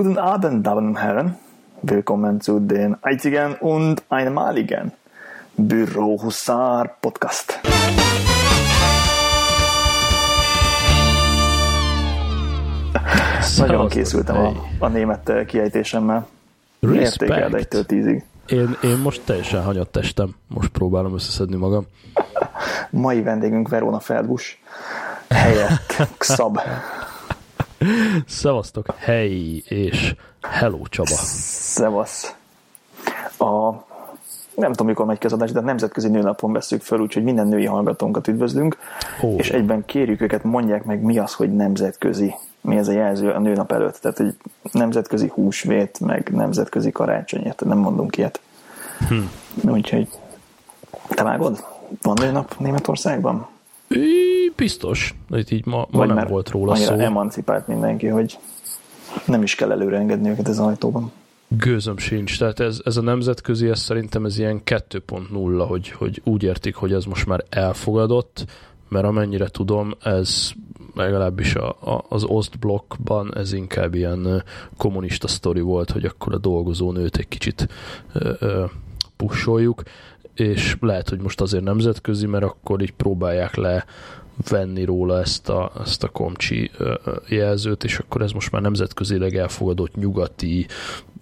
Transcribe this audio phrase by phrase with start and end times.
[0.00, 1.34] Guten Abend, Damen und Herren.
[1.82, 4.92] Willkommen zu den einzigen und einmaligen
[5.56, 7.60] Büro Hussar Podcast.
[13.56, 16.26] Nagyon készültem a, a német kiejtésemmel.
[16.80, 18.24] Értékeld egytől tízig.
[18.46, 20.34] Én, én most teljesen hanyat testem.
[20.48, 21.86] Most próbálom összeszedni magam.
[22.90, 24.62] Mai vendégünk Verona Feldbus.
[25.28, 26.60] Helyett Xab.
[28.26, 31.14] Szevasztok, hely és hello Csaba.
[31.14, 32.34] Szevasz.
[33.38, 33.70] A,
[34.54, 37.64] nem tudom, mikor megy ki az adás, de Nemzetközi Nőnapon veszük föl, úgyhogy minden női
[37.64, 38.76] hallgatónkat üdvözlünk,
[39.22, 39.36] Ó.
[39.36, 43.38] és egyben kérjük őket, mondják meg, mi az, hogy nemzetközi, mi ez a jelző a
[43.38, 43.96] nőnap előtt.
[43.96, 44.34] Tehát, hogy
[44.72, 47.68] nemzetközi húsvét, meg nemzetközi karácsony, érted?
[47.68, 48.40] nem mondunk ilyet.
[49.08, 49.70] Hm.
[49.70, 50.08] Úgyhogy
[51.08, 51.64] te vágod?
[52.02, 53.48] Van nőnap Németországban?
[53.88, 55.14] Í, biztos.
[55.30, 56.94] Itt így ma, ma nem már volt róla szó.
[56.94, 58.38] emancipált mindenki, hogy
[59.26, 61.12] nem is kell előre engedni őket az ajtóban.
[61.48, 62.38] Gőzöm sincs.
[62.38, 66.92] Tehát ez, ez a nemzetközi, ez szerintem ez ilyen 2.0, hogy, hogy úgy értik, hogy
[66.92, 68.44] ez most már elfogadott,
[68.88, 70.50] mert amennyire tudom, ez
[70.94, 74.44] legalábbis a, a, az Ostblokkban ez inkább ilyen
[74.76, 77.68] kommunista sztori volt, hogy akkor a dolgozó nőt egy kicsit
[78.12, 78.64] ö, ö,
[79.16, 79.82] pusoljuk,
[80.34, 83.84] és lehet, hogy most azért nemzetközi, mert akkor így próbálják le
[84.48, 86.70] venni róla ezt a, ezt a komcsi
[87.28, 90.66] jelzőt, és akkor ez most már nemzetközileg elfogadott nyugati,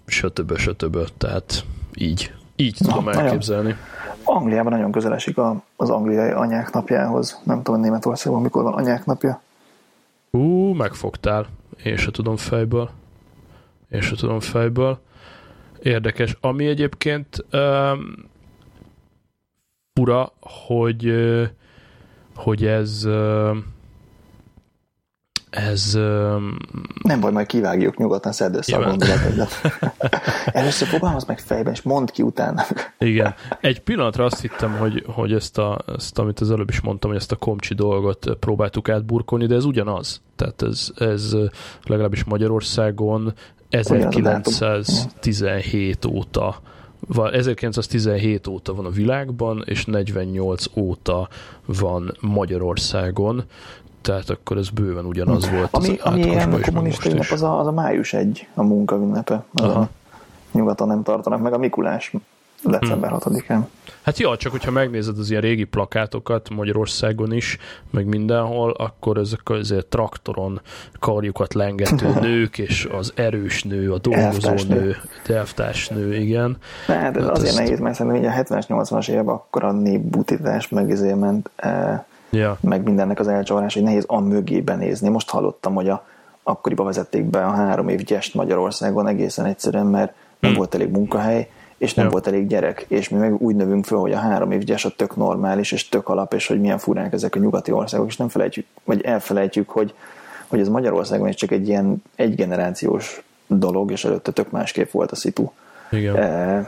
[0.05, 1.63] sötöbö, sötöbö, tehát
[1.95, 2.33] így.
[2.55, 3.23] Így tudom nagyon.
[3.23, 3.75] elképzelni.
[4.23, 7.41] Angliában nagyon közel esik a, az angliai anyák napjához.
[7.43, 9.41] Nem tudom, hogy Németországban mikor van anyák napja.
[10.29, 11.45] Ú, megfogtál.
[11.83, 12.89] Én se tudom fejből.
[13.89, 14.99] Én se tudom fejből.
[15.83, 16.37] Érdekes.
[16.41, 18.29] Ami egyébként um,
[19.93, 21.43] fura, hogy ö,
[22.39, 23.07] hogy ez
[25.49, 25.93] ez
[27.03, 28.33] Nem baj, majd kivágjuk nyugodtan,
[28.65, 28.89] Nyilván.
[28.89, 29.49] gondolatodat.
[30.59, 32.63] Először fogalmaz meg fejben, és mondd ki utána.
[32.97, 33.33] Igen.
[33.61, 37.19] Egy pillanatra azt hittem, hogy, hogy ezt, a, ezt, amit az előbb is mondtam, hogy
[37.19, 40.21] ezt a komcsi dolgot próbáltuk átburkolni, de ez ugyanaz.
[40.35, 41.35] Tehát ez, ez
[41.83, 43.33] legalábbis Magyarországon
[43.69, 46.61] 1917 óta
[47.15, 51.27] 1917 óta van a világban, és 48 óta
[51.65, 53.43] van Magyarországon,
[54.01, 55.67] tehát akkor ez bőven ugyanaz volt.
[55.71, 59.43] Ami, az ami ilyen kommunista ünnep, az a, az a május egy, a munka ünnepe.
[59.53, 59.89] Azon Aha.
[60.51, 62.13] nyugaton nem tartanak, meg a Mikulás
[62.71, 63.59] december 6-án.
[64.01, 67.57] Hát jó, csak hogyha megnézed az ilyen régi plakátokat Magyarországon is,
[67.91, 70.61] meg mindenhol, akkor ezek azért traktoron
[70.99, 74.95] karjukat lengető nők, és az erős nő, a dolgozó nő.
[75.27, 76.57] elvtárs nő, igen.
[76.87, 80.89] Hát ez Hát azért ezt- nehéz, mert szerintem a 70-es-80-as években akkor a népbutítás meg
[80.89, 81.99] izé ment, eh,
[82.31, 82.57] Ja.
[82.61, 85.09] meg mindennek az elcsavarás, hogy nehéz a mögé benézni.
[85.09, 86.05] Most hallottam, hogy a,
[86.43, 91.49] akkoriban vezették be a három év gyest Magyarországon egészen egyszerűen, mert nem volt elég munkahely,
[91.79, 92.11] és nem Ja.
[92.11, 95.15] volt elég gyerek, és mi meg úgy növünk föl, hogy a három év a tök
[95.15, 98.65] normális, és tök alap, és hogy milyen furák ezek a nyugati országok, és nem felejtjük,
[98.83, 99.93] vagy elfelejtjük, hogy,
[100.47, 105.15] hogy ez Magyarországon is csak egy ilyen egygenerációs dolog, és előtte tök másképp volt a
[105.15, 105.51] szitu.
[105.91, 106.15] Igen.
[106.15, 106.65] Eh,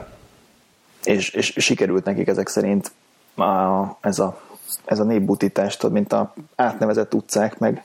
[1.04, 2.92] és, és sikerült nekik ezek szerint
[3.36, 4.40] a, ez, a,
[4.84, 7.84] ez a népbutítás, tudod, mint a átnevezett utcák, meg,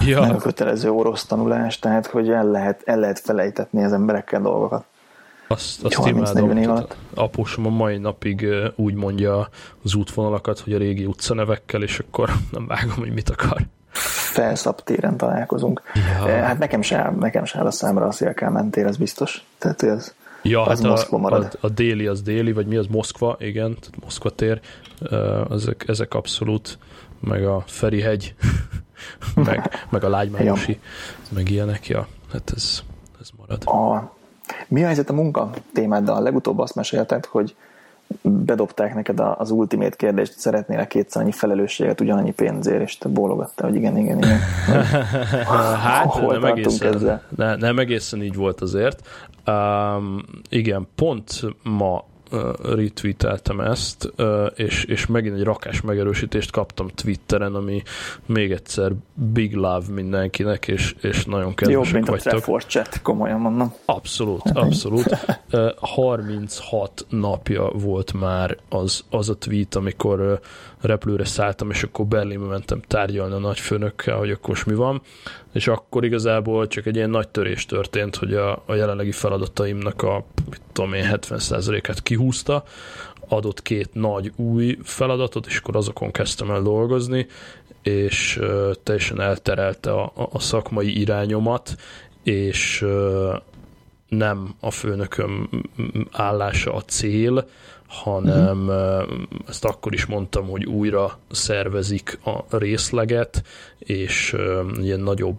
[0.00, 0.20] Ja.
[0.20, 4.84] meg a kötelező orosz tanulás, tehát hogy el lehet, el lehet felejtetni az emberekkel dolgokat.
[5.52, 6.84] Azt, azt 30-40 imádom.
[7.14, 8.46] Apósom a mai napig
[8.76, 9.48] úgy mondja
[9.84, 13.66] az útvonalakat, hogy a régi utcanevekkel, és akkor nem vágom, hogy mit akar.
[14.32, 15.82] Felszab téren találkozunk.
[15.94, 16.28] Ja.
[16.28, 19.44] Eh, Hát nekem se, áll- nekem se áll a számra a Szélkámán tér, ez biztos.
[19.58, 21.58] Tehát hogy az, Ja, Az hát Moszkva a, marad.
[21.60, 24.60] a, a, déli az déli, vagy mi az Moszkva, igen, tehát Moszkva tér,
[25.50, 26.14] ezek, ezek
[27.20, 28.34] meg a Ferihegy,
[29.34, 30.80] meg, meg a Lágymányosi,
[31.28, 32.82] meg ilyenek, ja, hát ez,
[33.20, 33.62] ez marad.
[33.64, 34.18] a,
[34.68, 36.22] mi a helyzet a munka témáddal?
[36.22, 37.54] Legutóbb azt mesélted, hogy
[38.22, 43.76] bedobták neked az ultimate kérdést, szeretnél kétszer annyi felelősséget ugyanannyi pénzért, és te bólogattál, hogy
[43.76, 44.38] igen, igen, igen.
[45.82, 47.22] Hát Hol nem egészen, ezzel?
[47.36, 49.08] ne, nem egészen így volt azért.
[49.46, 52.04] Um, igen, pont ma
[52.62, 54.12] retweeteltem ezt,
[54.54, 57.82] és, és megint egy rakás megerősítést kaptam Twitteren, ami
[58.26, 62.30] még egyszer big love mindenkinek, és, és nagyon Jobb, kedvesek mint a vagytok.
[62.30, 63.74] Trefford chat, komolyan mondom.
[63.84, 65.16] Abszolút, abszolút.
[65.50, 70.40] Ö, 36 napja volt már az, az a tweet, amikor
[70.80, 75.02] repülőre szálltam, és akkor Berlinbe mentem tárgyalni a nagyfőnökkel, hogy akkor most mi van,
[75.52, 80.24] és akkor igazából csak egy ilyen nagy törés történt, hogy a, a jelenlegi feladataimnak a,
[80.50, 82.64] mit tudom én, 70%-át kihúzta,
[83.28, 87.26] adott két nagy új feladatot, és akkor azokon kezdtem el dolgozni,
[87.82, 91.76] és ö, teljesen elterelte a, a- a szakmai irányomat,
[92.22, 93.34] és ö,
[94.08, 95.48] nem a főnököm
[96.12, 97.48] állása a cél,
[97.90, 99.20] hanem uh-huh.
[99.48, 103.42] ezt akkor is mondtam, hogy újra szervezik a részleget,
[103.78, 104.36] és
[104.80, 105.38] ilyen nagyobb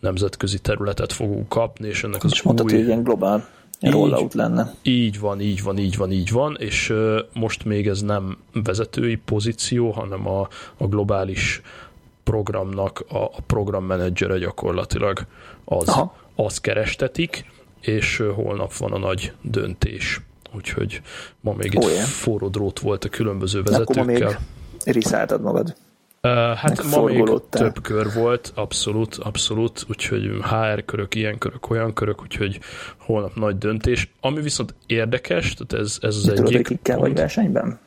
[0.00, 2.72] nemzetközi területet fogunk kapni, és ennek az és mondtad, új...
[2.72, 3.48] hogy ilyen globál
[3.80, 4.74] rollout lenne.
[4.82, 6.94] Így van, így van, így van, így van, és
[7.32, 11.60] most még ez nem vezetői pozíció, hanem a, a globális
[12.22, 15.26] programnak a, a programmenedzsere gyakorlatilag
[15.64, 16.00] az,
[16.34, 17.44] az kerestetik,
[17.80, 20.20] és holnap van a nagy döntés.
[20.56, 21.00] Úgyhogy
[21.40, 24.02] ma még egy oh, forró drót volt a különböző vezetőkkel.
[24.02, 24.38] Akkor
[24.84, 25.74] ma riszáltad magad.
[26.22, 31.92] Uh, hát ma még több kör volt, abszolút, abszolút, úgyhogy HR körök, ilyen körök, olyan
[31.92, 32.58] körök, úgyhogy
[32.98, 34.12] holnap nagy döntés.
[34.20, 36.44] Ami viszont érdekes, tehát ez, ez az egyik...
[36.44, 37.78] Tudod, kikkel vagy versenyben?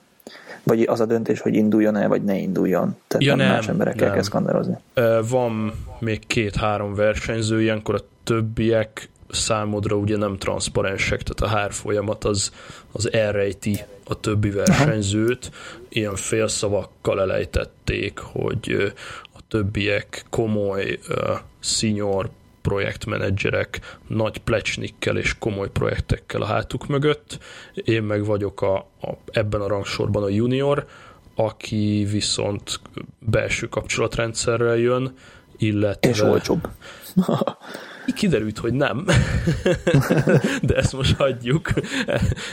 [0.64, 2.96] Vagy az a döntés, hogy induljon el, vagy ne induljon?
[3.08, 4.14] Tehát ja, nem, nem más emberekkel nem.
[4.14, 4.78] kell szkanderozni.
[4.96, 11.74] Uh, van még két-három versenyző, ilyenkor a többiek számodra ugye nem transzparensek, tehát a HR
[11.74, 12.52] folyamat az,
[12.92, 15.52] az elrejti a többi versenyzőt,
[15.90, 18.94] ilyen félszavakkal elejtették, hogy
[19.34, 22.30] a többiek komoly uh, senior
[22.62, 27.40] projektmenedzserek nagy plecsnikkel és komoly projektekkel a hátuk mögött.
[27.74, 30.86] Én meg vagyok a, a, ebben a rangsorban a junior,
[31.36, 32.80] aki viszont
[33.20, 35.16] belső kapcsolatrendszerrel jön,
[35.58, 36.10] illetve...
[36.10, 36.68] És olcsóbb.
[38.14, 39.06] Kiderült, hogy nem,
[40.62, 41.70] de ezt most hagyjuk.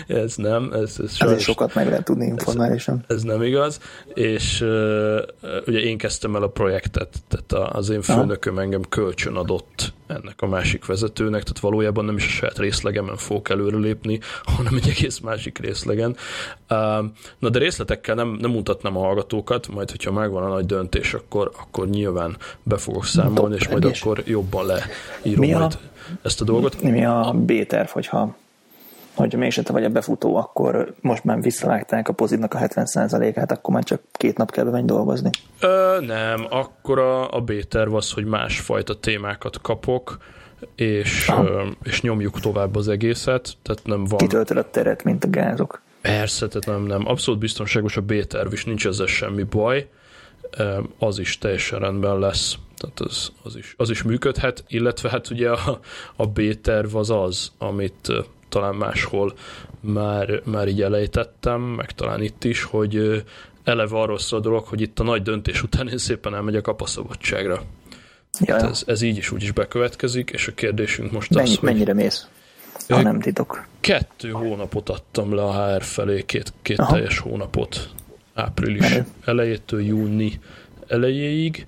[0.06, 0.72] Ez nem.
[0.72, 3.04] Ez, ez sajnos, sokat meg lehet tudni informálisan.
[3.08, 3.80] Ez, ez nem igaz,
[4.14, 5.18] és uh,
[5.66, 10.46] ugye én kezdtem el a projektet, tehát az én főnököm engem kölcsön adott ennek a
[10.46, 14.20] másik vezetőnek, tehát valójában nem is a saját részlegemen fogok előrelépni,
[14.56, 16.16] hanem egy egész másik részlegen.
[17.38, 21.50] Na de részletekkel nem, nem mutatnám a hallgatókat, majd hogyha megvan a nagy döntés, akkor,
[21.60, 24.00] akkor nyilván be fogok számolni, Top, és majd egész.
[24.00, 25.78] akkor jobban leírom mi majd a,
[26.22, 26.82] ezt a dolgot.
[26.82, 28.36] Mi a B-terv, hogyha
[29.16, 33.74] hogyha mégse te vagy a befutó, akkor most már visszavágták a pozitnak a 70%-át, akkor
[33.74, 35.30] már csak két nap kell bemenni dolgozni?
[35.60, 40.18] Ö, nem, akkor a, a B-terv az, hogy másfajta témákat kapok,
[40.74, 44.18] és, ö, és nyomjuk tovább az egészet, tehát nem van...
[44.18, 45.82] Kitöltöd a teret, mint a gázok.
[46.00, 47.08] Persze, tehát nem, nem.
[47.08, 49.88] Abszolút biztonságos a B-terv is, nincs ezzel semmi baj.
[50.98, 55.50] Az is teljesen rendben lesz tehát az, az, is, az is működhet, illetve hát ugye
[55.50, 55.80] a,
[56.16, 58.12] a B-terv az az, amit
[58.48, 59.34] talán máshol
[59.81, 63.25] már, már így elejtettem, meg talán itt is, hogy
[63.64, 67.62] eleve arról szól a dolog, hogy itt a nagy döntés után én szépen elmegyek apaszabadságra.
[68.40, 68.54] Ja.
[68.54, 71.69] Hát ez, ez így is úgy is bekövetkezik, és a kérdésünk most Mennyi, az, hogy...
[71.69, 72.26] Mennyire mész?
[72.88, 73.66] Ha nem titok.
[73.81, 77.90] Kettő hónapot adtam le a HR felé, két, két teljes hónapot.
[78.34, 79.06] Április Merő.
[79.25, 80.40] elejétől júni
[80.87, 81.66] elejéig.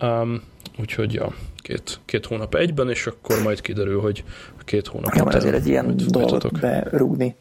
[0.00, 0.42] Um,
[0.78, 1.34] úgyhogy ja,
[1.66, 4.24] két, két hónap egyben, és akkor majd kiderül, hogy
[4.60, 5.36] a két hónap ja, után...
[5.36, 7.36] azért egy ilyen dolgot berúgni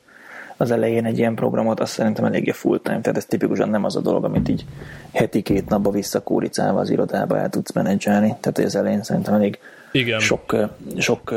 [0.57, 3.95] az elején egy ilyen programot, azt szerintem eléggé full time, tehát ez tipikusan nem az
[3.95, 4.65] a dolog, amit így
[5.13, 9.59] heti két napba visszakóricálva az irodába el tudsz menedzselni, tehát az elején szerintem elég
[9.91, 10.19] Igen.
[10.19, 10.55] sok,
[10.97, 11.33] sok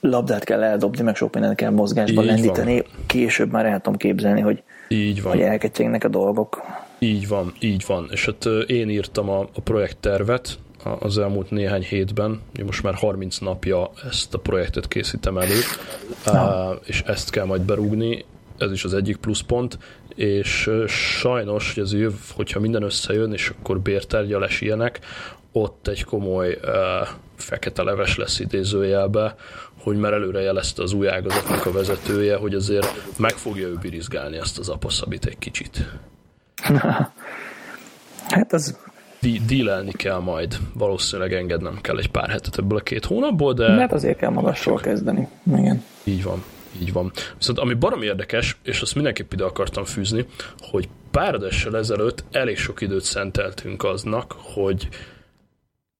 [0.00, 2.90] labdát kell eldobni, meg sok mindent kell mozgásba így lendíteni, van.
[3.06, 5.32] később már el tudom képzelni, hogy, így van.
[5.32, 6.62] hogy elketyegnek a dolgok.
[6.98, 8.08] Így van, így van.
[8.10, 10.58] És hát én írtam a, a projekttervet
[10.98, 15.58] az elmúlt néhány hétben, most már 30 napja ezt a projektet készítem elő,
[16.26, 16.78] ja.
[16.84, 18.24] és ezt kell majd berúgni,
[18.58, 19.78] ez is az egyik pluszpont,
[20.14, 25.00] és sajnos, hogy az év, hogyha minden összejön, és akkor bértárgyalás ilyenek,
[25.52, 29.34] ott egy komoly uh, fekete leves lesz idézőjelbe,
[29.78, 34.36] hogy már előre jelezte az új ágazatnak a vezetője, hogy azért meg fogja ő birizgálni
[34.36, 35.84] ezt az apaszabit egy kicsit.
[38.34, 38.78] hát az...
[39.46, 40.58] Dílelni kell majd.
[40.74, 43.70] Valószínűleg engednem kell egy pár hetet ebből a két hónapból, de...
[43.70, 45.28] Hát azért kell magasról kezdeni.
[45.56, 45.84] Igen.
[46.04, 46.44] Így van.
[46.80, 47.12] Így van.
[47.36, 50.26] Viszont ami barom érdekes, és azt mindenképp ide akartam fűzni,
[50.58, 51.38] hogy pár
[51.72, 54.88] ezelőtt elég sok időt szenteltünk aznak, hogy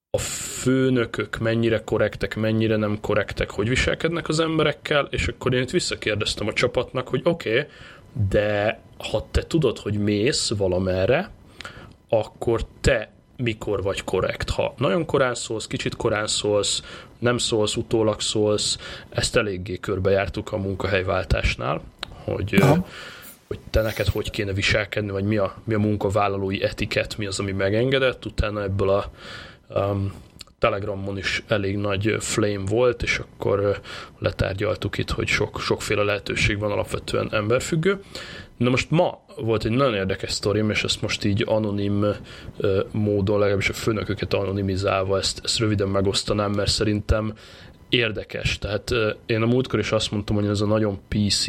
[0.09, 5.69] a főnökök mennyire korrektek, mennyire nem korrektek, hogy viselkednek az emberekkel, és akkor én itt
[5.69, 7.65] visszakérdeztem a csapatnak, hogy oké, okay,
[8.29, 8.79] de
[9.11, 11.29] ha te tudod, hogy mész valamerre,
[12.09, 14.49] akkor te mikor vagy korrekt.
[14.49, 16.81] Ha nagyon korán szólsz, kicsit korán szólsz,
[17.19, 18.77] nem szólsz, utólag szólsz,
[19.09, 21.81] ezt eléggé körbejártuk a munkahelyváltásnál,
[22.23, 22.63] hogy,
[23.47, 27.39] hogy te neked hogy kéne viselkedni, vagy mi a, mi a munkavállalói etiket, mi az,
[27.39, 29.11] ami megengedett, utána ebből a
[29.69, 30.13] um,
[30.59, 33.79] Telegramon is elég nagy flame volt, és akkor
[34.19, 38.01] letárgyaltuk itt, hogy sok, sokféle lehetőség van alapvetően emberfüggő.
[38.57, 42.05] Na most ma volt egy nagyon érdekes sztorim, és ezt most így anonim
[42.91, 47.33] módon, legalábbis a főnököket anonimizálva ezt, ezt röviden megosztanám, mert szerintem
[47.89, 48.57] érdekes.
[48.59, 48.91] Tehát
[49.25, 51.45] én a múltkor is azt mondtam, hogy ez a nagyon PC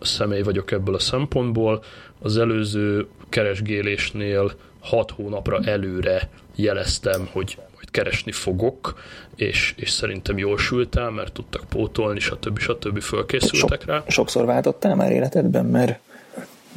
[0.00, 1.82] személy vagyok ebből a szempontból.
[2.18, 9.00] Az előző keresgélésnél hat hónapra előre jeleztem, hogy majd keresni fogok,
[9.34, 12.58] és, és szerintem jól sültem, mert tudtak pótolni, stb.
[12.58, 13.00] stb.
[13.00, 14.04] fölkészültek Sok, rá.
[14.08, 16.00] Sokszor váltottál már életedben, mert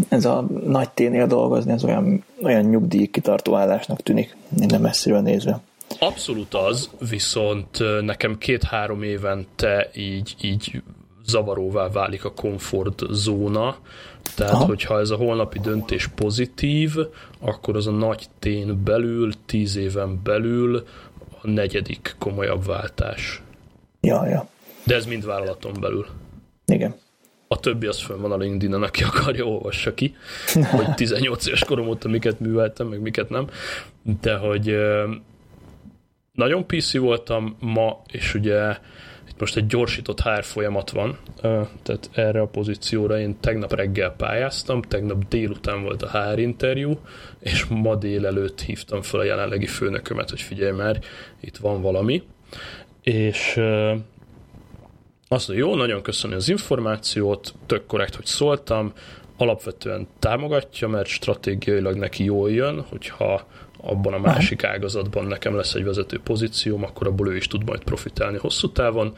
[0.08, 5.62] ez a nagy ténél dolgozni, ez olyan, olyan nyugdíj kitartó állásnak tűnik, minden messziről nézve.
[6.00, 10.82] Abszolút az, viszont nekem két-három évente így, így
[11.25, 13.75] zavaróvá válik a komfort zóna,
[14.36, 14.65] tehát Aha.
[14.65, 16.96] hogyha ez a holnapi döntés pozitív,
[17.39, 20.84] akkor az a nagy tén belül, tíz éven belül
[21.41, 23.41] a negyedik komolyabb váltás.
[24.01, 24.48] Ja, ja.
[24.84, 26.06] De ez mind vállalaton belül.
[26.65, 26.96] Igen.
[27.51, 30.15] A többi az fönn van a linkedin aki akarja, olvassa ki,
[30.72, 33.48] hogy 18 éves korom óta miket műveltem, meg miket nem.
[34.22, 34.77] De hogy
[36.34, 38.77] nagyon PC voltam ma, és ugye
[39.29, 41.18] itt most egy gyorsított HR folyamat van,
[41.84, 47.00] tehát erre a pozícióra én tegnap reggel pályáztam, tegnap délután volt a HR interjú,
[47.39, 51.00] és ma délelőtt hívtam fel a jelenlegi főnökömet, hogy figyelj már,
[51.39, 52.24] itt van valami.
[53.01, 53.60] És
[55.31, 58.93] azt mondja, jó, nagyon köszönöm az információt, tök korrekt, hogy szóltam,
[59.38, 63.48] alapvetően támogatja, mert stratégiailag neki jól jön, hogyha
[63.81, 67.83] abban a másik ágazatban nekem lesz egy vezető pozícióm, akkor abból ő is tud majd
[67.83, 69.15] profitálni hosszú távon.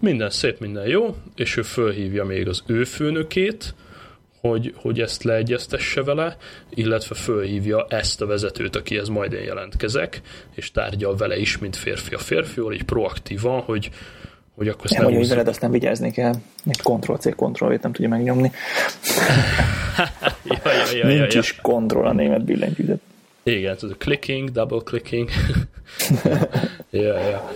[0.00, 3.74] Minden szép, minden jó, és ő fölhívja még az ő főnökét,
[4.40, 6.36] hogy, hogy ezt leegyeztesse vele,
[6.70, 10.20] illetve fölhívja ezt a vezetőt, akihez majd én jelentkezek,
[10.54, 13.90] és tárgyal vele is, mint férfi a férfival, így proaktívan, hogy,
[14.60, 16.34] hogy akkor nem, nem hogy veled azt nem vigyázni kell,
[16.66, 18.52] egy Ctrl-C, Ctrl-V nem tudja megnyomni.
[20.44, 23.00] ja, ja, ja, Nincs ja, is kontroll a német billentyűzet.
[23.42, 25.28] Igen, tudod, clicking, double clicking.
[26.90, 27.50] ja, ja.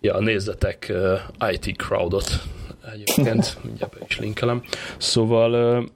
[0.00, 0.92] ja, nézzetek
[1.38, 2.42] uh, IT crowdot
[2.92, 4.62] egyébként, mindjárt be is linkelem.
[4.96, 5.88] Szóval uh,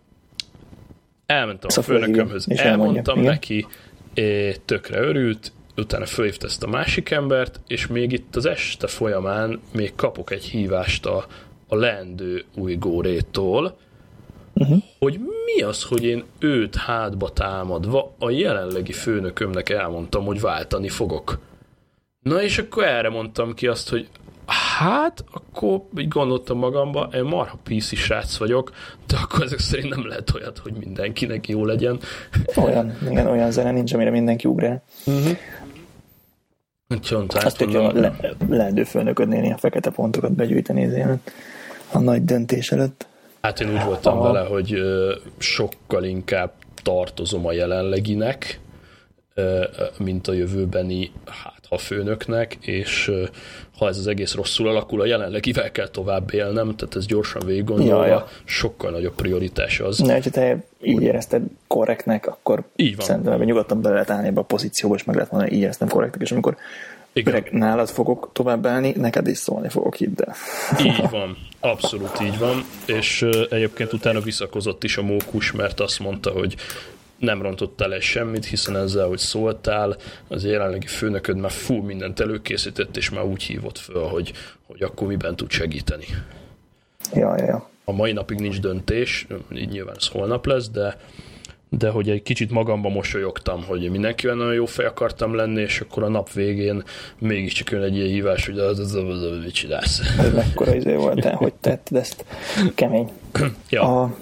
[1.26, 3.66] elmentem szóval a főnökömhöz, elmondtam neki,
[4.14, 9.60] és tökre örült, utána fölhívta ezt a másik embert, és még itt az este folyamán
[9.72, 11.26] még kapok egy hívást a,
[11.68, 13.78] a leendő új górétól,
[14.54, 14.82] uh-huh.
[14.98, 21.38] hogy mi az, hogy én őt hátba támadva a jelenlegi főnökömnek elmondtam, hogy váltani fogok.
[22.20, 24.08] Na és akkor erre mondtam ki azt, hogy
[24.52, 28.72] hát, akkor így gondoltam magamba, én marha PC srác vagyok,
[29.06, 31.98] de akkor ezek szerint nem lehet olyat, hogy mindenkinek jó legyen.
[32.56, 34.82] Olyan, igen, olyan zene nincs, amire mindenki ugrál.
[35.06, 35.36] Uh-huh.
[37.00, 38.16] Csont, Azt tudja le,
[38.48, 41.02] leendő főnöködnél a fekete pontokat begyűjteni
[41.92, 43.06] a nagy döntés előtt.
[43.40, 44.32] Hát én úgy voltam Aha.
[44.32, 44.82] vele, hogy
[45.38, 46.52] sokkal inkább
[46.82, 48.60] tartozom a jelenleginek,
[49.98, 53.12] mint a jövőbeni hát ha főnöknek, és
[53.78, 57.64] ha ez az egész rosszul alakul, a jelenlegivel kell tovább élnem, tehát ez gyorsan végig
[57.64, 58.28] gondolva, ja, ja.
[58.44, 59.98] sokkal nagyobb prioritás az.
[59.98, 63.06] Ne, hogyha te így érezted korrektnek, akkor így van.
[63.06, 66.22] szerintem nyugodtan bele lehet állni ebbe a pozícióba, és meg lehet mondani, így éreztem korrektnek,
[66.22, 66.56] és amikor
[67.12, 67.34] igen.
[67.34, 70.34] Öreg, nálad fogok tovább állni, neked is szólni fogok, hidd el.
[70.84, 76.30] Így van, abszolút így van, és egyébként utána visszakozott is a mókus, mert azt mondta,
[76.30, 76.56] hogy
[77.18, 79.96] nem rontottál el semmit, hiszen ezzel, hogy szóltál,
[80.28, 84.32] az jelenlegi főnököd már full mindent előkészített, és már úgy hívott föl, hogy,
[84.66, 86.04] hogy akkor miben tud segíteni.
[87.12, 87.68] Ja, ja, ja.
[87.84, 90.96] A mai napig nincs döntés, így nyilván ez holnap lesz, de
[91.70, 96.02] de hogy egy kicsit magamban mosolyogtam, hogy mindenkivel nagyon jó fej akartam lenni, és akkor
[96.02, 96.82] a nap végén
[97.18, 100.00] mégiscsak jön egy ilyen hívás, hogy az, az, az, az mit csinálsz.
[100.18, 102.24] Ez mekkora izé voltál, hogy tetted ezt
[102.74, 103.10] kemény.
[103.70, 104.02] ja.
[104.02, 104.16] A,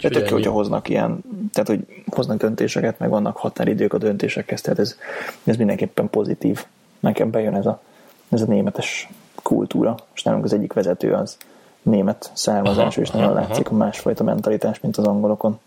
[0.00, 1.20] de tök jó, hogyha hoznak ilyen,
[1.52, 4.96] tehát hogy hoznak döntéseket, meg vannak határidők a döntésekhez, tehát ez,
[5.44, 6.64] ez mindenképpen pozitív.
[7.00, 7.82] Nekem bejön ez a,
[8.28, 9.08] ez a németes
[9.42, 11.36] kultúra, és nálunk az egyik vezető az
[11.82, 13.40] német származású, és nagyon aha.
[13.40, 15.58] látszik a másfajta mentalitás, mint az angolokon.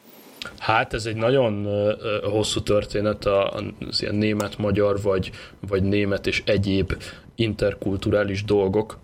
[0.57, 1.67] Hát ez egy nagyon
[2.23, 5.31] hosszú történet az ilyen német-magyar, vagy,
[5.67, 6.93] vagy német és egyéb
[7.35, 8.97] interkulturális dolgok.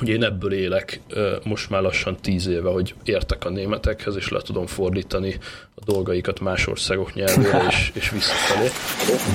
[0.00, 1.00] Ugye én ebből élek
[1.44, 5.38] most már lassan tíz éve, hogy értek a németekhez, és le tudom fordítani
[5.74, 8.68] a dolgaikat más országok nyelvére, és, és visszafelé.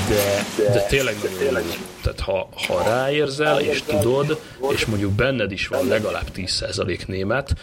[0.07, 1.71] De, de tényleg nagyon jó.
[2.01, 4.39] Tehát ha, ha ráérzel, és tudod,
[4.73, 7.53] és mondjuk benned is van legalább 10% német,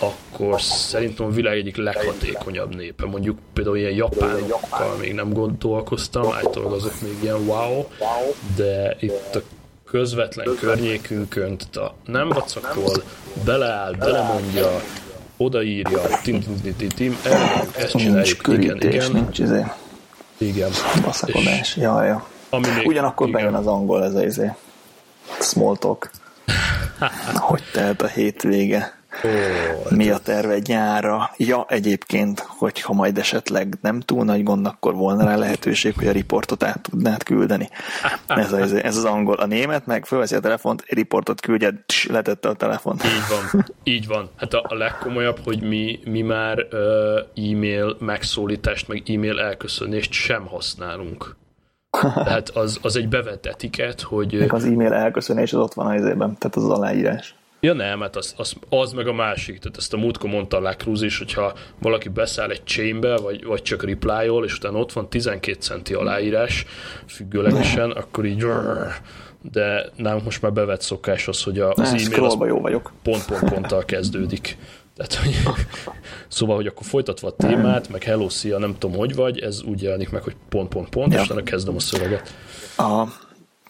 [0.00, 3.06] akkor szerintem a világ egyik leghatékonyabb népe.
[3.06, 7.84] Mondjuk például ilyen japánokkal még nem gondolkoztam, általában azok még ilyen wow,
[8.56, 9.40] de itt a
[9.90, 13.02] közvetlen környékünkön, a nem vacakol,
[13.44, 14.80] beleáll, belemondja,
[15.36, 17.18] odaírja, tim, tim, tim, tim, tim
[17.76, 19.10] ezt csináljuk, igen, igen.
[19.12, 19.64] Nincs izé.
[20.38, 20.70] Igen.
[21.02, 22.26] Baszakodás, jaj, ja.
[22.50, 23.40] Ami még, Ugyanakkor igen.
[23.40, 24.52] bejön az angol, ez az izé.
[25.40, 26.10] Small talk.
[27.34, 28.99] hogy telt a hétvége?
[29.22, 31.30] Oh, Mi a terve nyára?
[31.36, 36.12] Ja, egyébként, hogyha majd esetleg nem túl nagy gond, akkor volna rá lehetőség, hogy a
[36.12, 37.68] riportot át tudnád küldeni.
[38.26, 39.34] Ez az, ez az angol.
[39.34, 42.96] A német meg fölveszi a telefont, riportot küldje, letette a telefon.
[43.04, 43.66] Így van.
[43.84, 44.30] Így van.
[44.36, 50.46] Hát a, a legkomolyabb, hogy mi, mi már uh, e-mail megszólítást, meg e-mail elköszönést sem
[50.46, 51.36] használunk.
[52.14, 54.38] Tehát az, az egy bevett etiket, hogy...
[54.38, 57.34] Meg az e-mail elköszönés az ott van az évben, tehát az, az aláírás.
[57.60, 59.58] Ja nem, hát az, az, az meg a másik.
[59.58, 63.62] Tehát ezt a múltkor mondta a Cruz is, hogyha valaki beszáll egy chainbe, vagy, vagy
[63.62, 66.66] csak reply és utána ott van 12 centi aláírás
[67.06, 68.46] függőlegesen, akkor így
[69.42, 72.92] de nálunk most már bevett szokás az, hogy az e-mail az jó vagyok.
[73.02, 74.56] pont-pont-ponttal kezdődik.
[74.96, 75.54] Tehát, hogy,
[76.28, 79.82] szóval, hogy akkor folytatva a témát, meg hello, szia, nem tudom, hogy vagy, ez úgy
[79.82, 81.18] jelenik meg, hogy pont-pont-pont, ja.
[81.18, 82.34] és utána kezdem a szöveget.
[82.76, 83.04] A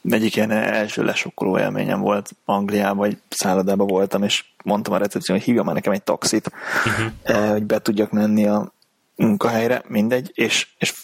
[0.09, 5.47] egyik ilyen első lesokkoló élményem volt Angliában, vagy szállodában voltam, és mondtam a recepción, hogy
[5.47, 6.51] hívja már nekem egy taxit,
[6.87, 7.51] uh-huh.
[7.51, 8.73] hogy be tudjak menni a
[9.17, 10.95] munkahelyre, mindegy, és, és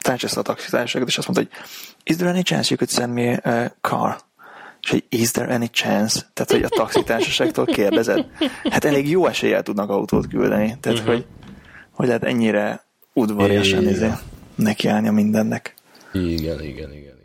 [0.00, 1.64] tárcsázta a taxitársakat, és azt mondta, hogy
[2.02, 4.16] is there any chance you could send me a car?
[4.80, 6.20] És hogy is there any chance?
[6.32, 8.26] Tehát, hogy a taxitársaságtól kérdezed.
[8.70, 10.76] Hát elég jó eséllyel tudnak autót küldeni.
[10.80, 11.14] Tehát, uh-huh.
[11.14, 11.26] hogy,
[11.90, 14.12] hogy lehet ennyire udvariasan izé,
[14.54, 15.74] nekiállni a mindennek.
[16.12, 17.16] Igen, igen, igen, igen.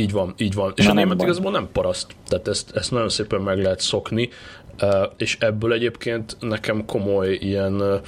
[0.00, 0.72] Így van, így van.
[0.76, 4.28] És Na, a német igazából nem paraszt, tehát ezt, ezt nagyon szépen meg lehet szokni,
[5.16, 8.00] és ebből egyébként nekem komoly ilyen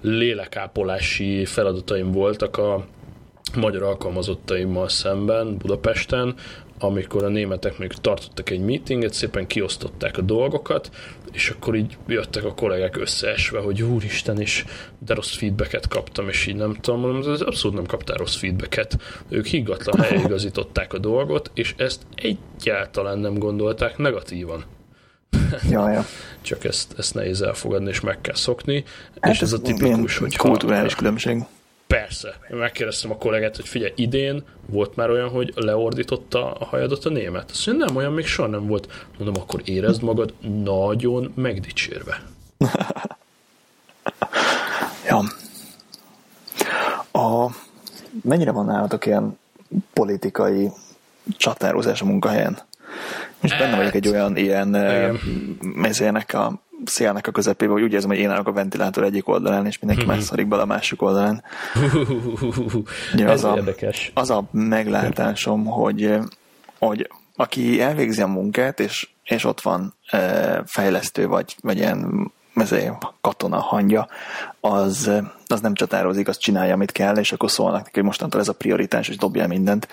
[0.00, 2.84] lélekápolási feladataim voltak a
[3.56, 6.34] magyar alkalmazottaimmal szemben Budapesten,
[6.82, 10.90] amikor a németek még tartottak egy meetinget, szépen kiosztották a dolgokat,
[11.32, 14.64] és akkor így jöttek a kollégák összeesve, hogy úristen, is
[14.98, 18.96] de rossz feedbacket kaptam, és így nem tudom, mondom, ez abszolút nem kaptál rossz feedbacket.
[19.28, 24.64] Ők higgatlan helyigazították a dolgot, és ezt egyáltalán nem gondolták negatívan.
[25.70, 26.04] Ja, ja.
[26.40, 28.84] Csak ezt, ezt nehéz elfogadni, és meg kell szokni.
[29.20, 31.44] Hát és ez, ez a tipikus, hogy kulturális különbség.
[32.02, 32.34] Persze.
[32.48, 37.50] Megkérdeztem a kollégát, hogy figyelj, idén volt már olyan, hogy leordította a hajadot a német.
[37.50, 39.06] Azt mondja, nem, olyan még soha nem volt.
[39.18, 42.22] Mondom, akkor érezd magad nagyon megdicsérve.
[45.08, 45.22] ja.
[47.12, 47.50] A,
[48.22, 49.38] mennyire van nálatok ilyen
[49.92, 50.70] politikai
[51.36, 52.58] csatározás a munkahelyen?
[53.40, 54.68] És benne vagyok egy olyan ilyen
[55.60, 59.66] mezének a szélnek a közepébe, hogy úgy érzem, hogy én állok a ventilátor egyik oldalán,
[59.66, 61.42] és mindenki más szarik bele a másik oldalán.
[63.14, 64.10] Ugye az, a, érdekes.
[64.14, 66.18] az a meglátásom, hogy,
[66.78, 69.94] hogy aki elvégzi a munkát, és, és ott van
[70.64, 72.32] fejlesztő, vagy, vagy ilyen
[73.20, 74.08] katona hangja,
[74.60, 75.10] az,
[75.46, 78.52] az nem csatározik, az csinálja, amit kell, és akkor szólnak neki, hogy mostantól ez a
[78.52, 79.88] prioritás, és dobja mindent.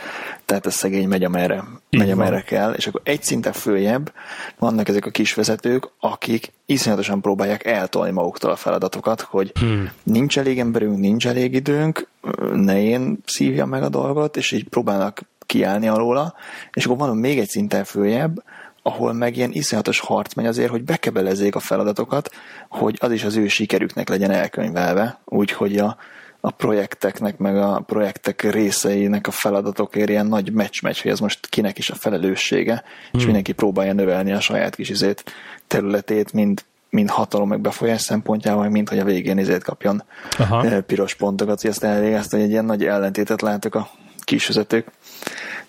[0.46, 4.12] Tehát ez szegény megy, amerre, megy, amerre kell, és akkor egy szinten följebb
[4.60, 9.92] vannak ezek a kisvezetők, akik iszonyatosan próbálják eltolni maguktól a feladatokat, hogy hmm.
[10.04, 12.08] nincs elég emberünk, nincs elég időnk,
[12.54, 16.34] ne én szívjam meg a dolgot, és így próbálnak kiállni alóla,
[16.74, 18.44] és akkor van még egy szinten följebb,
[18.82, 22.30] ahol meg ilyen iszonyatos harc megy azért, hogy bekebelezzék a feladatokat,
[22.70, 25.98] hogy az is az ő sikerüknek legyen elkönyvelve, úgyhogy a,
[26.40, 31.78] a projekteknek, meg a projektek részeinek a feladatokért ilyen nagy meccs-meccs, hogy ez most kinek
[31.78, 33.20] is a felelőssége, hmm.
[33.20, 35.24] és mindenki próbálja növelni a saját kis izét,
[35.68, 40.04] területét, mind, mind hatalom meg befolyás szempontjával, mint hogy a végén izét kapjon
[40.38, 40.82] Aha.
[40.82, 43.90] piros pontokat, hogy ezt elvégezte, hogy egy ilyen nagy ellentétet látok a
[44.24, 44.92] kisvezetők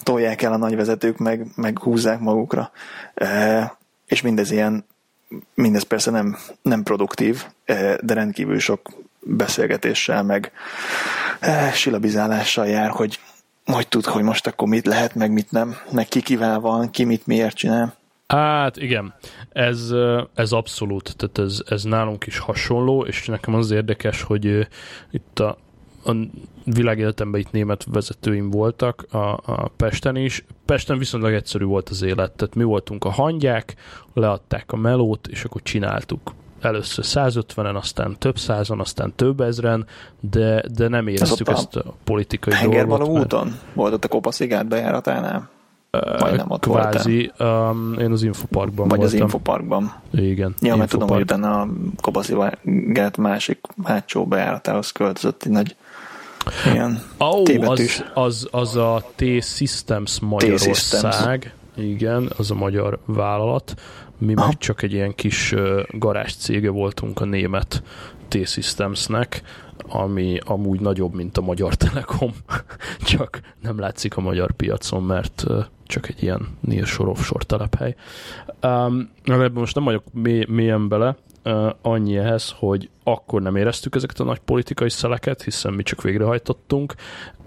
[0.03, 2.71] tolják el a nagyvezetők, meg, meg húzzák magukra.
[3.15, 4.85] E, és mindez ilyen,
[5.55, 10.53] mindez persze nem, nem produktív, e, de rendkívül sok beszélgetéssel, meg
[11.41, 13.19] e, silabizálással jár, hogy
[13.65, 17.05] hogy tud, hogy most akkor mit lehet, meg mit nem, meg ki kivel van, ki
[17.05, 17.95] mit miért csinál.
[18.27, 19.15] Hát igen,
[19.53, 19.91] ez,
[20.35, 24.69] ez abszolút, tehát ez, ez nálunk is hasonló, és nekem az érdekes, hogy
[25.11, 25.59] itt a,
[26.05, 26.13] a
[26.65, 30.45] világéletemben itt német vezetőim voltak a, a Pesten is.
[30.65, 33.75] Pesten viszonylag egyszerű volt az élet, tehát mi voltunk a hangyák,
[34.15, 39.87] leadták a melót, és akkor csináltuk először 150-en, aztán több százan, aztán több ezren,
[40.21, 42.99] de, de nem éreztük Ez ezt a politikai dolgot.
[42.99, 43.11] Mert...
[43.11, 43.59] úton?
[43.73, 45.49] Volt ott a Kopaszigát bejáratánál?
[46.19, 49.17] Vagy nem ott Kvázi, um, én az Infoparkban Vagy voltam.
[49.17, 49.93] az Infoparkban.
[50.11, 50.55] Igen.
[50.61, 51.69] Ja, mert tudom, hogy utána a
[52.01, 55.77] Kopaszigát másik hátsó bejáratához költözött egy nagy
[56.66, 57.03] igen.
[57.18, 61.55] Oh, az, az, az a T-Systems Magyarország.
[61.76, 63.74] Igen, az a magyar vállalat.
[64.18, 64.46] Mi Aha.
[64.46, 65.55] meg csak egy ilyen kis
[65.88, 67.83] garázs cége voltunk a német
[68.29, 69.42] T-Systemsnek,
[69.88, 72.33] ami amúgy nagyobb, mint a Magyar Telekom,
[73.12, 75.44] csak nem látszik a magyar piacon, mert
[75.87, 77.94] csak egy ilyen nearshore offshore telephely.
[78.62, 83.94] Um, ebben most nem vagyok mély, mélyen bele, uh, annyi ehhez, hogy akkor nem éreztük
[83.94, 86.94] ezeket a nagy politikai szeleket, hiszen mi csak végrehajtottunk,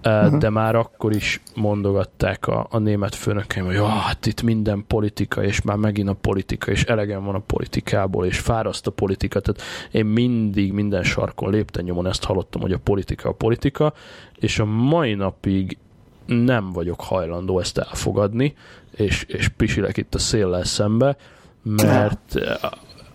[0.04, 0.38] uh, uh-huh.
[0.38, 5.62] de már akkor is mondogatták a, a német főnökeim, hogy hát itt minden politika, és
[5.62, 9.40] már megint a politika, és elegem van a politikából, és fáraszt a politika.
[9.40, 13.92] Tehát én mindig minden sarkon lépten nyomon ezt hallottam, hogy a politika a politika,
[14.38, 15.78] és a mai napig
[16.26, 18.54] nem vagyok hajlandó ezt elfogadni,
[18.90, 21.16] és, és pisilek itt a széllel szembe,
[21.62, 22.34] mert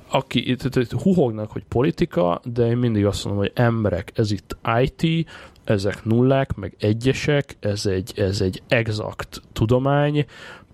[0.09, 4.57] aki itt, itt huhognak, hogy politika, de én mindig azt mondom, hogy emberek, ez itt
[4.81, 5.29] IT,
[5.63, 10.25] ezek nullák, meg egyesek, ez egy, ez egy exakt tudomány,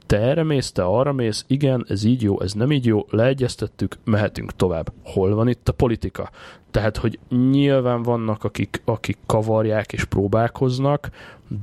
[0.06, 3.98] te erre mész, te arra mész, igen, ez így jó, ez nem így jó, leegyeztettük,
[4.04, 4.91] mehetünk tovább.
[5.04, 6.30] Hol van itt a politika?
[6.71, 11.10] Tehát, hogy nyilván vannak, akik, akik kavarják és próbálkoznak,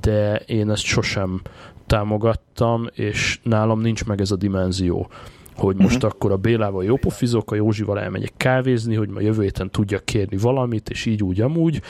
[0.03, 1.41] de én ezt sosem
[1.87, 5.09] támogattam, és nálam nincs meg ez a dimenzió
[5.57, 6.11] hogy most uh-huh.
[6.11, 10.37] akkor a Bélával jó pofizok, a Józsival elmegyek kávézni, hogy ma jövő héten tudjak kérni
[10.37, 11.83] valamit, és így úgy amúgy.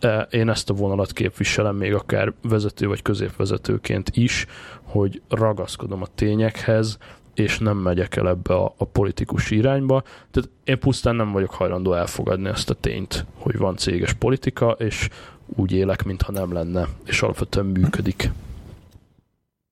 [0.00, 4.46] E, én ezt a vonalat képviselem még akár vezető vagy középvezetőként is,
[4.82, 6.98] hogy ragaszkodom a tényekhez,
[7.34, 10.02] és nem megyek el ebbe a, a politikus irányba.
[10.30, 15.08] Tehát én pusztán nem vagyok hajlandó elfogadni ezt a tényt, hogy van céges politika, és
[15.56, 18.30] úgy élek, mintha nem lenne, és alapvetően működik.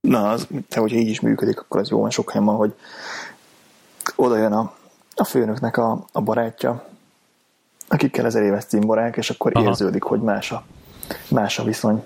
[0.00, 2.74] Na, az, te, hogyha így is működik, akkor az jó van sok helyen van, hogy
[4.16, 4.72] oda jön a,
[5.14, 6.84] a főnöknek a, a barátja,
[7.88, 9.64] akikkel ezer éves cimborák, és akkor Aha.
[9.64, 10.64] érződik, hogy más a,
[11.28, 12.04] más a viszony.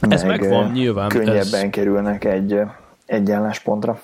[0.00, 1.08] Ez meg megvan nyilván.
[1.08, 1.70] Könnyebben ez...
[1.70, 2.60] kerülnek egy,
[3.06, 4.00] egy álláspontra.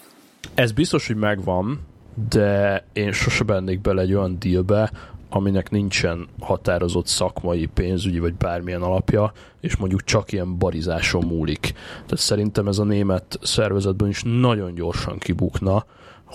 [0.55, 1.81] Ez biztos, hogy megvan,
[2.29, 4.91] de én sose bennék bele egy olyan dealbe,
[5.29, 11.73] aminek nincsen határozott szakmai, pénzügyi vagy bármilyen alapja, és mondjuk csak ilyen barizáson múlik.
[11.93, 15.85] Tehát szerintem ez a német szervezetben is nagyon gyorsan kibukna,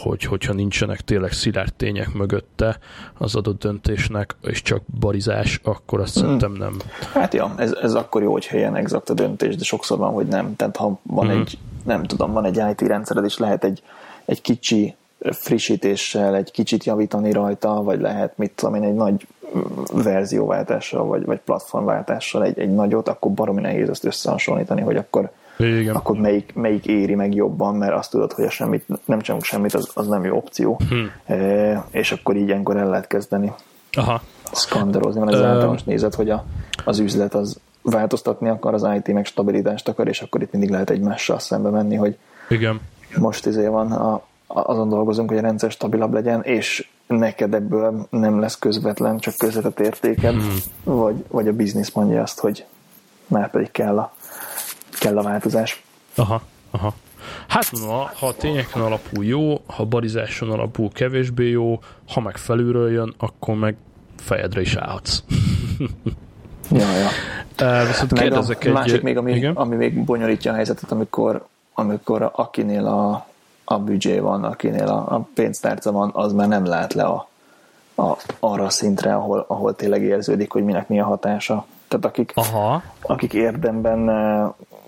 [0.02, 2.78] hogy, hogyha nincsenek tényleg szilárd tények mögötte
[3.18, 6.24] az adott döntésnek, és csak barizás, akkor azt hmm.
[6.24, 6.78] szerintem nem.
[7.14, 10.28] Hát ja, ez, ez akkor jó, hogyha ilyen exakt a döntés, de sokszor van, hogy
[10.28, 10.56] nem.
[10.56, 11.40] Tehát ha van hmm.
[11.40, 13.82] egy, nem tudom, van egy IT rendszered, és lehet egy,
[14.26, 14.96] egy kicsi
[15.32, 19.28] frissítéssel egy kicsit javítani rajta, vagy lehet, mit tudom én, egy nagy
[19.94, 25.96] verzióváltással, vagy, vagy platformváltással egy, egy nagyot, akkor baromi nehéz ezt összehasonlítani, hogy akkor igen.
[25.96, 29.74] akkor melyik, melyik éri meg jobban, mert azt tudod, hogy a semmit, nem csinálunk semmit,
[29.74, 30.80] az, az nem jó opció.
[30.90, 31.34] Hm.
[31.34, 33.52] E, és akkor így ilyenkor el lehet kezdeni
[33.92, 34.22] Aha.
[34.52, 35.20] szkandarozni.
[35.20, 36.46] Van ez uh, általános nézet, hogy a,
[36.86, 40.90] az üzlet az változtatni akar, az IT meg stabilitást akar, és akkor itt mindig lehet
[40.90, 42.18] egymással szembe menni, hogy
[42.50, 42.80] Igen.
[43.18, 48.40] most izé van, a, azon dolgozunk, hogy a rendszer stabilabb legyen, és neked ebből nem
[48.40, 50.56] lesz közvetlen, csak közvetett értéked, hmm.
[50.84, 52.66] vagy, vagy a biznisz mondja azt, hogy
[53.28, 54.14] már pedig kell a
[55.00, 55.84] kell a változás.
[56.16, 56.94] Aha, aha.
[57.48, 62.92] Hát mondom, ha a tényeken alapul jó, ha barizáson alapul kevésbé jó, ha meg felülről
[62.92, 63.76] jön, akkor meg
[64.18, 65.24] fejedre is állhatsz.
[66.72, 67.08] ja, ja.
[67.62, 68.74] Uh, viszont meg kérdezek a egy...
[68.74, 69.56] másik még, ami, igen?
[69.56, 73.28] ami még bonyolítja a helyzetet, amikor, amikor akinél a,
[73.64, 77.28] a büdzsé van, akinél a, a pénztárca van, az már nem lát le a,
[77.96, 81.66] a, arra a szintre, ahol, ahol tényleg érződik, hogy minek mi a hatása.
[81.88, 82.84] Tehát akik, Aha.
[83.02, 84.10] akik érdemben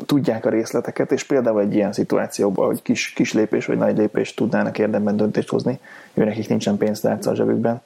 [0.06, 4.34] tudják a részleteket, és például egy ilyen szituációban, hogy kis, kis lépés vagy nagy lépés
[4.34, 5.80] tudnának érdemben döntést hozni,
[6.14, 7.82] ő nekik nincsen pénztárca a zsebükben,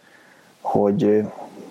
[0.62, 1.22] hogy,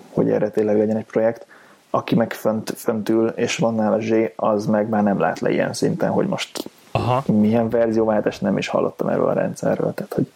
[0.09, 1.45] hogy erre tényleg legyen egy projekt.
[1.89, 5.51] Aki meg fönt, fönt ül, és van nála zsé, az meg már nem lát le
[5.51, 7.23] ilyen szinten, hogy most Aha.
[7.31, 10.31] milyen verzióváltás nem is hallottam erről a rendszerről, tehát hogy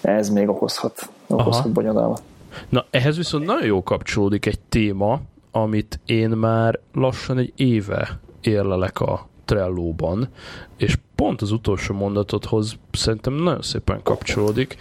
[0.00, 2.22] ez még okozhat, okozhat bonyodalmat.
[2.68, 9.00] Na, ehhez viszont nagyon jó kapcsolódik egy téma, amit én már lassan egy éve érlelek
[9.00, 10.28] a Trello-ban,
[10.76, 14.76] és pont az utolsó mondatodhoz szerintem nagyon szépen kapcsolódik.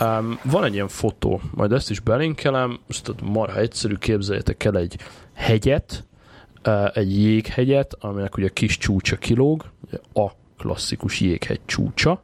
[0.00, 4.96] Um, van egy ilyen fotó, majd ezt is belinkelem, ezt marha egyszerű, képzeljetek el egy
[5.32, 6.04] hegyet,
[6.66, 9.64] uh, egy jéghegyet, aminek ugye kis csúcsa kilóg,
[10.12, 10.26] a
[10.58, 12.22] klasszikus jéghegy csúcsa,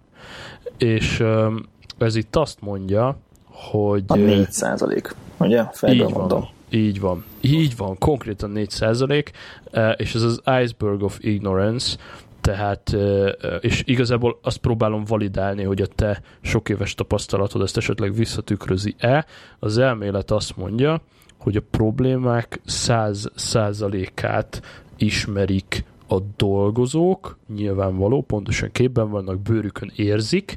[0.79, 1.65] és um,
[1.99, 4.05] ez itt azt mondja, hogy...
[4.07, 5.65] A 4 százalék, ugye?
[5.73, 6.41] Fejből mondom.
[6.41, 6.55] Van.
[6.71, 7.25] Így van.
[7.41, 9.31] Így van, konkrétan 4 százalék,
[9.71, 11.97] eh, és ez az iceberg of ignorance,
[12.41, 18.15] tehát, eh, és igazából azt próbálom validálni, hogy a te sok éves tapasztalatod ezt esetleg
[18.15, 19.27] visszatükrözi-e.
[19.59, 21.03] Az elmélet azt mondja,
[21.39, 24.63] hogy a problémák 100 százalékát
[24.97, 30.57] ismerik a dolgozók, nyilvánvaló, pontosan képben vannak, bőrükön érzik,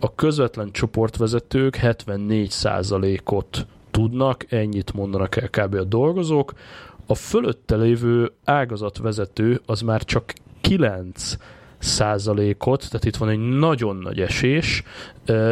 [0.00, 5.74] a közvetlen csoportvezetők 74 százalékot tudnak, ennyit mondanak el kb.
[5.74, 6.52] a dolgozók,
[7.06, 11.36] a fölötte lévő ágazatvezető az már csak 9
[11.78, 14.82] százalékot, tehát itt van egy nagyon nagy esés,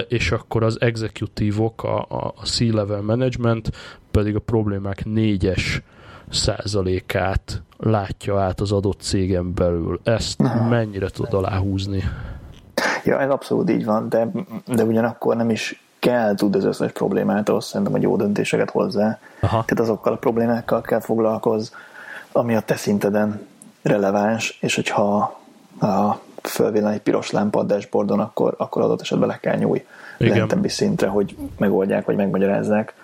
[0.09, 3.71] és akkor az exekutívok, a, a C-level management
[4.11, 5.83] pedig a problémák négyes
[6.31, 10.01] százalékát látja át az adott cégen belül.
[10.03, 12.03] Ezt mennyire tud aláhúzni?
[13.05, 14.31] Ja, ez abszolút így van, de,
[14.67, 19.19] de ugyanakkor nem is kell tudni az összes problémát, ahhoz szerintem, hogy jó döntéseket hozzá.
[19.41, 19.65] Aha.
[19.65, 21.77] Tehát azokkal a problémákkal kell foglalkozni,
[22.33, 23.47] ami a te szinteden
[23.83, 25.41] releváns, és hogyha
[25.81, 29.85] a fölvillan egy piros lámpa a dashboardon, akkor, akkor adott esetben le kell nyúj
[30.19, 32.95] lentebbi szintre, hogy megoldják, vagy megmagyarázzák.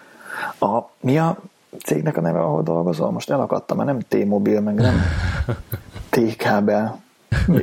[0.58, 1.38] A, mi a
[1.84, 3.10] cégnek a neve, ahol dolgozol?
[3.10, 5.02] Most elakadtam, mert nem T-mobil, meg nem
[6.10, 7.00] T-kábel.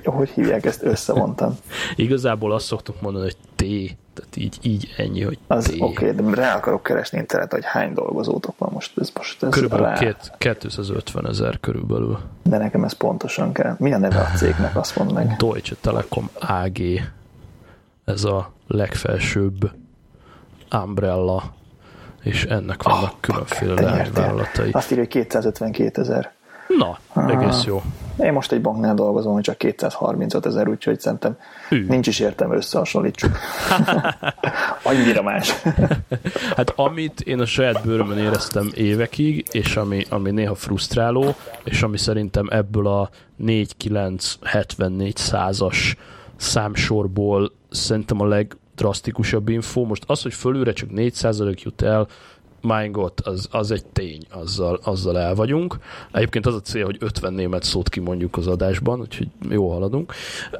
[0.04, 0.84] Hogy hívják ezt?
[0.84, 1.58] Összevontam.
[1.96, 6.42] Igazából azt szoktuk mondani, hogy T, tehát így, így ennyi, hogy Az oké, okay, de
[6.42, 8.98] rá akarok keresni internet, hogy hány dolgozótok van most.
[8.98, 9.94] Ez most ez körülbelül rá...
[9.94, 12.20] két, 250 ezer körülbelül.
[12.44, 13.76] De nekem ez pontosan kell.
[13.80, 15.36] Mi a neve a cégnek, azt mondd meg.
[15.38, 16.80] Deutsche Telekom AG.
[18.06, 19.72] Ez a legfelsőbb
[20.84, 21.44] umbrella,
[22.22, 24.70] és ennek vannak oh, különféle leányvállalatai.
[24.72, 26.34] Azt írja, hogy 252 ezer.
[26.68, 26.98] Na,
[27.28, 27.82] egész jó.
[28.20, 31.38] Én most egy banknál dolgozom, hogy csak 235 ezer, úgyhogy szerintem
[31.70, 31.86] Hű.
[31.88, 33.32] nincs is értelme összehasonlítsuk.
[34.84, 35.54] Annyira más.
[36.58, 41.98] hát amit én a saját bőrömön éreztem évekig, és ami, ami néha frusztráló, és ami
[41.98, 45.96] szerintem ebből a 4974 százas
[46.36, 49.84] számsorból szerintem a legdrasztikusabb info.
[49.84, 52.08] Most az, hogy fölülre csak 4% jut el,
[52.66, 55.78] my god, az, az egy tény, azzal, azzal el vagyunk.
[56.12, 60.14] Egyébként az a cél, hogy 50 német szót kimondjuk az adásban, úgyhogy jó haladunk.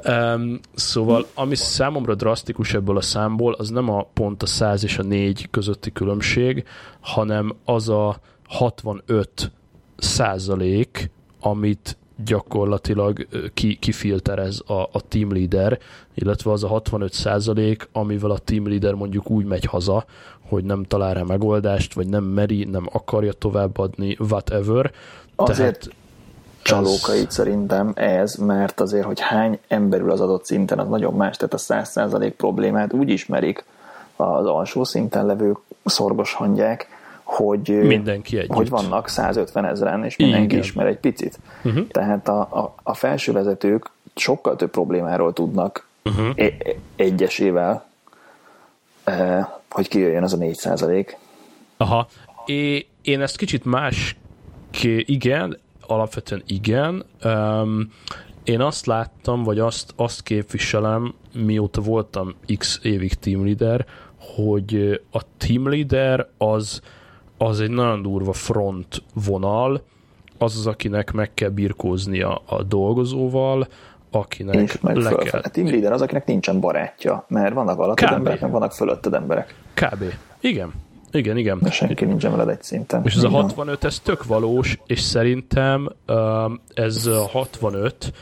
[0.08, 4.98] Um, szóval, ami számomra drasztikus ebből a számból, az nem a pont a 100 és
[4.98, 6.64] a 4 közötti különbség,
[7.00, 9.52] hanem az a 65
[9.96, 15.78] százalék, amit gyakorlatilag ki, kifilterez a, a team leader,
[16.14, 20.04] illetve az a 65 százalék, amivel a team leader mondjuk úgy megy haza,
[20.48, 24.92] hogy nem talál rá megoldást, vagy nem meri, nem akarja továbbadni, whatever.
[25.36, 25.88] Azért Tehát
[26.62, 27.26] csalóka ez...
[27.28, 31.58] szerintem ez, mert azért, hogy hány emberül az adott szinten, az nagyon más, tehát a
[31.58, 33.64] 100% problémát úgy ismerik
[34.16, 36.88] az alsó szinten levő szorgos hangyák,
[37.22, 38.54] hogy, mindenki együtt.
[38.54, 40.58] hogy vannak 150 ezeren, és mindenki Igen.
[40.58, 41.38] ismer egy picit.
[41.64, 41.86] Uh-huh.
[41.86, 46.46] Tehát a, a, a felső vezetők sokkal több problémáról tudnak uh-huh.
[46.96, 47.86] egyesével,
[49.76, 51.16] hogy kijöjjön az a 4 százalék.
[51.76, 52.08] Aha.
[52.46, 54.16] É, én ezt kicsit más,
[55.04, 57.04] igen, alapvetően igen.
[57.24, 57.92] Um,
[58.44, 63.86] én azt láttam, vagy azt, azt képviselem, mióta voltam x évig team leader,
[64.18, 66.80] hogy a team leader az,
[67.38, 69.82] az egy nagyon durva front vonal,
[70.38, 73.68] az az, akinek meg kell birkóznia a dolgozóval,
[74.18, 75.40] akinek és meg le kell.
[75.40, 79.54] A team leader az, akinek nincsen barátja, mert vannak alattad emberek, meg vannak fölötted emberek.
[79.74, 80.02] Kb.
[80.40, 80.72] Igen.
[81.10, 81.58] Igen, igen.
[81.62, 83.04] De senki nincsen veled egy szinten.
[83.04, 85.92] És ez a 65, ez tök valós, és szerintem
[86.74, 88.12] ez a 65,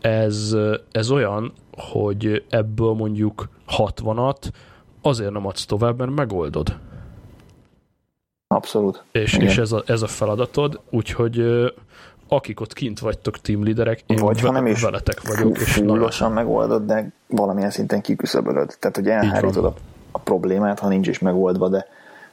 [0.00, 0.56] ez,
[0.92, 4.50] ez olyan, hogy ebből mondjuk 60-at
[5.02, 6.76] azért nem adsz tovább, mert megoldod.
[8.46, 9.02] Abszolút.
[9.12, 11.44] És, és ez, a, ez a feladatod, úgyhogy
[12.28, 15.58] akik ott kint vagytok team leaderek, én Vagy ha nem is veletek vagyok.
[15.58, 16.32] És nagyon...
[16.32, 18.76] megoldod, de valamilyen szinten kiküszöbölöd.
[18.78, 19.74] Tehát, hogy elhárítod a,
[20.10, 21.86] a problémát, ha nincs is megoldva, de,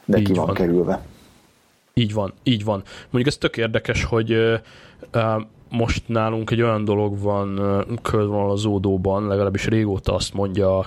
[0.05, 1.01] de ki van, van kerülve.
[1.93, 2.83] Így van, így van.
[3.09, 7.59] Mondjuk ez tök érdekes, hogy uh, most nálunk egy olyan dolog van
[8.13, 10.77] uh, az ódóban, legalábbis régóta azt mondja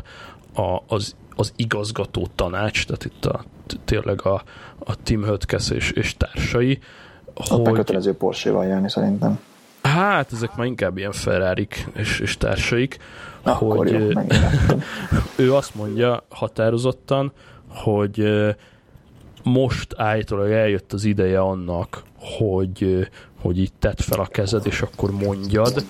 [0.54, 3.44] a, az, az igazgató tanács, tehát itt a,
[3.84, 4.42] tényleg a,
[4.78, 6.78] a Tim Hötkesz és, és társai,
[7.46, 7.72] hogy...
[7.72, 9.38] Kötelező Porsche-val szerintem.
[9.82, 12.96] Hát, ezek már inkább ilyen ferrari és, és társaik,
[13.42, 14.08] Akkor hogy jó,
[15.44, 17.32] ő azt mondja határozottan,
[17.68, 18.44] hogy
[19.42, 23.08] most állítólag eljött az ideje annak, hogy,
[23.40, 25.84] hogy így tett fel a kezed, és akkor mondjad,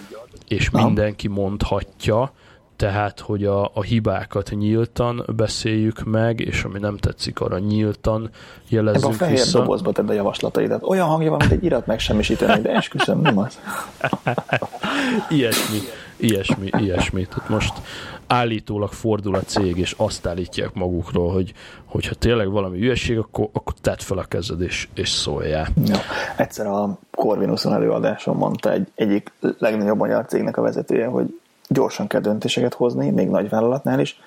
[0.49, 2.33] és mindenki mondhatja,
[2.79, 8.31] tehát, hogy a, a hibákat nyíltan beszéljük meg, és ami nem tetszik, arra nyíltan
[8.69, 9.59] jelezzük Ebben a fehér vissza.
[9.59, 10.83] dobozba tedd a javaslataidat.
[10.83, 13.59] Olyan hangja van, mint egy irat megsemmisíteni, de esküszöm, nem az.
[15.37, 15.79] ilyesmi,
[16.17, 17.27] ilyesmi, ilyesmi.
[17.27, 17.73] Tehát most
[18.27, 21.53] állítólag fordul a cég, és azt állítják magukról, hogy
[21.85, 25.69] hogyha tényleg valami ügyesség, akkor, akkor tedd fel a kezed, és, és szóljál.
[25.87, 25.97] Ja.
[26.37, 32.21] Egyszer a Corvinuson előadáson mondta egy egyik legnagyobb magyar cégnek a vezetője, hogy gyorsan kell
[32.21, 34.21] döntéseket hozni, még nagy vállalatnál is,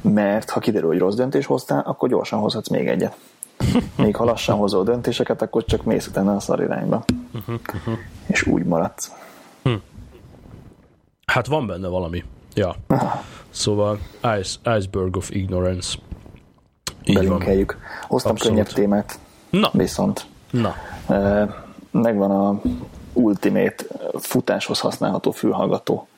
[0.00, 3.16] mert ha kiderül, hogy rossz döntés hoztál, akkor gyorsan hozhatsz még egyet.
[3.96, 7.04] Még ha lassan hozol döntéseket, akkor csak mész utána a szar irányba.
[8.26, 9.12] És úgy maradsz.
[9.62, 9.72] Hm.
[11.26, 12.24] Hát van benne valami.
[12.54, 12.74] Ja.
[13.50, 13.98] Szóval
[14.40, 15.98] Ice, Iceberg of Ignorance.
[17.04, 17.78] Így Belinkeljük.
[18.06, 18.56] Hoztam Abszolút.
[18.56, 19.18] könnyebb témát.
[19.50, 19.70] Na.
[19.72, 20.26] Viszont.
[20.50, 20.74] Na.
[21.90, 22.60] Megvan a
[23.12, 23.84] Ultimate
[24.18, 26.08] futáshoz használható fülhallgató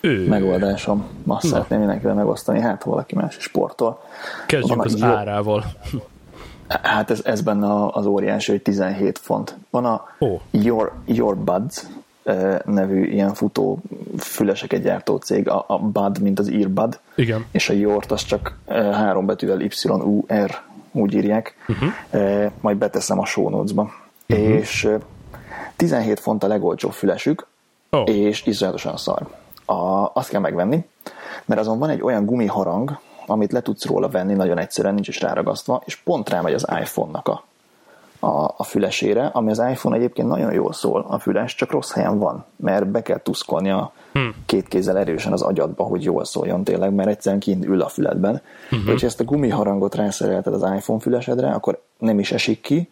[0.00, 0.28] ő.
[0.28, 1.06] megoldásom.
[1.26, 1.48] Azt Na.
[1.48, 4.00] szeretném mindenkivel megosztani, hát ha valaki más sportol.
[4.46, 5.06] Kezdjük az jó...
[5.06, 5.64] árával.
[6.68, 9.56] Hát ez, ez benne az óriási, hogy 17 font.
[9.70, 10.40] Van a oh.
[10.50, 11.86] Your, Your Buds
[12.64, 13.78] nevű ilyen futó
[14.18, 17.44] füleseket gyártó cég, a, a Bud, mint az Earbud, Igen.
[17.50, 20.60] és a Yort az csak három betűvel Y-U-R,
[20.92, 22.52] úgy írják, uh-huh.
[22.60, 23.92] majd beteszem a show notes-ba.
[24.28, 24.46] Uh-huh.
[24.46, 24.88] És
[25.76, 27.46] 17 font a legolcsóbb fülesük,
[27.90, 28.08] oh.
[28.10, 29.26] és iszonyatosan szar.
[29.70, 30.86] A, azt kell megvenni,
[31.44, 35.20] mert azon van egy olyan gumiharang, amit le tudsz róla venni, nagyon egyszerűen nincs is
[35.20, 37.44] ráragasztva, és pont rámegy az iPhone-nak a,
[38.18, 42.18] a, a fülesére, ami az iPhone egyébként nagyon jól szól, a füles, csak rossz helyen
[42.18, 44.34] van, mert be kell tuszkolni a hmm.
[44.46, 48.40] két kézzel erősen az agyadba, hogy jól szóljon tényleg, mert egyszerűen kint ül a füledben.
[48.68, 48.84] Hmm.
[48.86, 52.90] Hogyha ezt a gumiharangot rászerelted az iPhone fülesedre, akkor nem is esik ki,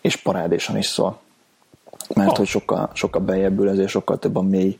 [0.00, 1.18] és parádésan is szól.
[2.14, 2.36] Mert oh.
[2.36, 4.78] hogy sokkal, sokkal bejebbül, ezért sokkal több a mély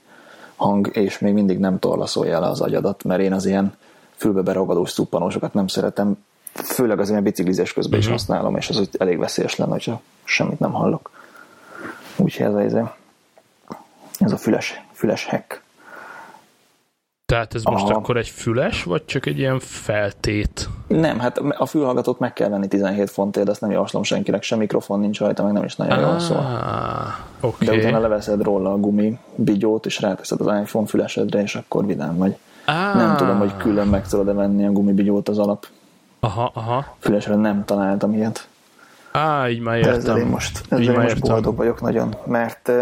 [0.57, 3.77] hang, és még mindig nem torlaszolja le az agyadat, mert én az ilyen
[4.17, 8.15] fülbe beragadós szuppanósokat nem szeretem, főleg az ilyen biciklizés közben uh-huh.
[8.15, 8.33] is mhm.
[8.33, 11.11] használom, és az hogy elég veszélyes lenne, hogyha semmit nem hallok.
[12.17, 12.97] Úgyhogy ez a,
[14.19, 15.63] ez a füles, füles hack.
[17.27, 17.95] Tehát ez most Aha.
[17.95, 20.69] akkor egy füles, vagy csak egy ilyen feltét?
[20.87, 25.01] Nem, hát a fülhallgatót meg kell venni 17 fontért, ezt nem javaslom senkinek, sem mikrofon
[25.01, 26.37] nincs rajta, meg nem is nagyon jól szól.
[26.37, 27.67] Ah, okay.
[27.67, 32.17] De utána leveszed róla a gumi bigyót, és ráteszed az iPhone fülesedre, és akkor vidám
[32.17, 32.37] vagy.
[32.65, 32.95] Ah.
[32.95, 35.67] Nem tudom, hogy külön meg tudod-e venni a gumibigyót az alap
[36.21, 36.97] aha, aha.
[36.99, 38.49] fülesre, nem találtam ilyet.
[39.13, 39.93] Á, így már értem.
[39.93, 42.73] De ezzel én most, ezzel így én most boldog vagyok nagyon, mert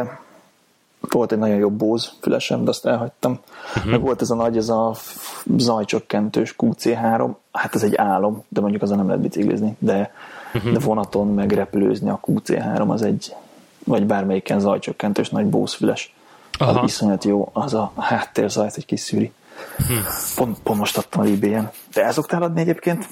[1.12, 3.38] volt egy nagyon jó Bose fülesem, de azt elhagytam.
[3.76, 3.90] Uh-huh.
[3.90, 4.94] Meg volt ez a nagy, ez a
[5.56, 10.12] zajcsökkentős QC3, hát ez egy álom, de mondjuk azon nem lehet biciklizni, de,
[10.54, 10.72] uh-huh.
[10.72, 13.34] de vonaton meg repülőzni a QC3 az egy,
[13.84, 16.14] vagy bármelyiken zajcsökkentős nagy Bose füles.
[16.58, 16.80] Aha.
[16.80, 19.32] Az iszonyat jó, az a háttérzajt egy kis szűri.
[19.78, 19.96] Uh-huh.
[20.34, 21.70] Pont, pont most adtam a eBay-en.
[21.94, 23.08] De el szoktál adni egyébként?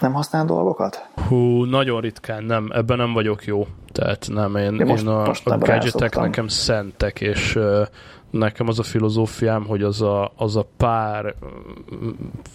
[0.00, 1.06] Nem használ dolgokat?
[1.28, 3.66] Hú, nagyon ritkán nem, ebben nem vagyok jó.
[3.92, 7.86] Tehát nem, én, én, most, én a, most a gadgetek nekem szentek, és uh,
[8.30, 11.34] nekem az a filozófiám, hogy az a, az a pár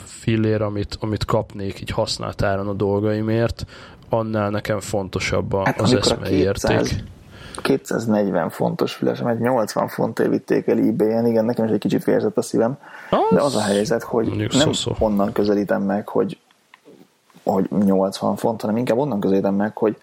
[0.04, 3.66] fillér, amit, amit kapnék így használt áron a dolgaimért,
[4.10, 7.04] annál nekem fontosabb a, hát, az eszmei érték.
[7.62, 12.38] 240 fontos füles, mert 80 fontért vitték el ebay-en, igen, nekem is egy kicsit vérzett
[12.38, 12.78] a szívem,
[13.10, 14.96] az, de az a helyzet, hogy nem szó-szó.
[15.00, 16.38] onnan közelítem meg, hogy
[17.54, 19.98] hogy 80 font, hanem inkább onnan közelítem meg, hogy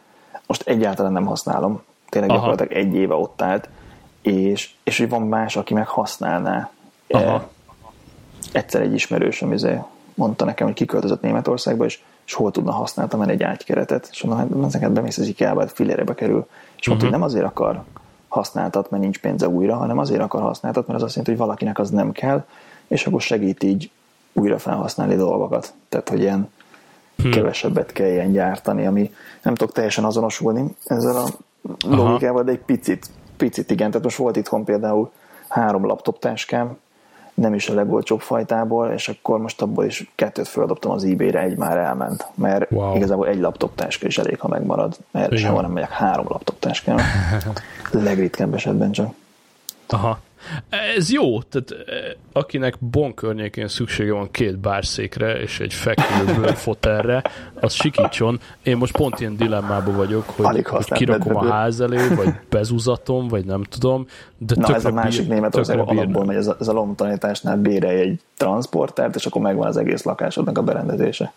[0.46, 1.83] most egyáltalán nem használom.
[2.09, 2.38] Tényleg Aha.
[2.38, 3.68] gyakorlatilag egy éve ott állt,
[4.22, 6.70] és, és hogy van más, aki meg használná.
[7.09, 7.35] Aha.
[7.35, 7.48] E,
[8.52, 9.81] egyszer egy ismerősöm izé
[10.14, 14.64] mondta nekem, hogy kiköltözött Németországba, és, és hol tudna használtam egy ágykeret, és mondom, hát
[14.64, 16.46] ezeket bemész az IKEA-ba, filérébe kerül.
[16.78, 17.11] És mondta, uh-huh.
[17.11, 17.85] hogy nem azért akar
[18.28, 21.78] használtat, mert nincs pénze újra, hanem azért akar használtat, mert az azt jelenti, hogy valakinek
[21.78, 22.44] az nem kell,
[22.88, 23.90] és akkor segít így
[24.33, 25.72] újra felhasználni dolgokat.
[25.88, 26.50] Tehát, hogy ilyen
[27.16, 27.31] hmm.
[27.31, 31.29] kevesebbet kelljen gyártani, ami nem tudok teljesen azonosulni ezzel a
[31.88, 33.88] logikával, de egy picit, picit igen.
[33.90, 35.12] Tehát most volt itthon például
[35.48, 36.77] három laptop táskám,
[37.35, 41.57] nem is a legolcsóbb fajtából, és akkor most abból is kettőt feladobtam az eBay-re, egy
[41.57, 42.96] már elment, mert wow.
[42.96, 46.98] igazából egy laptop táska is elég, ha megmarad, mert sehol nem megyek három laptop táskám.
[47.90, 49.14] Legritkebb esetben csak.
[49.88, 50.18] Aha.
[50.96, 51.96] Ez jó, tehát eh,
[52.33, 57.22] akinek Bon környékén szüksége van két bárszékre és egy fekvő fotelre,
[57.61, 58.40] az sikítson.
[58.62, 63.44] Én most pont ilyen dilemmában vagyok, hogy, hogy kirakom a ház elé, vagy bezuzatom, vagy
[63.44, 64.07] nem tudom.
[64.38, 68.20] De Na ez a másik Németország alapból megy, ez a, ez a lomtanításnál bérelj egy
[68.37, 71.33] transportert, és akkor megvan az egész lakásodnak a berendezése.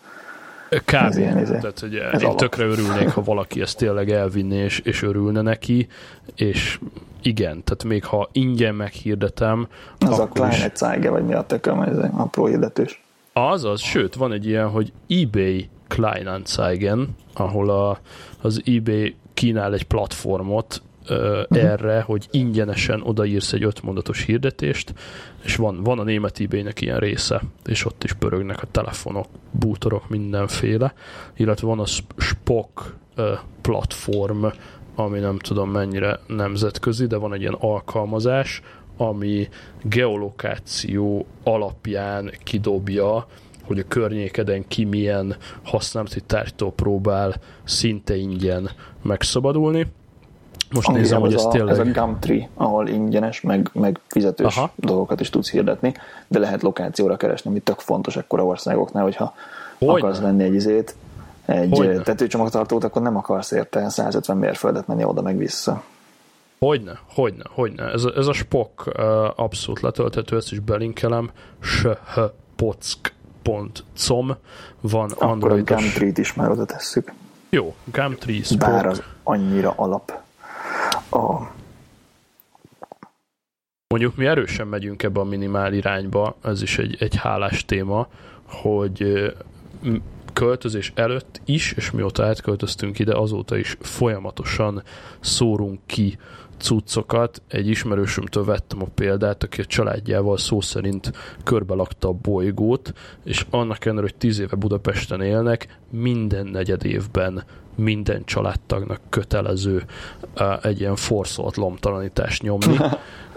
[0.68, 0.94] Kb.
[0.94, 2.38] Ez ilyen, ez tehát, hogy ez én alap.
[2.38, 5.88] tökre örülnék, ha valaki ezt tényleg elvinné, és, és örülne neki,
[6.34, 6.78] és
[7.22, 11.98] igen, tehát még ha ingyen meghirdetem, Az a Kleine Zeige, vagy mi a tököm, ez
[11.98, 13.04] egy apró hirdetős.
[13.32, 17.98] az, sőt, van egy ilyen, hogy eBay Kleinanzeigen, ahol a,
[18.42, 21.44] az eBay kínál egy platformot, uh-huh.
[21.48, 24.94] erre, hogy ingyenesen odaírsz egy ötmondatos hirdetést,
[25.42, 30.08] és van, van a német eBay-nek ilyen része, és ott is pörögnek a telefonok, bútorok,
[30.08, 30.94] mindenféle,
[31.36, 31.86] illetve van a
[32.16, 32.94] Spock
[33.60, 34.44] platform,
[34.94, 38.62] ami nem tudom mennyire nemzetközi, de van egy ilyen alkalmazás,
[38.96, 39.48] ami
[39.82, 43.26] geolokáció alapján kidobja,
[43.62, 48.70] hogy a környékeden ki milyen használati tárgytól próbál szinte ingyen
[49.02, 49.86] megszabadulni,
[50.70, 51.72] Most nézem, hogy ez a, tényleg...
[51.72, 54.70] Ez a Gumtree, ahol ingyenes, meg, meg fizetős Aha.
[54.74, 55.94] dolgokat is tudsz hirdetni,
[56.28, 59.34] de lehet lokációra keresni, ami tök fontos ekkora országoknál, hogyha
[59.78, 59.94] Hogyne.
[59.94, 60.96] akarsz venni egy izét,
[61.44, 62.02] egy Hogyne.
[62.02, 65.82] tetőcsomagtartót, akkor nem akarsz érte 150 mérföldet menni oda meg vissza.
[66.58, 67.84] Hogyne, hogyne, hogyne.
[67.84, 68.92] Ez ez a spok
[69.36, 71.30] abszolút letölthető, ezt is belinkelem.
[71.60, 72.36] shpock.com
[74.80, 77.12] van Akkor a Gumtree-t is már oda tesszük.
[77.48, 78.58] Jó, Gumtree Spok.
[78.58, 80.24] Bár az annyira alap.
[81.10, 81.54] A...
[83.88, 88.08] Mondjuk mi erősen megyünk ebbe a minimál irányba, ez is egy, egy hálás téma,
[88.46, 89.32] hogy
[90.32, 94.82] költözés előtt is, és mióta átköltöztünk ide, azóta is folyamatosan
[95.20, 96.18] szórunk ki
[96.58, 97.42] cuccokat.
[97.48, 101.12] Egy ismerősömtől vettem a példát, aki a családjával szó szerint
[101.44, 102.92] körbe lakta a bolygót,
[103.24, 107.44] és annak ellenére, hogy tíz éve Budapesten élnek, minden negyed évben
[107.76, 109.84] minden családtagnak kötelező
[110.62, 112.76] egy ilyen forszolt lomtalanítást nyomni.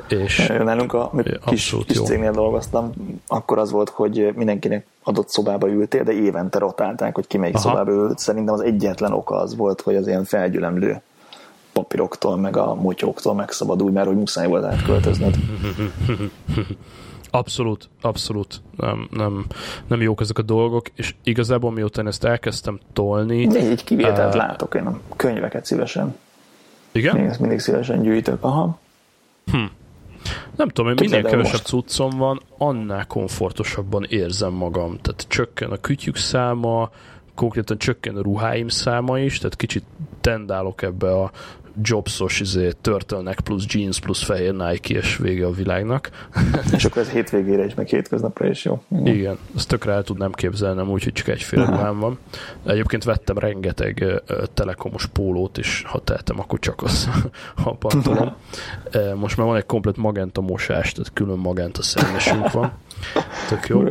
[0.08, 1.12] és Nálunk a
[1.46, 2.92] kis, kis cégnél dolgoztam,
[3.28, 7.70] akkor az volt, hogy mindenkinek adott szobába ültél, de évente rotálták, hogy ki melyik Aha.
[7.70, 8.20] szobába ült.
[8.20, 11.02] Szerintem az egyetlen oka az volt, hogy az ilyen felgyülemlő
[11.74, 15.36] papíroktól, meg a motyóktól megszabadulj, mert hogy muszáj volt átköltöznöd.
[17.32, 19.46] Abszolút, abszolút nem, nem,
[19.88, 23.56] nem jók ezek a dolgok, és igazából miután ezt elkezdtem tolni...
[23.56, 26.16] Egy kivételt uh, látok, én a könyveket szívesen.
[26.92, 27.18] Igen?
[27.18, 28.44] Én ezt mindig szívesen gyűjtök.
[28.44, 28.80] Aha.
[29.52, 29.58] Hm.
[30.56, 31.66] Nem tudom, hogy minél kevesebb most...
[31.66, 34.98] cuccom van, annál komfortosabban érzem magam.
[35.02, 36.90] Tehát csökken a kütyük száma,
[37.36, 39.84] konkrétan csökken a ruháim száma is, tehát kicsit
[40.22, 41.32] tendálok ebbe a
[41.82, 46.10] jobsos izé, turtleneck plusz jeans plusz fehér Nike és vége a világnak.
[46.76, 48.84] És akkor ez hétvégére is, meg hétköznapra is jó.
[48.92, 52.18] Igen, Igen ezt tökre el tudnám képzelnem, úgyhogy csak egyféle ruhám van.
[52.66, 57.10] Egyébként vettem rengeteg uh, telekomos pólót, és ha tehetem, akkor csak az
[57.64, 58.36] a pantolom.
[59.16, 62.72] Most már van egy komplet magenta mosás, tehát külön magenta szennyesünk van.
[63.48, 63.84] Tök jó.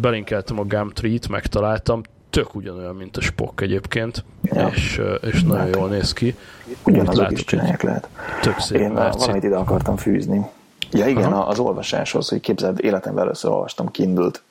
[0.00, 4.66] Belinkeltem a Gumtree-t, megtaláltam, tök ugyanolyan, mint a Spock egyébként, ja.
[4.66, 6.36] és, és nagyon hát, jól néz ki.
[6.84, 8.08] Ugyanazok is csinálják lehet.
[8.40, 9.18] Tök szép Én Merci.
[9.18, 10.46] valamit ide akartam fűzni.
[10.90, 11.46] Ja igen, Aha.
[11.46, 14.42] az olvasáshoz, hogy képzeld, életemben először olvastam Kindle-t.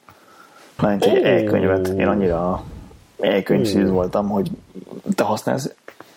[0.82, 1.88] Mert egy e-könyvet.
[1.88, 2.64] Én annyira
[3.20, 4.52] e-könyvszíz voltam, hogy
[5.16, 5.74] te használsz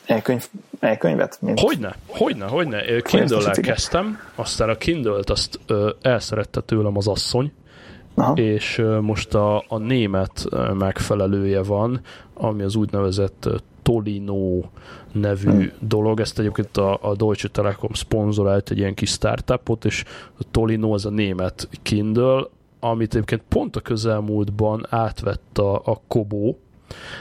[0.07, 0.49] e-könyv,
[0.81, 1.39] e-könyvet?
[1.41, 1.61] Mint...
[1.61, 3.01] Hogyne, hogyne, hogyne.
[3.03, 7.53] Kindle-lel kezdtem, aztán a Kindle-t azt ö, elszerette tőlem az asszony,
[8.15, 8.33] Aha.
[8.33, 10.47] és most a, a német
[10.79, 12.01] megfelelője van,
[12.35, 13.49] ami az úgynevezett
[13.83, 14.61] Tolino
[15.13, 15.71] nevű hmm.
[15.79, 16.21] dolog.
[16.21, 20.05] Ezt egyébként a, a Deutsche Telekom szponzorált egy ilyen kis startupot, és
[20.39, 22.43] a Tolino az a német Kindle,
[22.81, 26.55] amit egyébként pont a közelmúltban átvett a, a Kobo,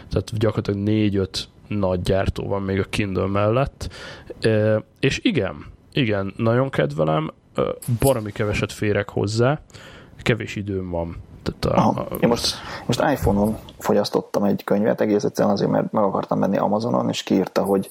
[0.09, 3.89] tehát gyakorlatilag négy-öt nagy gyártó van még a Kindle mellett,
[4.41, 7.31] e, és igen, igen, nagyon kedvelem,
[7.99, 9.61] baromi keveset férek hozzá,
[10.23, 11.15] kevés időm van.
[11.43, 12.07] Tehát a, Aha.
[12.19, 12.55] Én most,
[12.85, 17.63] most iPhone-on fogyasztottam egy könyvet, egész egyszerűen azért, mert meg akartam menni Amazonon, és kiírta,
[17.63, 17.89] hogy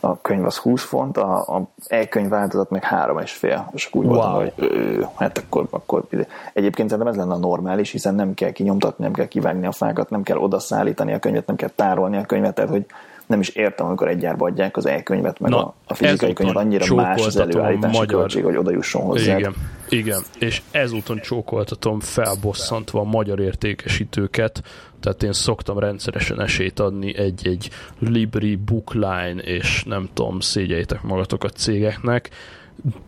[0.00, 3.70] a könyv az 20 font, a, a e-könyv változat meg három és fél.
[3.72, 4.14] És úgy wow.
[4.14, 6.04] voltam, hogy ő, hát akkor, akkor
[6.52, 10.10] egyébként szerintem ez lenne a normális, hiszen nem kell kinyomtatni, nem kell kivágni a fákat,
[10.10, 12.86] nem kell odaszállítani a könyvet, nem kell tárolni a könyvet, tehát hogy
[13.30, 16.94] nem is értem, amikor egy gyárba adják az e-könyvet, meg Na, a, fizikai könyvet, annyira
[16.94, 18.20] más az előállítási magyar...
[18.20, 19.36] költség, hogy oda jusson hozzá.
[19.38, 19.54] Igen,
[19.88, 24.62] igen, és ezúton csókoltatom felbosszantva a magyar értékesítőket,
[25.00, 32.30] tehát én szoktam rendszeresen esélyt adni egy-egy Libri, Bookline, és nem tudom, szégyeljétek magatokat cégeknek,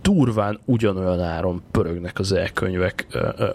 [0.02, 3.06] durván ugyanolyan áron pörögnek az e-könyvek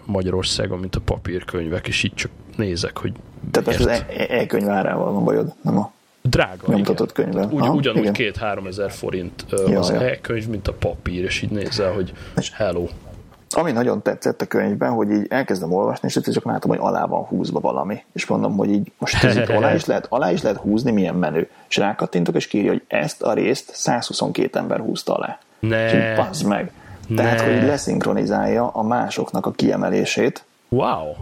[0.06, 3.14] Magyarországon, mint a papírkönyvek, és így csak nézek, hogy
[3.52, 3.82] Tehát miért.
[3.82, 5.96] az e-, e-könyv árával van bajod, nem a
[6.30, 6.68] Drága.
[6.68, 7.50] Nyomtatott könyvvel.
[7.52, 10.02] Ugy, ugyanúgy két-három ezer forint ja, az ja.
[10.02, 12.14] e-könyv, mint a papír, és így nézel, hogy
[12.54, 12.88] hello.
[13.50, 17.06] Ami nagyon tetszett a könyvben, hogy így elkezdem olvasni, és egyszer csak látom, hogy alá
[17.06, 18.04] van húzva valami.
[18.14, 21.16] És mondom, hogy így most ez így alá is lehet, alá is lehet húzni, milyen
[21.16, 21.50] menő.
[21.70, 25.40] És rákattintok, és kírja, hogy ezt a részt 122 ember húzta alá.
[25.60, 25.86] Ne.
[25.86, 25.94] És
[26.42, 26.72] így, meg.
[27.16, 27.54] Tehát, ne.
[27.54, 30.44] hogy lezinkronizálja a másoknak a kiemelését.
[30.70, 31.14] Wow.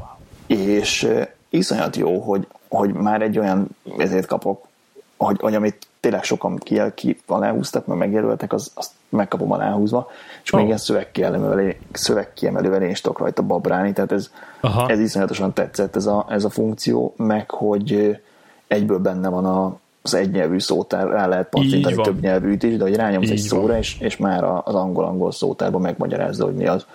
[0.47, 1.08] És
[1.49, 4.64] iszonyat jó, hogy, hogy már egy olyan, ezért kapok
[5.18, 10.09] hogy, hogy amit tényleg sokan ki, ki aláhúztak, mert megjelöltek, az, azt megkapom aláhúzva,
[10.43, 10.57] és oh.
[10.57, 14.89] még ilyen szövegkiemelővel, szövegkiemelővel én is tudok rajta babrálni, tehát ez, Aha.
[14.89, 18.20] ez iszonyatosan tetszett ez a, ez a funkció, meg hogy
[18.68, 22.95] egyből benne van a, az egynyelvű szótár, rá lehet pattintani több nyelvűt is, de hogy
[22.95, 26.86] rányomsz Így egy szóra, és, és már az angol-angol szótárban megmagyarázza, hogy mi az.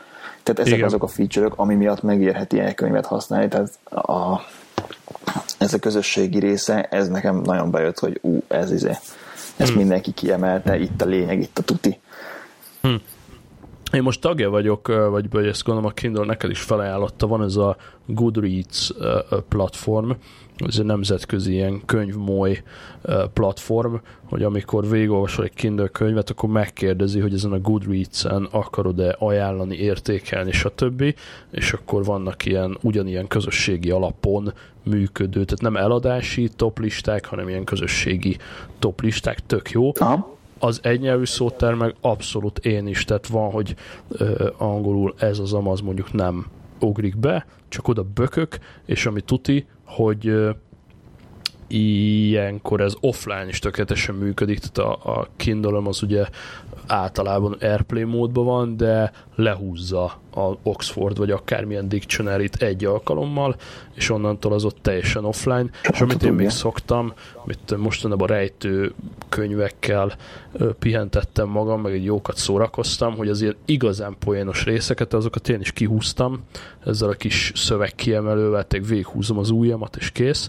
[0.42, 0.86] Tehát ezek Igen.
[0.86, 4.40] azok a feature-ök, ami miatt megérheti elkönyvet használni, tehát a,
[5.58, 8.90] ez a közösségi része, ez nekem nagyon bejött, hogy ú, ez izé,
[9.56, 9.78] Ezt hmm.
[9.78, 11.98] mindenki kiemelte, itt a lényeg, itt a tuti.
[12.80, 13.00] Hmm.
[13.92, 17.56] Én most tagja vagyok, vagy, vagy ezt gondolom a Kindle neked is felajánlotta, van ez
[17.56, 18.92] a Goodreads
[19.48, 20.10] platform,
[20.68, 22.62] ez egy nemzetközi ilyen könyvmoly
[23.32, 23.94] platform,
[24.24, 30.52] hogy amikor végigolvasol egy Kindle könyvet, akkor megkérdezi, hogy ezen a Goodreads-en akarod-e ajánlani, értékelni,
[30.52, 31.14] stb.
[31.50, 34.52] És akkor vannak ilyen, ugyanilyen közösségi alapon
[34.82, 38.36] működő, tehát nem eladási toplisták, hanem ilyen közösségi
[38.78, 39.92] toplisták, tök jó.
[39.94, 43.74] Aha az egynyelvű szótár meg abszolút én is, tehát van, hogy
[44.08, 46.46] ö, angolul ez az amaz mondjuk nem
[46.80, 50.32] ugrik be, csak oda bökök, és ami tuti, hogy
[51.66, 56.26] ilyenkor ez offline is tökéletesen működik, tehát a, a kindle az ugye
[56.86, 63.56] általában Airplay módban van, de lehúzza a Oxford vagy akármilyen dictionary egy alkalommal,
[63.94, 65.66] és onnantól az ott teljesen offline.
[65.92, 67.12] És amit én még szoktam,
[67.44, 68.92] amit mostanában rejtő
[69.28, 70.16] könyvekkel
[70.78, 75.72] pihentettem magam, meg egy jókat szórakoztam, hogy az ilyen igazán poénos részeket, azokat én is
[75.72, 76.40] kihúztam,
[76.86, 80.48] ezzel a kis szöveg kiemelővel, tényleg véghúzom az ujjamat, és kész,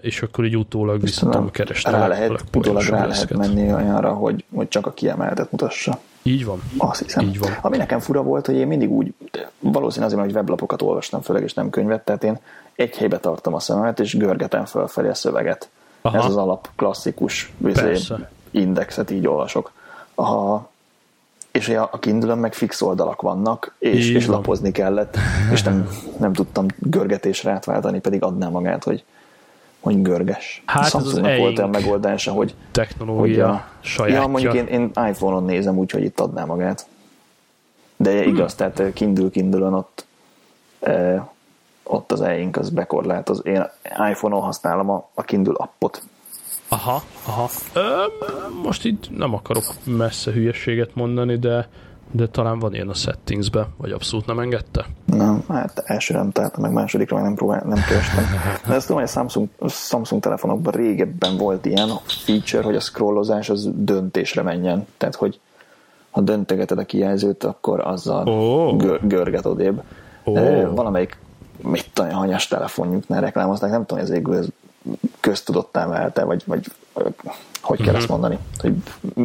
[0.00, 1.90] és akkor így utólag visszatom keresni.
[1.90, 5.98] Rá lehet, utólag rá lehet menni olyanra, hogy, hogy csak a kiemeltet mutassa.
[6.22, 6.62] Így van.
[6.76, 7.26] Azt hiszem.
[7.26, 7.56] Így van.
[7.60, 9.14] Ami nekem fura volt, hogy én mindig úgy,
[9.58, 12.38] valószínűleg azért, hogy weblapokat olvastam főleg, és nem könyvet, tehát én
[12.74, 15.68] egy helybe tartom a szememet, és görgetem fölfelé a szöveget.
[16.02, 16.16] Aha.
[16.18, 17.52] Ez az alap klasszikus
[18.50, 19.72] indexet így olvasok.
[20.14, 20.68] Aha.
[21.50, 25.16] És a kindle meg fix oldalak vannak, és, és lapozni kellett,
[25.52, 29.04] és nem, nem tudtam görgetésre átváltani, pedig adná magát, hogy
[29.80, 30.62] hogy görges.
[30.66, 34.20] Hát Samsungnak volt olyan megoldása, hogy technológia hogy a, sajátja.
[34.20, 36.86] Ja, mondjuk én, én iPhone-on nézem úgy, hogy itt adná magát.
[37.96, 38.34] De hmm.
[38.34, 40.04] igaz, tehát Kindle kindle ott
[40.80, 41.22] eh,
[41.82, 43.40] ott az e az bekorlátoz.
[43.44, 43.66] Én
[44.10, 46.02] iPhone-on használom a, a Kindle appot.
[46.68, 47.48] Aha, aha.
[47.72, 48.04] Ö,
[48.62, 51.68] most itt nem akarok messze hülyességet mondani, de
[52.10, 54.86] de talán van ilyen a settingsbe, vagy abszolút nem engedte?
[55.04, 58.24] Nem, hát első nem találtam, meg másodikra meg nem, próbál, nem kerestem.
[58.66, 63.50] De ezt tudom, hogy a Samsung, Samsung telefonokban régebben volt ilyen feature, hogy a scrollozás
[63.50, 64.86] az döntésre menjen.
[64.96, 65.40] Tehát, hogy
[66.10, 68.76] ha döntegeted a kijelzőt, akkor azzal oh.
[68.76, 69.82] gör, görget odébb.
[70.24, 70.74] Oh.
[70.74, 71.18] Valamelyik
[71.62, 74.44] mit tudom, hanyas telefonjuknál reklámozták, nem tudom, hogy ez végül
[75.20, 76.66] köztudottá vált vagy, vagy
[77.60, 78.00] hogy kell uh-huh.
[78.00, 78.74] ezt mondani, hogy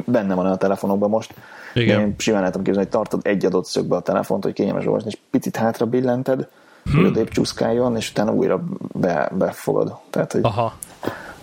[0.05, 1.33] benne van a telefonokban most.
[1.73, 1.99] Igen.
[1.99, 5.17] Én simán lehetem képzelni, hogy tartod egy adott szögbe a telefont, hogy kényelmes olvasni, és
[5.31, 6.47] picit hátra billented,
[6.83, 6.95] hmm.
[6.95, 8.63] hogy odébb csúszkáljon, és utána újra
[8.93, 9.95] be, befogad.
[10.09, 10.73] Tehát, hogy Aha.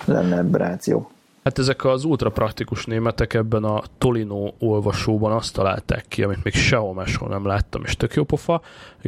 [0.04, 1.10] lenne ráció.
[1.44, 6.54] Hát ezek az ultra praktikus németek ebben a Tolino olvasóban azt találták ki, amit még
[6.54, 8.60] sehol máshol nem láttam, és tök jó pofa,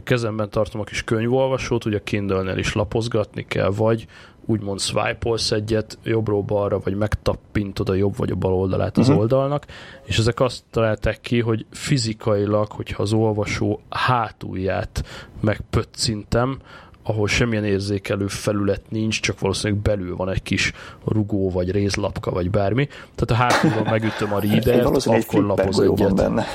[0.05, 4.07] kezemben tartom a kis könyvolvasót, ugye a Kindle-nél is lapozgatni kell, vagy
[4.47, 9.23] úgymond swipe egyet jobbról balra, vagy megtappintod a jobb vagy a bal oldalát az uh-huh.
[9.23, 9.67] oldalnak,
[10.05, 15.05] és ezek azt találták ki, hogy fizikailag, hogyha az olvasó hátulját
[15.41, 16.59] megpöccintem,
[17.07, 20.73] ahol semmilyen érzékelő felület nincs, csak valószínűleg belül van egy kis
[21.05, 22.89] rugó, vagy rézlapka, vagy bármi.
[23.15, 26.15] Tehát a hátulról megütöm a readert, akkor lapoz egyet.
[26.15, 26.47] Benne.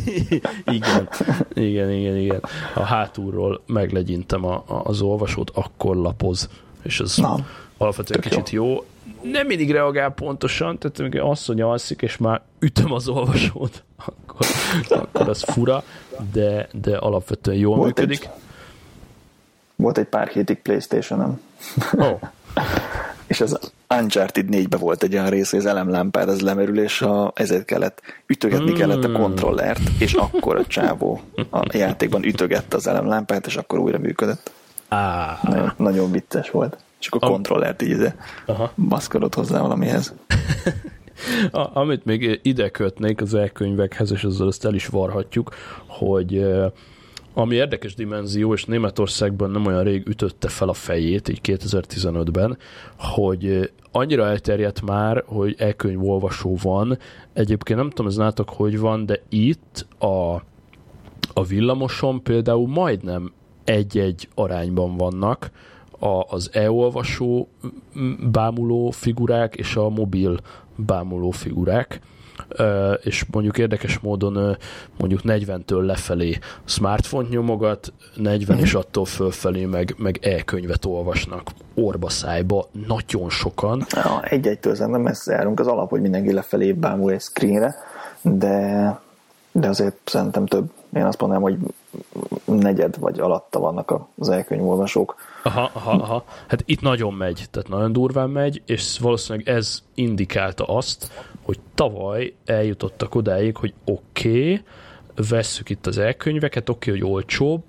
[0.76, 1.08] igen,
[1.54, 2.42] igen, igen, igen.
[2.74, 6.48] A hátulról meglegyintem a, a, az olvasót, akkor lapoz
[6.82, 7.36] és ez Na,
[7.76, 8.66] alapvetően kicsit jó.
[8.66, 8.84] jó.
[9.22, 14.46] Nem mindig reagál pontosan, tehát amikor asszony alszik, és már ütöm az olvasót, akkor,
[14.88, 15.82] akkor az fura,
[16.32, 18.24] de, de alapvetően jól volt működik.
[18.24, 18.30] Egy,
[19.78, 21.40] volt egy pár hétig Playstation-em.
[21.92, 22.20] Oh.
[23.26, 23.58] és az
[23.88, 28.02] Uncharted 4-be volt egy olyan rész, hogy az elemlámpád az lemerül, és a, ezért kellett,
[28.26, 28.74] ütögetni mm.
[28.74, 31.20] kellett a kontrollert, és akkor a csávó
[31.50, 34.50] a játékban ütögette az elemlámpát, és akkor újra működött.
[34.88, 35.42] Ah.
[35.42, 36.76] Nagyon, nagyon vicces volt.
[37.00, 38.12] És akkor a kontrollert így
[38.76, 40.12] baszkodott hozzá valamihez.
[41.50, 45.54] A, amit még ide kötnék az elkönyvekhez, és azzal ezt el is varhatjuk,
[45.86, 46.46] hogy
[47.38, 52.58] ami érdekes dimenzió, és Németországban nem olyan rég ütötte fel a fejét, így 2015-ben,
[52.96, 56.98] hogy annyira elterjedt már, hogy elkönyvolvasó van.
[57.32, 60.34] Egyébként nem tudom, ez nátok hogy van, de itt a,
[61.32, 63.32] a villamoson például majdnem
[63.64, 65.50] egy-egy arányban vannak
[65.98, 67.48] a, az e-olvasó
[68.30, 70.36] bámuló figurák és a mobil
[70.76, 72.00] bámuló figurák
[73.02, 74.56] és mondjuk érdekes módon
[74.98, 82.68] mondjuk 40-től lefelé smartphone nyomogat, 40 és attól fölfelé meg, meg e-könyvet olvasnak orba szájba,
[82.86, 83.86] nagyon sokan.
[83.90, 87.74] Ja, egy-egytől nem messze járunk, az alap, hogy mindenki lefelé bámul egy screenre,
[88.22, 88.96] de
[89.52, 90.70] de azért szerintem több.
[90.92, 91.58] Én azt mondanám, hogy
[92.44, 95.14] negyed vagy alatta vannak az elkönyvolvasók.
[95.42, 96.24] Aha, aha, aha.
[96.46, 101.10] Hát itt nagyon megy, tehát nagyon durván megy, és valószínűleg ez indikálta azt,
[101.48, 104.62] hogy tavaly eljutottak odáig, hogy oké, okay,
[105.28, 107.62] vesszük itt az elkönyveket, oké, okay, hogy olcsóbb,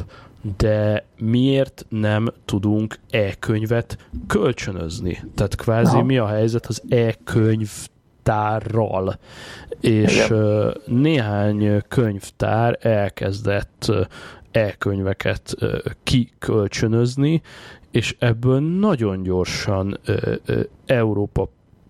[0.58, 5.24] de miért nem tudunk e-könyvet kölcsönözni?
[5.36, 6.04] Tehát kvázi Aha.
[6.04, 7.72] mi a helyzet az e-könyv
[8.24, 9.20] tárral,
[9.80, 10.78] és Igen.
[10.86, 13.92] néhány könyvtár elkezdett
[14.52, 15.56] e-könyveket
[16.04, 17.42] kikölcsönözni,
[17.92, 20.00] és ebből nagyon gyorsan
[20.86, 21.50] Európa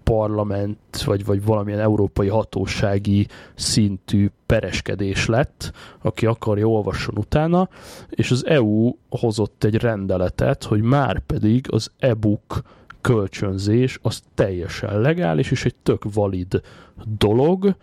[0.10, 7.70] parlament, vagy, vagy valamilyen európai hatósági szintű pereskedés lett, aki akarja, olvasson utána,
[8.10, 12.62] és az EU hozott egy rendeletet, hogy már pedig az e-book
[13.02, 16.62] kölcsönzés az teljesen legális, és egy tök valid
[17.18, 17.76] dolog.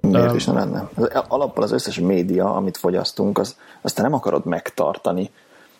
[0.00, 0.88] Miért is nem lenne?
[1.28, 5.30] Alappal az összes média, amit fogyasztunk, az, azt te nem akarod megtartani.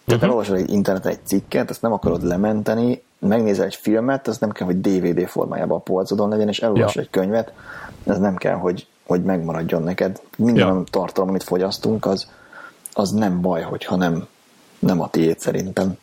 [0.05, 0.23] Tehát uh-huh.
[0.23, 4.67] elolvasod egy interneten egy cikket, ezt nem akarod lementeni, megnézel egy filmet, az nem kell,
[4.67, 7.01] hogy DVD formájában a polcodon legyen, és elolvasod ja.
[7.01, 7.53] egy könyvet,
[8.05, 10.21] ez nem kell, hogy, hogy megmaradjon neked.
[10.37, 10.83] Minden ja.
[10.91, 12.31] tartalom, amit fogyasztunk, az,
[12.93, 14.27] az nem baj, hogyha nem,
[14.79, 15.97] nem a tiéd szerintem.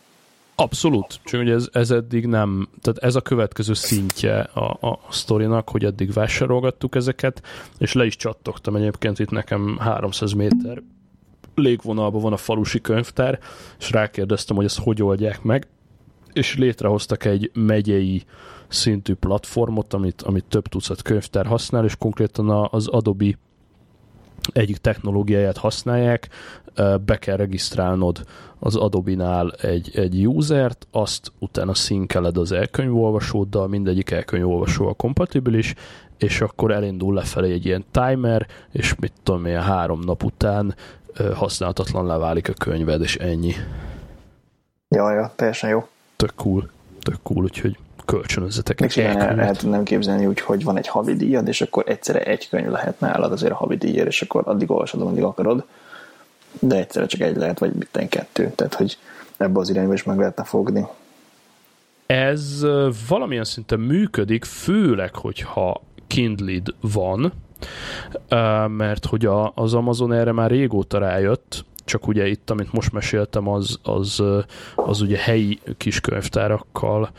[0.56, 5.70] Abszolút, csak hogy ez, ez eddig nem, tehát ez a következő szintje a, a sztorinak,
[5.70, 7.42] hogy eddig vásárolgattuk ezeket,
[7.78, 10.82] és le is csattogtam egyébként itt nekem 300 méter
[11.62, 13.40] légvonalban van a falusi könyvtár,
[13.80, 15.68] és rákérdeztem, hogy ezt hogy oldják meg,
[16.34, 18.24] és létrehoztak egy megyei
[18.68, 23.38] szintű platformot, amit, amit több tucat könyvtár használ, és konkrétan az Adobe
[24.54, 26.30] egyik technológiáját használják,
[27.06, 28.24] be kell regisztrálnod
[28.60, 35.74] az Adobe-nál egy, egy usert, azt utána szinkeled az elkönyvolvasóddal, mindegyik elkönyvolvasó a kompatibilis,
[36.18, 40.76] és akkor elindul lefelé egy ilyen timer, és mit tudom én, három nap után
[41.34, 43.54] használhatatlan válik a könyved, és ennyi.
[44.88, 45.88] Ja, ja, teljesen jó.
[46.16, 46.70] Tök cool,
[47.02, 51.16] tök cool, úgyhogy kölcsönözzetek Még el, el, el tudnám képzelni úgy, hogy van egy havi
[51.16, 54.72] díjad, és akkor egyszerre egy könyv lehet nálad azért a havi díjért, és akkor addig
[54.72, 55.66] olvasod, ameddig akarod,
[56.60, 58.52] de egyszerre csak egy lehet, vagy mit kettő.
[58.56, 58.98] Tehát, hogy
[59.38, 60.86] ebbe az irányba is meg lehetne fogni.
[62.06, 62.66] Ez
[63.08, 67.34] valamilyen szinten működik, főleg, hogyha Kindled van,
[68.68, 73.48] mert hogy a, az Amazon erre már régóta rájött, csak ugye itt, amit most meséltem,
[73.48, 74.24] az, az,
[74.76, 77.10] az ugye helyi kiskönyvtárakkal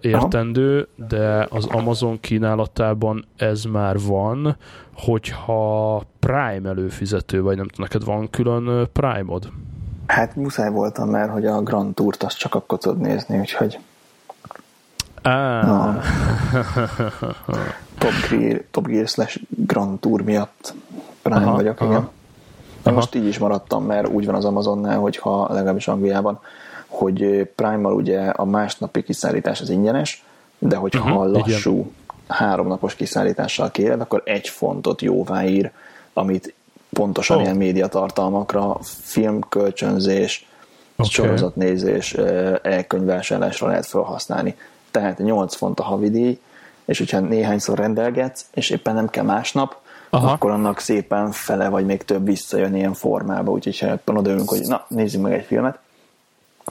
[0.00, 4.56] értendő, de az Amazon kínálatában ez már van,
[4.94, 9.48] hogyha Prime előfizető vagy, nem tudom, neked van külön Prime-od?
[10.06, 13.78] Hát muszáj voltam, mert hogy a Grand Tour-t azt csak akkor tudod nézni, úgyhogy
[15.26, 15.64] Ah.
[15.64, 16.00] No.
[18.04, 20.74] Top Gear, Top Gear slash Grand Tour miatt
[21.22, 21.90] Prime aha, vagyok, aha.
[21.90, 22.08] igen.
[22.82, 26.40] De most így is maradtam, mert úgy van az Amazonnál, hogyha legalábbis Angliában,
[26.86, 30.24] hogy Prime-mal ugye a másnapi kiszállítás az ingyenes,
[30.58, 31.92] de hogyha uh-huh, lassú igen.
[32.28, 35.70] háromnapos kiszállítással kéred, akkor egy fontot jóváír,
[36.12, 36.54] amit
[36.90, 37.42] pontosan oh.
[37.42, 40.46] ilyen médiatartalmakra, filmkölcsönzés,
[40.96, 41.10] okay.
[41.10, 42.14] sorozatnézés,
[42.62, 44.56] elkönyvvásárlásra lehet felhasználni.
[44.90, 46.40] Tehát 8 font a havidíj,
[46.84, 49.76] és hogyha néhányszor rendelgetsz, és éppen nem kell másnap,
[50.10, 50.30] Aha.
[50.30, 54.84] akkor annak szépen fele vagy még több visszajön ilyen formába, úgyhogy ha odaülünk, hogy na,
[54.88, 55.78] nézzük meg egy filmet,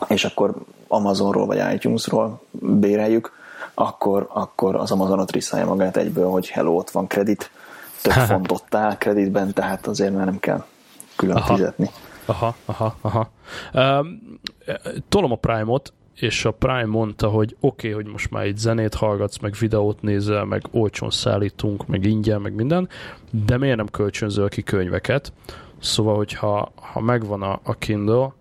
[0.07, 0.53] és akkor
[0.87, 3.31] Amazonról vagy iTunes-ról béreljük,
[3.73, 7.51] akkor, akkor az Amazon ott riszálja magát egyből, hogy hello, ott van kredit,
[8.01, 10.63] több font ott áll kreditben, tehát azért már nem kell
[11.15, 11.55] külön aha.
[11.55, 11.89] fizetni.
[12.25, 13.29] Aha, aha, aha.
[13.73, 14.39] Um,
[15.09, 18.93] tolom a Prime-ot, és a Prime mondta, hogy oké, okay, hogy most már itt zenét
[18.93, 22.89] hallgatsz, meg videót nézel, meg olcsón szállítunk, meg ingyen, meg minden,
[23.45, 25.33] de miért nem kölcsönzöl ki könyveket?
[25.79, 28.33] Szóval, hogyha ha megvan a, a Kindle,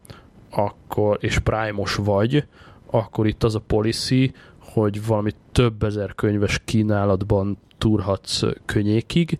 [0.50, 2.46] akkor, és Prime-os vagy,
[2.90, 9.38] akkor itt az a policy, hogy valami több ezer könyves kínálatban turhatsz könnyékig,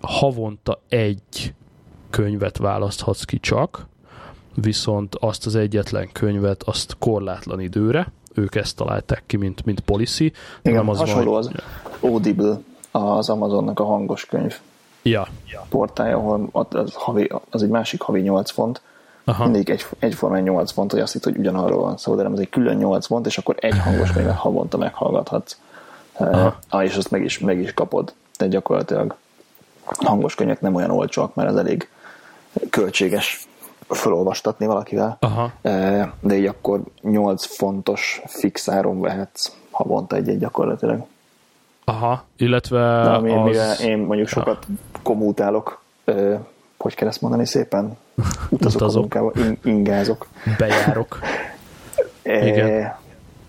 [0.00, 1.54] havonta egy
[2.10, 3.86] könyvet választhatsz ki csak,
[4.54, 10.32] viszont azt az egyetlen könyvet, azt korlátlan időre, ők ezt találták ki, mint, mint policy.
[10.62, 11.50] Igen, nem az hasonló az
[12.00, 14.58] Audible, az Amazonnak a hangos könyv
[15.02, 15.28] ja.
[15.68, 18.80] portája, ahol az, havi, az egy másik havi 8 font,
[19.24, 19.44] Aha.
[19.44, 22.40] mindig egy, egyformán 8 font, hogy azt hitt, hogy ugyanarról van szó, de nem, az
[22.40, 25.56] egy külön 8 font, és akkor egy hangos könyvet havonta meghallgathatsz.
[26.12, 26.56] Aha.
[26.72, 28.12] Uh, és azt meg is, meg is kapod.
[28.36, 29.16] Tehát gyakorlatilag
[29.84, 31.88] hangos könyvek nem olyan olcsóak, mert ez elég
[32.70, 33.46] költséges
[33.94, 35.52] felolvastatni valakivel, Aha.
[36.20, 41.04] de így akkor 8 fontos fix áron vehetsz havonta egy-egy gyakorlatilag.
[41.84, 43.80] Aha, illetve De ami, az...
[43.80, 45.00] én mondjuk sokat ja.
[45.02, 45.80] komutálok
[46.82, 47.96] hogy kell ezt mondani szépen?
[48.48, 49.14] Utazok Utazok.
[49.14, 49.32] a munkába,
[49.64, 50.26] ingázok.
[50.58, 51.18] Bejárok.
[52.22, 52.96] e, Igen.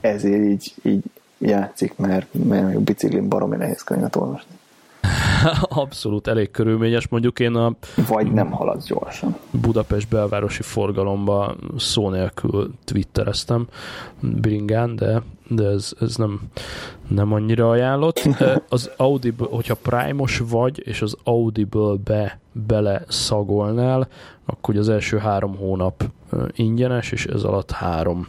[0.01, 1.03] Ezért így, így
[1.37, 4.51] játszik, mert, mert biciklin baromi nehéz könyvet olvasni.
[5.83, 7.07] Abszolút elég körülményes.
[7.07, 7.75] Mondjuk én a...
[8.07, 9.35] Vagy nem haladsz gyorsan.
[9.51, 13.67] Budapest belvárosi forgalomba szó nélkül twittereztem
[14.19, 16.41] bringán, de, de ez, ez nem,
[17.07, 18.29] nem annyira ajánlott.
[18.69, 24.07] Az Audible, hogyha Prime-os vagy, és az Audible-be bele szagolnál,
[24.45, 26.03] akkor az első három hónap
[26.55, 28.27] ingyenes, és ez alatt három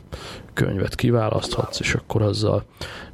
[0.53, 2.65] könyvet kiválaszthatsz, és akkor azzal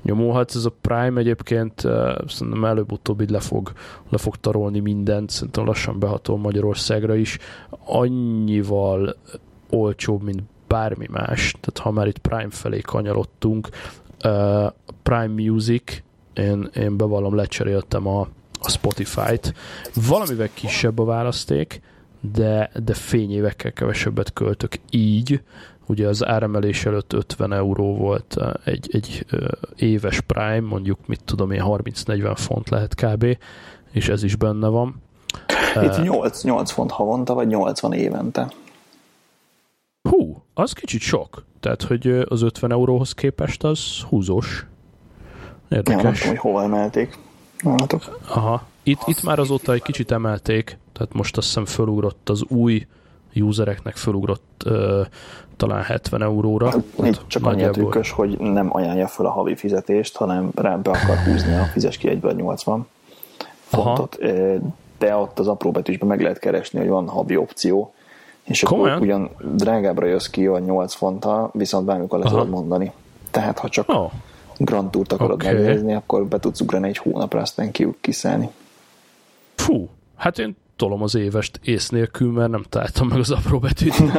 [0.03, 0.55] nyomulhatsz.
[0.55, 1.81] Ez a Prime egyébként
[2.27, 3.73] szerintem előbb-utóbb így le fog,
[4.09, 7.39] le fog tarolni mindent, szerintem lassan behatol Magyarországra is.
[7.85, 9.17] Annyival
[9.71, 13.69] olcsóbb, mint bármi más, tehát ha már itt Prime felé kanyarodtunk,
[15.03, 16.03] Prime Music,
[16.35, 18.21] én, én bevallom, lecseréltem a,
[18.61, 19.55] a Spotify-t.
[20.09, 21.81] Valamivel kisebb a választék,
[22.33, 25.43] de, de fényévekkel kevesebbet költök így.
[25.87, 29.27] Ugye az áremelés előtt 50 euró volt egy, egy
[29.77, 33.39] éves Prime, mondjuk mit tudom én, 30-40 font lehet kb.
[33.93, 35.03] És ez is benne van.
[35.83, 38.49] Itt 8, 8 font havonta, vagy 80 évente.
[40.09, 41.45] Hú, az kicsit sok.
[41.61, 44.67] Tehát, hogy az 50 euróhoz képest az húzós.
[45.69, 46.03] Érdekes.
[46.03, 47.19] Nem tudom, hogy hova emelték.
[47.63, 48.19] Látok.
[48.29, 48.63] Aha.
[48.83, 52.87] Itt, itt már azóta egy kicsit emelték, tehát most azt hiszem fölugrott az új
[53.35, 55.07] usereknek fölugrott uh,
[55.57, 56.73] talán 70 euróra.
[57.03, 61.17] Itt csak annyi trükkös, hogy nem ajánlja fel a havi fizetést, hanem rá be akar
[61.17, 62.87] húzni a fizes ki egyből 80
[63.63, 64.19] fontot.
[64.23, 64.59] Aha.
[64.99, 67.95] De ott az apró betűsben meg lehet keresni, hogy van havi opció,
[68.45, 68.95] és Komolyan?
[68.95, 72.93] akkor ugyan drágábbra jössz ki a 8 fonttal, viszont bármikor le tudod mondani.
[73.31, 74.11] Tehát ha csak oh.
[74.57, 75.55] Grand Tour-t akarod okay.
[75.55, 78.51] megnézni, akkor be tudsz ugrani egy hónapra, aztán ki, kiszállni.
[79.55, 84.03] Fú, hát én tolom az évest ész nélkül, mert nem találtam meg az apró betűt.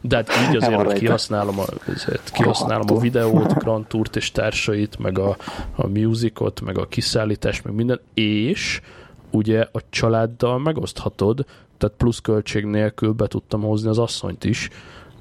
[0.00, 1.64] De hát így azért, hogy kihasználom a,
[1.94, 5.36] azért kihasználom a videót, Grand Tourt és társait, meg a,
[5.74, 8.80] a musicot, meg a kiszállítást, meg minden, és
[9.30, 11.44] ugye a családdal megoszthatod,
[11.78, 14.68] tehát plusz költség nélkül be tudtam hozni az asszonyt is,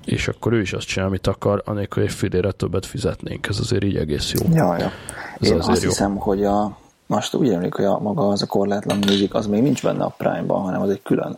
[0.06, 3.47] és akkor ő is azt csinál, amit akar, anélkül egy félére többet fizetnénk.
[3.47, 4.47] Ez azért így egész jó.
[4.53, 4.91] Ja, ja.
[5.39, 5.89] Ez Én azt jó.
[5.89, 9.62] hiszem, hogy a, most úgy emlék, hogy a maga az a korlátlan music, az még
[9.62, 11.38] nincs benne a Prime-ban, hanem az egy külön,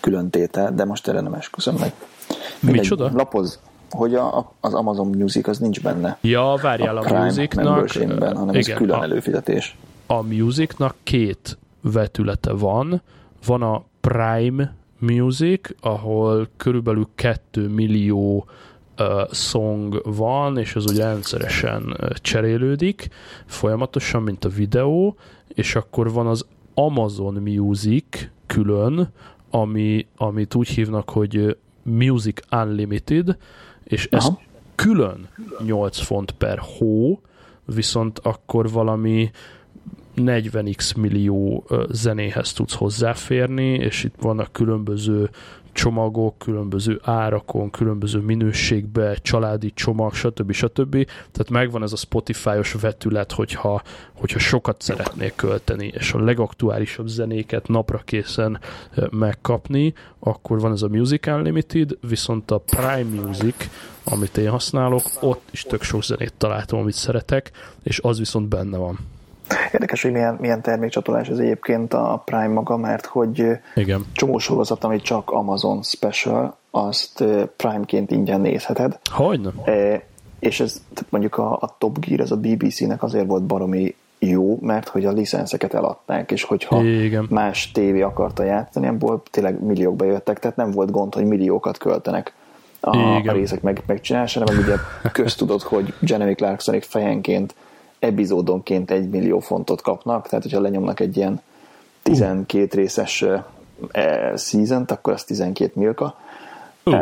[0.00, 1.92] külön tétel, de most erre nem esküszöm meg.
[2.60, 3.10] Micsoda?
[3.12, 3.58] Lapoz,
[3.90, 6.18] hogy a, az Amazon Music az nincs benne.
[6.20, 7.90] Ja, várjál a, a Musicnak.
[7.90, 9.76] hanem igen, ez külön a, előfizetés.
[10.06, 13.02] A Musicnak két vetülete van.
[13.46, 18.46] Van a Prime Music, ahol körülbelül 2 millió
[18.98, 23.08] uh, song van, és az úgy rendszeresen cserélődik,
[23.46, 25.16] folyamatosan, mint a videó,
[25.48, 29.12] és akkor van az Amazon Music külön,
[29.50, 33.36] ami, amit úgy hívnak, hogy Music Unlimited,
[33.84, 34.40] és ez Aha.
[34.74, 35.28] külön
[35.64, 37.20] 8 font per hó,
[37.64, 39.30] viszont akkor valami
[40.16, 45.30] 40x millió zenéhez tudsz hozzáférni, és itt vannak különböző
[45.74, 50.52] csomagok, különböző árakon, különböző minőségbe, családi csomag, stb.
[50.52, 50.90] stb.
[51.16, 57.68] Tehát megvan ez a Spotify-os vetület, hogyha, hogyha sokat szeretnél költeni, és a legaktuálisabb zenéket
[57.68, 58.60] napra készen
[59.10, 63.68] megkapni, akkor van ez a Music Unlimited, viszont a Prime Music,
[64.04, 67.50] amit én használok, ott is tök sok zenét találtam, amit szeretek,
[67.82, 68.98] és az viszont benne van.
[69.72, 74.04] Érdekes, hogy milyen, milyen termékcsatolás ez egyébként a Prime maga, mert hogy Igen.
[74.12, 77.24] csomó sorozat, ami csak Amazon Special, azt
[77.56, 78.98] Prime-ként ingyen nézheted.
[79.10, 79.50] Hogyne?
[79.64, 80.02] E,
[80.38, 84.88] és ez mondjuk a, a Top Gear, ez a BBC-nek azért volt baromi jó, mert
[84.88, 87.26] hogy a licenszeket eladták, és hogyha Igen.
[87.30, 92.32] más tévé akarta játszani, abból tényleg milliókba jöttek, tehát nem volt gond, hogy milliókat költenek
[92.80, 92.96] a,
[93.28, 94.76] a részek meg, megcsinálására, meg ugye
[95.22, 97.54] köztudod, hogy Jeremy Clarksonik fejenként
[98.04, 101.42] epizódonként egy millió fontot kapnak, tehát hogyha lenyomnak egy ilyen
[102.02, 103.24] 12 részes
[103.90, 106.16] e, season akkor az 12 milka.
[106.84, 106.94] Uh.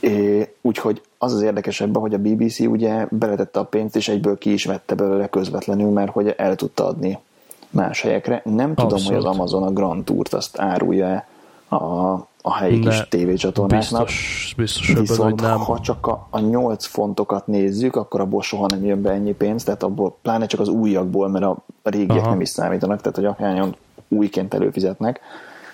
[0.00, 4.52] E, úgyhogy az az érdekesebb, hogy a BBC ugye beletette a pénzt, és egyből ki
[4.52, 7.18] is vette belőle közvetlenül, mert hogy el tudta adni
[7.70, 8.42] más helyekre.
[8.44, 8.92] Nem Abszolút.
[8.92, 11.26] tudom, hogy az Amazon a Grand Tourt azt árulja
[11.68, 11.76] a,
[12.42, 14.04] a helyi ne, kis tévécsatornáknak.
[14.06, 15.58] Biztos, biztos Viszont nem.
[15.58, 19.64] ha csak a, a 8 fontokat nézzük, akkor abból soha nem jön be ennyi pénz,
[19.64, 22.30] tehát abból pláne csak az újakból, mert a régiek Aha.
[22.30, 23.76] nem is számítanak, tehát hogy akárnyon
[24.08, 25.20] újként előfizetnek,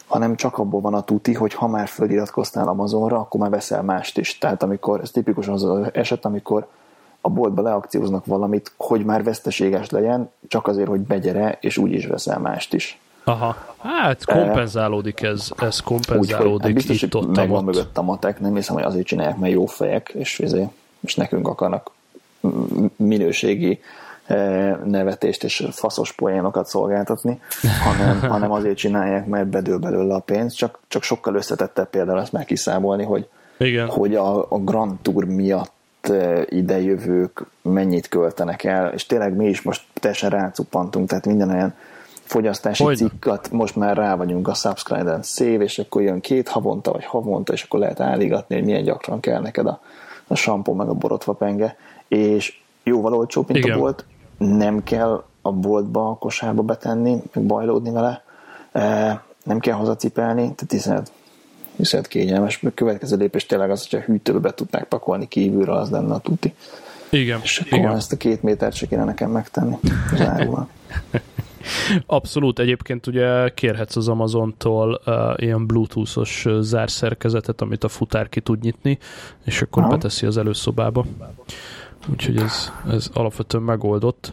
[0.07, 4.19] hanem csak abból van a tuti, hogy ha már föliratkoztál Amazonra, akkor már veszel mást
[4.19, 4.39] is.
[4.39, 6.67] Tehát amikor, ez tipikusan az, az eset, amikor
[7.21, 12.07] a boltba leakcióznak valamit, hogy már veszteséges legyen, csak azért, hogy begyere, és úgy is
[12.07, 13.01] veszel mást is.
[13.29, 13.57] Aha.
[13.79, 18.55] Hát kompenzálódik ez, ez kompenzálódik Úgy, hát biztos, itt ott, megvan mögött a matek, nem
[18.55, 20.43] hiszem, hogy azért csinálják, mert jó fejek, és,
[21.01, 21.91] és nekünk akarnak
[22.97, 23.81] minőségi
[24.85, 27.41] nevetést és faszos poénokat szolgáltatni,
[27.85, 32.33] hanem, hanem azért csinálják, mert bedől belőle a pénz, csak, csak sokkal összetettebb például ezt
[32.33, 33.89] meg kiszámolni, hogy, Igen.
[33.89, 36.13] hogy a, a Grand Tour miatt
[36.47, 41.75] idejövők mennyit költenek el, és tényleg mi is most teljesen rácuppantunk, tehát minden olyan
[42.29, 42.97] fogyasztási hogy?
[42.97, 47.05] cikkat most már rá vagyunk a subscribe and save, és akkor jön két havonta, vagy
[47.05, 49.81] havonta, és akkor lehet álligatni, hogy milyen gyakran kell neked a,
[50.27, 51.77] a sampó, meg a borotva penge,
[52.09, 53.77] és jóval olcsóbb, mint Igen.
[53.77, 54.05] a bolt,
[54.39, 58.23] nem kell a boltba, a kosárba betenni, meg bajlódni vele,
[58.73, 61.11] e, nem kell hazacipelni, tehát hiszed,
[61.77, 62.61] hiszed kényelmes.
[62.63, 66.55] A következő lépés tényleg az, hogyha hűtőbe be tudnák pakolni kívülre, az lenne a tuti.
[67.11, 67.41] Igen.
[67.43, 67.95] És akkor Igen.
[67.97, 69.79] ezt a két métert se kéne nekem megtenni
[70.15, 70.69] záróan.
[72.07, 78.61] Abszolút, egyébként ugye kérhetsz az Amazontól uh, ilyen bluetoothos zárszerkezetet, amit a futár ki tud
[78.61, 78.99] nyitni,
[79.45, 79.91] és akkor Aha.
[79.91, 81.05] beteszi az előszobába.
[82.11, 84.33] Úgyhogy ez, ez alapvetően megoldott.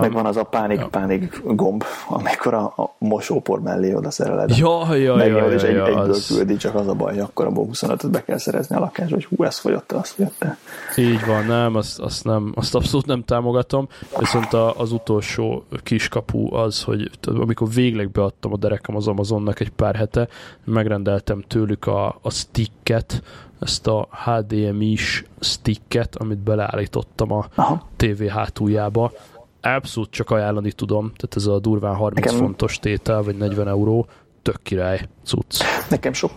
[0.00, 0.86] Meg van az a pánik, ja.
[0.86, 4.56] pánik gomb, amikor a, a mosópor mellé oda szereled.
[4.56, 6.26] Ja, ja, ja, ja, és egy, ja, egyből az...
[6.26, 9.24] küldi, csak az a baj, hogy akkor abból 25-öt be kell szerezni a lakásba, hogy
[9.24, 10.56] hú, ez fogyott az fogyott el.
[10.96, 16.54] Így van, nem, azt, azt, nem, azt abszolút nem támogatom, viszont a, az utolsó kiskapu
[16.54, 20.28] az, hogy amikor végleg beadtam a derekam az Amazonnak egy pár hete,
[20.64, 23.22] megrendeltem tőlük a, a sticket,
[23.60, 27.82] ezt a HDMI-s sticket, amit beleállítottam a Aha.
[27.96, 29.12] TV hátuljába,
[29.60, 32.38] abszolút csak ajánlani tudom, tehát ez a durván 30 Nekem...
[32.38, 34.06] fontos tétel, vagy 40 euró,
[34.42, 35.62] tök király cucc.
[35.88, 36.32] Nekem sok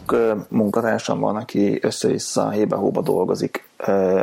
[0.50, 3.70] munkatársam van, aki össze-vissza hébe-hóba dolgozik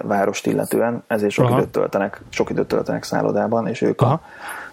[0.03, 1.59] várost illetően, ezért sok Aha.
[1.59, 4.20] időt töltenek, sok időt töltenek szállodában, és ők Aha.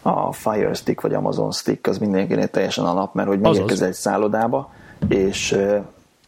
[0.01, 3.93] a, a Fire Stick vagy Amazon Stick az mindenkinél teljesen alap, mert hogy megérkezel egy
[3.93, 4.71] szállodába,
[5.07, 5.57] és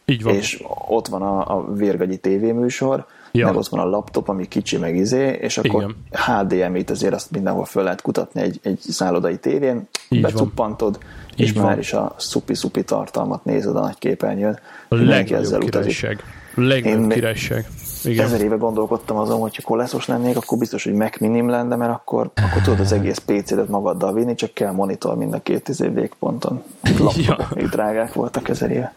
[0.04, 0.34] így van.
[0.34, 3.46] és ott van a, a vérgagyi tévéműsor, ja.
[3.46, 7.64] meg ott van a laptop, ami kicsi, meg izé, és akkor HDMI-t azért azt mindenhol
[7.64, 11.02] föl lehet kutatni egy, egy szállodai tévén, Így becuppantod, van.
[11.36, 11.78] és Így már van.
[11.78, 14.58] is a szupi-szupi tartalmat nézed a nagy képernyőn.
[14.88, 16.22] A legnagyobb királyság.
[16.54, 17.66] Legnagyobb királyság.
[18.04, 18.24] Igen.
[18.24, 21.92] Ezer éve gondolkodtam azon, hogy ha koleszos lennék, akkor biztos, hogy Mac minim lenne, mert
[21.92, 25.88] akkor, akkor tudod az egész PC-et magaddal vinni, csak kell monitor mind a két izé
[25.88, 26.62] végponton.
[26.82, 27.48] Laptopok ja.
[27.54, 28.94] még drágák voltak ezer éve.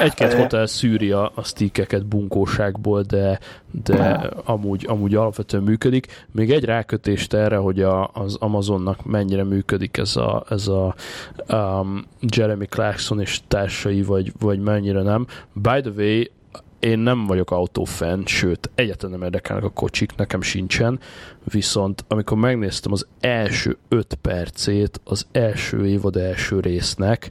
[0.00, 0.36] Egy-két e...
[0.36, 3.38] hotel szűri a, a stickeket bunkóságból, de,
[3.84, 6.26] de amúgy, amúgy alapvetően működik.
[6.30, 10.94] Még egy rákötést erre, hogy a, az Amazonnak mennyire működik ez a, ez a
[11.48, 15.26] um, Jeremy Clarkson és társai, vagy, vagy mennyire nem.
[15.52, 16.22] By the way,
[16.84, 21.00] én nem vagyok autófan, sőt, egyáltalán nem érdekelnek a kocsik, nekem sincsen,
[21.44, 27.30] viszont amikor megnéztem az első öt percét az első évad első résznek,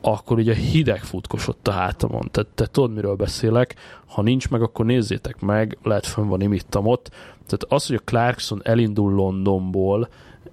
[0.00, 2.28] akkor ugye hideg futkosott a hátamon.
[2.30, 3.74] Tehát te tudod, miről beszélek.
[4.06, 7.08] Ha nincs meg, akkor nézzétek meg, lehet fönn van imittam ott.
[7.32, 10.08] Tehát az, hogy a Clarkson elindul Londonból,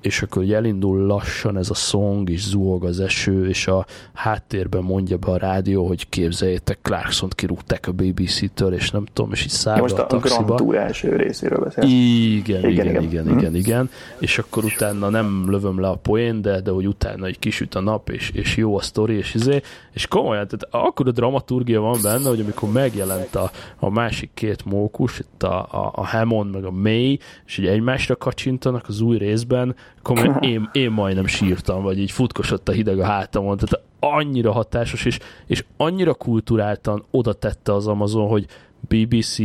[0.06, 4.84] és akkor ugye elindul lassan ez a song, és zuhog az eső, és a háttérben
[4.84, 9.50] mondja be a rádió, hogy képzeljétek, clarkson kirúgták a BBC-től, és nem tudom, és így
[9.50, 10.44] száll Most a, a taxiba.
[10.44, 11.84] Grand Tour első részéről beszél.
[11.84, 13.56] Igen, igen, igen, igen, igen, igen, hm.
[13.56, 13.90] igen,
[14.20, 17.80] és akkor utána nem lövöm le a poén, de, de hogy utána egy kisüt a
[17.80, 19.62] nap, és, és jó a sztori, és izé,
[19.94, 24.66] és komolyan, tehát akkor a dramaturgia van benne, hogy amikor megjelent a, a másik két
[24.66, 29.18] mókus, itt a, a, a Hammond meg a May, és ugye egymásra kacsintanak az új
[29.18, 34.52] részben, komolyan én, én majdnem sírtam, vagy így futkosott a hideg a hátamon, tehát annyira
[34.52, 38.46] hatásos, és, és annyira kulturáltan oda tette az Amazon, hogy
[38.88, 39.38] BBC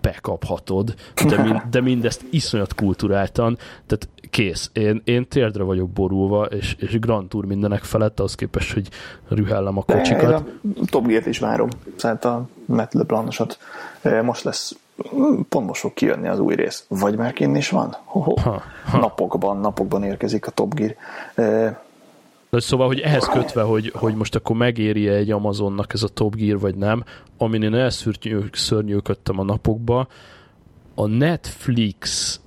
[0.00, 0.94] bekaphatod,
[1.28, 4.70] de, mind, de mindezt iszonyat kulturáltan, tehát kész.
[4.72, 8.88] Én, én térdre vagyok borulva, és, és Grand Tour mindenek felett, az képest, hogy
[9.28, 10.48] rühellem a kocsikat.
[10.62, 13.58] Én a Top Gear-t is várom, szóval a Matt.
[14.22, 14.76] Most lesz
[15.48, 16.84] pont most fog kijönni az új rész.
[16.88, 17.96] Vagy már kinn is van?
[18.04, 18.40] Ho-ho.
[18.40, 18.98] Ha, ha.
[18.98, 20.96] Napokban, napokban érkezik a Top Gear.
[22.50, 26.34] De szóval, hogy ehhez kötve, hogy, hogy most akkor megéri egy Amazonnak ez a Top
[26.34, 27.04] Gear, vagy nem,
[27.38, 30.08] amin én elszörnyűködtem a napokba,
[30.94, 32.40] a Netflix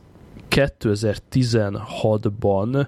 [0.49, 2.87] 2016-ban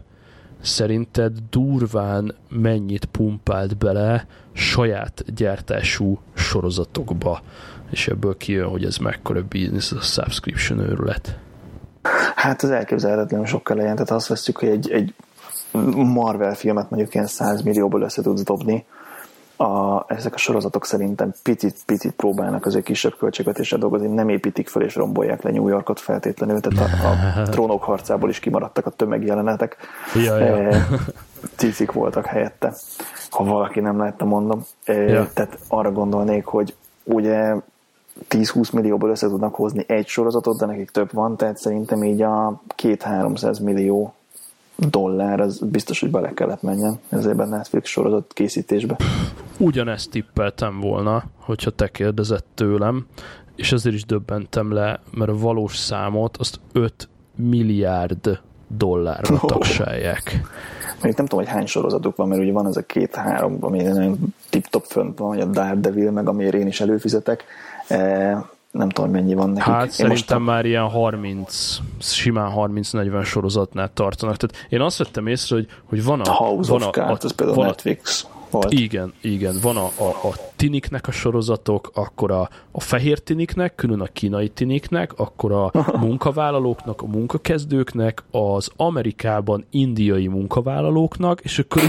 [0.61, 7.41] szerinted durván mennyit pumpált bele saját gyártású sorozatokba,
[7.89, 11.37] és ebből kijön, hogy ez mekkora business a subscription őrület.
[12.35, 15.13] Hát az elképzelhetetlenül sokkal legyen, tehát azt veszük, hogy egy, egy
[15.95, 18.85] Marvel filmet mondjuk ilyen 100 millióból össze tudsz dobni,
[19.61, 24.95] a, ezek a sorozatok szerintem picit-picit próbálnak azért kisebb költségvetésre dolgozni, nem építik fel és
[24.95, 29.77] rombolják le New Yorkot feltétlenül, tehát a, a trónok harcából is kimaradtak a tömegjelenetek.
[30.15, 30.55] Ja, ja.
[30.57, 30.87] E,
[31.55, 32.73] cicik voltak helyette,
[33.29, 34.65] ha valaki nem látta, mondom.
[34.85, 35.29] Ja.
[35.33, 37.55] Tehát arra gondolnék, hogy ugye
[38.29, 42.61] 10-20 millióból össze tudnak hozni egy sorozatot, de nekik több van, tehát szerintem így a
[42.77, 44.13] 2-300 millió
[44.75, 48.97] dollár, az biztos, hogy bele kellett menjen ezért a Netflix sorozat készítésbe.
[49.57, 53.05] Ugyanezt tippeltem volna, hogyha te kérdezett tőlem,
[53.55, 59.45] és ezért is döbbentem le, mert a valós számot azt 5 milliárd dollárra oh.
[59.45, 60.41] tagsálják.
[61.01, 64.17] Még nem tudom, hogy hány sorozatuk van, mert ugye van ez a két-három, ami nagyon
[64.49, 67.43] tip-top fönt van, vagy a Daredevil, meg amiért én is előfizetek.
[68.71, 69.63] Nem tudom, mennyi van nekik.
[69.63, 74.37] Hát én szerintem most már ilyen 30, simán 30-40 sorozatnál tartanak.
[74.37, 76.31] Tehát én azt vettem észre, hogy, hogy van a...
[76.31, 78.71] House van of a, Cards, ez például van Netflix volt.
[78.71, 79.55] Igen, igen.
[79.61, 84.49] Van a, a, a tiniknek a sorozatok, akkor a, a fehér tiniknek, külön a kínai
[84.49, 85.71] tiniknek, akkor a
[86.05, 91.81] munkavállalóknak, a munkakezdőknek, az Amerikában indiai munkavállalóknak, és akkor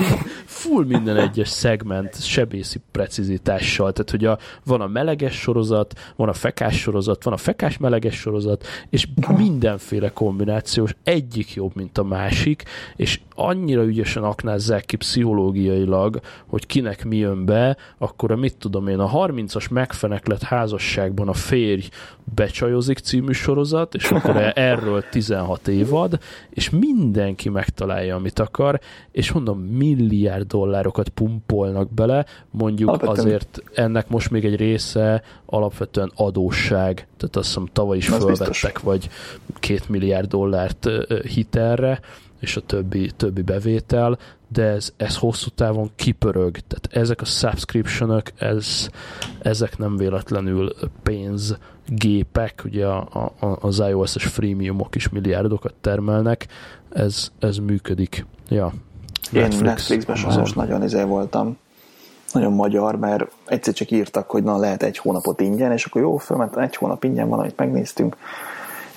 [0.44, 3.92] full minden egyes szegment sebészi precizitással.
[3.92, 8.14] Tehát, hogy a, van a meleges sorozat, van a fekás sorozat, van a fekás meleges
[8.14, 12.62] sorozat, és mindenféle kombinációs, egyik jobb, mint a másik,
[12.96, 18.88] és annyira ügyesen aknázzák ki pszichológiailag, hogy kinek mi jön be, akkor a mit tudom
[18.88, 21.88] én, a 30-as megfeneklett házasságban a férj
[22.34, 26.18] becsajozik című sorozat, és akkor erről 16 évad,
[26.50, 28.80] és mindenki megtalálja, amit akar,
[29.12, 33.18] és mondom, milliárd dollárokat pumpolnak bele, mondjuk Alapvetően.
[33.18, 39.08] azért ennek most még egy része alapvetően adósság, tehát azt hiszem tavaly is fölvettek, vagy
[39.58, 40.88] két milliárd dollárt
[41.22, 42.00] hitelre,
[42.41, 44.18] és a többi, többi bevétel,
[44.49, 46.59] de ez, ez hosszú távon kipörög.
[46.59, 48.88] Tehát ezek a subscription ez,
[49.43, 56.47] ezek nem véletlenül pénzgépek, ugye a, a, az iOS-es freemiumok is milliárdokat termelnek,
[56.88, 58.26] ez, ez működik.
[58.49, 58.72] Ja,
[59.30, 59.57] Netflix.
[59.57, 61.59] Én Netflixben sajnos nagyon izé voltam,
[62.32, 66.16] nagyon magyar, mert egyszer csak írtak, hogy na lehet egy hónapot ingyen, és akkor jó,
[66.16, 68.16] fölmentem, egy hónap ingyen van, amit megnéztünk,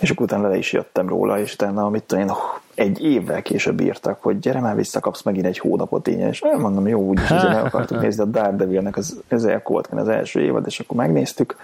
[0.04, 2.32] és akkor utána le is jöttem róla, és utána, amit tudom én,
[2.76, 6.88] egy évvel később írtak, hogy gyere már visszakapsz megint egy hónapot ingyen, és olyan mondom,
[6.88, 10.80] jó, úgyis azért meg akartuk nézni a Daredevilnek az, ez volt az első évad, és
[10.80, 11.56] akkor megnéztük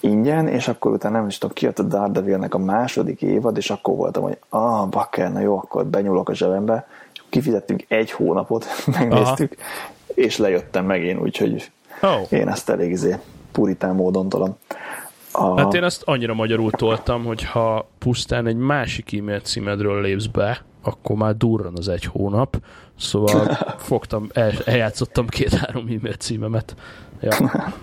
[0.00, 3.96] ingyen, és akkor utána nem is tudom, kijött a Daredevilnek a második évad, és akkor
[3.96, 6.86] voltam, hogy ah, bakker, na jó, akkor benyúlok a zsebembe,
[7.28, 8.66] kifizettünk egy hónapot,
[8.98, 9.68] megnéztük, Aha.
[10.14, 11.70] és lejöttem megint, úgyhogy
[12.02, 12.32] oh.
[12.32, 13.16] én ezt elég izé,
[13.52, 14.56] puritán módon tolom.
[15.38, 15.58] A...
[15.58, 20.64] Hát én ezt annyira magyarul toltam, hogy ha pusztán egy másik e-mail címedről lépsz be,
[20.82, 22.56] akkor már durran az egy hónap,
[22.98, 26.74] szóval fogtam, el, eljátszottam két-három e-mail címemet.
[27.20, 27.36] Ja.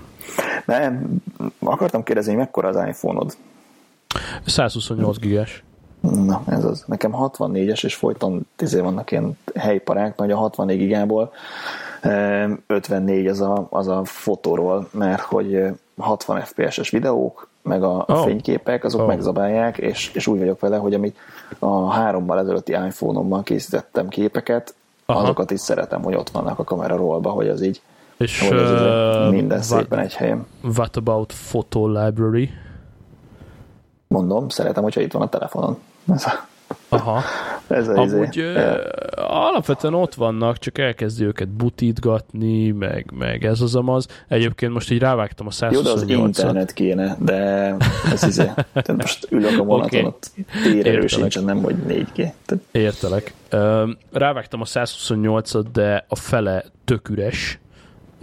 [0.66, 1.22] Nem,
[1.60, 3.38] akartam kérdezni, mekkora az iPhone-od?
[4.46, 5.64] 128 gigás.
[6.00, 6.84] Na, ez az.
[6.88, 11.32] Nekem 64-es, és folyton tizé vannak ilyen helyparák, mert a 64 gigából
[12.68, 15.66] 54 az a, az a fotóról, mert hogy
[15.98, 18.24] 60 FPS-es videók, meg a oh.
[18.24, 19.08] fényképek, azok oh.
[19.08, 21.18] megzabálják, és, és úgy vagyok vele, hogy amit
[21.60, 24.76] a hárommal ezelőtti iPhone-ommal készítettem képeket,
[25.06, 25.20] Aha.
[25.20, 27.82] azokat is szeretem, hogy ott vannak a kamera rollba, hogy az így
[28.18, 30.46] és hogy az uh, minden what, szépen egy helyen.
[30.78, 32.50] What about photo library?
[34.08, 35.78] Mondom, szeretem, hogyha itt van a telefonon.
[36.14, 36.48] Ez a,
[36.90, 37.22] Aha.
[37.68, 38.54] Ez a Amúgy izé,
[39.16, 44.08] alapvetően ott vannak, csak elkezdi őket butítgatni, meg, meg ez az amaz.
[44.28, 47.76] Egyébként most így rávágtam a 128 Jó, de az internet kéne, de
[48.12, 48.44] ez izé.
[48.74, 50.72] Tehát most ülök a vonaton, okay.
[50.72, 52.16] térerő sincsen, nem hogy 4G.
[52.16, 52.64] Tehát...
[52.72, 53.34] Értelek.
[54.12, 57.60] Rávágtam a 128-at, de a fele tök üres,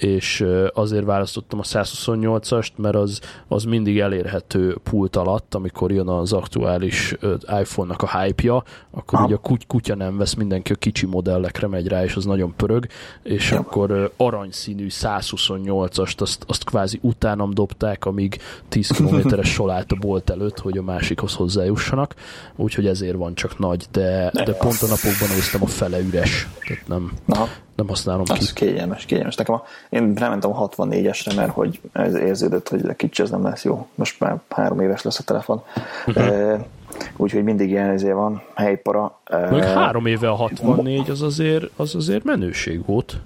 [0.02, 6.32] és azért választottam a 128-ast, mert az, az mindig elérhető pult alatt, amikor jön az
[6.32, 7.16] aktuális
[7.60, 9.26] iPhone-nak a hype-ja, akkor Aha.
[9.26, 12.54] ugye a kuty, kutya nem vesz, mindenki a kicsi modellekre megy rá, és az nagyon
[12.56, 12.86] pörög,
[13.22, 13.58] és ja.
[13.58, 18.38] akkor aranyszínű 128-ast, azt, azt kvázi utánam dobták, amíg
[18.68, 22.14] 10 kilométeres sol állt a bolt előtt, hogy a másikhoz hozzájussanak,
[22.56, 26.88] úgyhogy ezért van csak nagy, de, de pont a napokban néztem a fele üres, tehát
[26.88, 27.48] nem, Aha
[27.80, 28.38] nem használom ki.
[28.38, 29.34] Az kényelmes, kényelmes.
[29.34, 33.64] Nekem a, én rámentem a 64-esre, mert hogy ez érződött, hogy kicsi ez nem lesz
[33.64, 33.86] jó.
[33.94, 35.62] Most már három éves lesz a telefon.
[36.06, 36.26] Uh-huh.
[36.26, 36.66] E,
[37.16, 39.18] úgyhogy mindig ilyen ezért van, helypara.
[39.50, 43.16] Még három éve a 64, az azért, az azért menőség volt.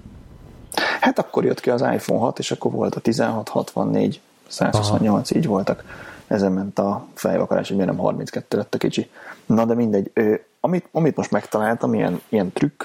[1.01, 5.39] Hát akkor jött ki az iPhone 6, és akkor volt a 16, 64, 128, Aha.
[5.39, 5.83] így voltak.
[6.27, 9.09] Ezen ment a fejvakarás, hogy miért nem 32 lett a kicsi.
[9.45, 10.11] Na de mindegy,
[10.59, 12.83] amit, amit most megtaláltam, ilyen, ilyen trükk,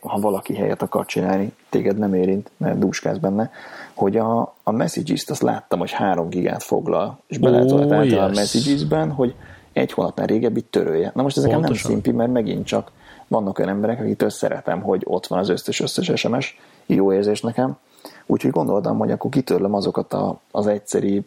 [0.00, 3.50] ha valaki helyet akar csinálni, téged nem érint, mert dúskálsz benne,
[3.94, 8.18] hogy a, a Messages-t azt láttam, hogy 3 gigát foglal, és be lehet oh, yes.
[8.18, 9.34] a Messages-ben, hogy
[9.72, 11.12] egy hónapnál régebbi törölje.
[11.14, 12.90] Na most ezeken nem szimpi, mert megint csak
[13.28, 17.76] vannak olyan emberek, akiktől szeretem, hogy ott van az összes összes SMS, jó érzés nekem,
[18.26, 21.24] úgyhogy gondoltam, hogy akkor kitörlöm azokat a, az egyszeri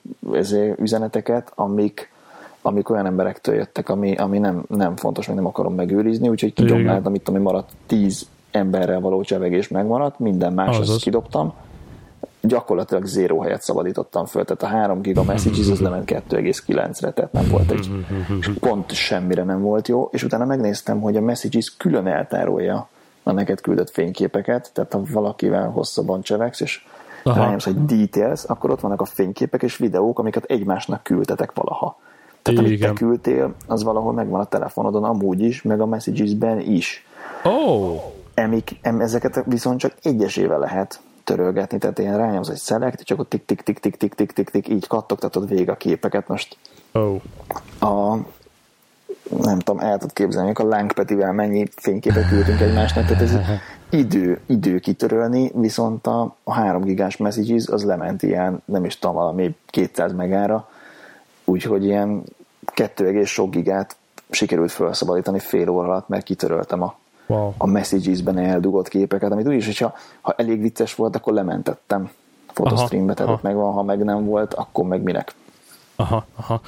[0.78, 2.12] üzeneteket, amik,
[2.66, 7.06] amik olyan emberektől jöttek, ami, ami nem, nem fontos, meg nem akarom megőrizni, úgyhogy kidobnáltam,
[7.06, 11.54] amit ami maradt tíz emberrel való csevegés megmaradt, minden más azt kidobtam,
[12.42, 17.48] gyakorlatilag zéro helyet szabadítottam föl, tehát a 3 giga messages az lement 2,9-re, tehát nem
[17.50, 17.90] volt egy,
[18.40, 22.88] és pont semmire nem volt jó, és utána megnéztem, hogy a messages külön eltárolja
[23.24, 26.86] a neked küldött fényképeket, tehát ha valakivel hosszabban csevegsz, és
[27.24, 31.98] rányomsz, hogy details, akkor ott vannak a fényképek és videók, amiket egymásnak küldtetek valaha.
[32.46, 37.06] Tehát amit te küldtél, az valahol megvan a telefonodon amúgy is, meg a messages-ben is.
[37.44, 38.02] Oh.
[38.34, 43.30] Emik, em, ezeket viszont csak egyesével lehet törölgetni, tehát ilyen rányomsz egy select, csak ott
[43.30, 46.28] tik tik tik tik tik tik tik tik így kattogtatod végig a képeket.
[46.28, 46.58] Most
[46.92, 47.22] oh.
[47.80, 48.18] a
[49.42, 53.38] nem tudom, el tudod képzelni, a lángpetivel mennyi fényképet küldtünk egymásnak, tehát ez
[54.00, 59.16] idő, idő kitörölni, viszont a, a 3 gigás messages az lement ilyen, nem is tudom,
[59.16, 60.70] valami 200 megára,
[61.46, 62.24] úgyhogy ilyen
[62.74, 63.96] 2, sok gigát
[64.30, 67.54] sikerült felszabadítani fél óra alatt, mert kitöröltem a wow.
[67.58, 72.10] a messages-ben eldugott képeket, amit úgyis, hogyha ha elég vicces volt, akkor lementettem
[72.48, 73.40] fotostreambe, tehát aha.
[73.44, 75.34] meg van, ha meg nem volt, akkor meg minek.
[75.96, 76.62] Aha, aha.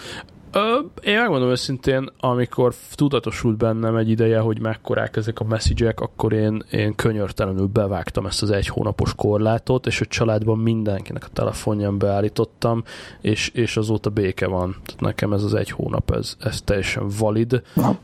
[0.52, 6.34] Ö, én megmondom őszintén, amikor tudatosult bennem egy ideje, hogy mekkorák ezek a messzigyek, akkor
[6.34, 11.98] én, én könyörtelenül bevágtam ezt az egy hónapos korlátot, és a családban mindenkinek a telefonján
[11.98, 12.84] beállítottam,
[13.22, 14.76] és, és azóta béke van.
[14.86, 17.62] Tehát nekem ez az egy hónap, ez, ez teljesen valid.
[17.74, 17.98] Na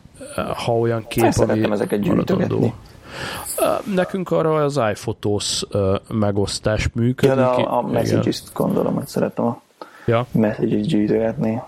[0.66, 2.74] ha olyan kép, Ezt ami ezeket gyűjtögetni.
[3.96, 5.64] Nekünk arra az iPhotos
[6.10, 7.36] megosztás működik.
[7.36, 9.62] Ja, de a, a messages gondolom, hogy szeretem a
[10.06, 10.26] ja.
[10.32, 11.62] messages gyűjtögetni.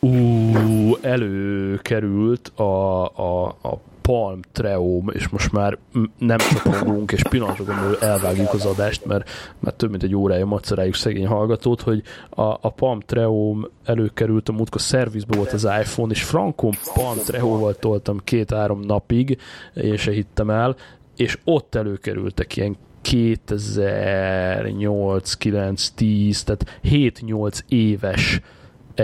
[0.00, 5.78] Ú, előkerült a, a, a Palm Treóm, és most már
[6.18, 10.94] nem csapongunk, és pillanatokon belül elvágjuk az adást, mert, mert több mint egy órája maceráljuk
[10.94, 16.22] szegény hallgatót, hogy a, a Palm Treóm előkerült, a múltkor szervizbe volt az iPhone, és
[16.22, 19.38] frankon Palm Treóval toltam két-három napig,
[19.74, 20.76] én se hittem el,
[21.16, 28.40] és ott előkerültek ilyen 2008, 9, 10, tehát 7-8 éves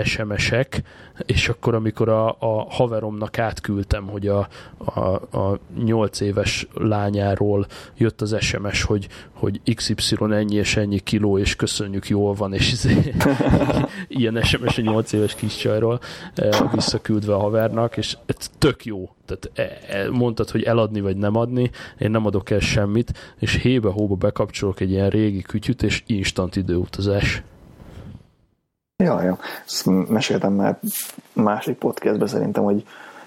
[0.03, 0.81] SMS-ek,
[1.25, 4.99] és akkor amikor a, a haveromnak átküldtem, hogy a, a,
[5.37, 7.65] a 8 éves lányáról
[7.97, 12.71] jött az SMS, hogy, hogy XY ennyi és ennyi kiló, és köszönjük, jól van, és
[12.71, 13.13] izé,
[14.07, 15.99] ilyen SMS a 8 éves kis csajról
[16.35, 19.09] e, visszaküldve a havernak, és ez tök jó.
[19.25, 23.53] Tehát e, e, mondtad, hogy eladni vagy nem adni, én nem adok el semmit, és
[23.53, 27.43] hébe-hóba bekapcsolok egy ilyen régi kütyüt, és instant időutazás.
[29.03, 29.37] Ja, ja.
[29.65, 30.79] Ezt meséltem már
[31.33, 32.85] másik podcastben szerintem, hogy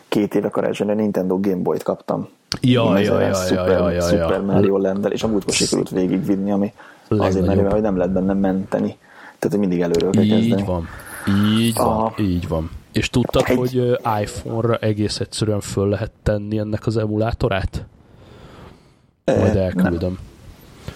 [0.08, 2.28] két éve karácsonyra Nintendo Game Boy-t kaptam.
[2.60, 6.72] Ja, ja, ja, Super, ja, ja, ja, Super Mario land és amúgy sikerült végigvinni, ami
[7.08, 8.96] azért mert hogy nem lehet benne menteni.
[9.38, 10.60] Tehát, hogy mindig előről kell kezdeni.
[10.60, 10.88] Így van.
[11.58, 12.20] Így van, a...
[12.20, 12.70] így van.
[12.92, 13.56] És tudtad, egy...
[13.56, 17.84] hogy iPhone-ra egész egyszerűen föl lehet tenni ennek az emulátorát?
[19.24, 20.18] Majd elküldöm.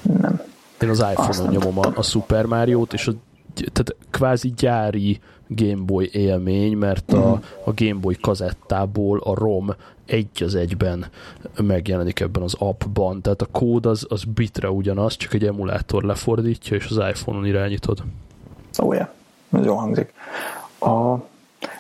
[0.03, 0.17] Nem.
[0.21, 0.41] nem.
[0.81, 3.13] Én az iPhone-on nyomom a, a Super Mario-t, és a
[3.55, 9.75] tehát kvázi gyári Game Boy élmény, mert a, a Game Boy kazettából a ROM
[10.07, 11.07] egy az egyben
[11.63, 16.77] megjelenik ebben az appban, tehát a kód az, az bitre ugyanaz, csak egy emulátor lefordítja,
[16.77, 17.99] és az iPhone-on irányítod.
[18.83, 19.09] Ó, oh, yeah.
[19.53, 20.13] ez jól hangzik.
[20.81, 21.15] A,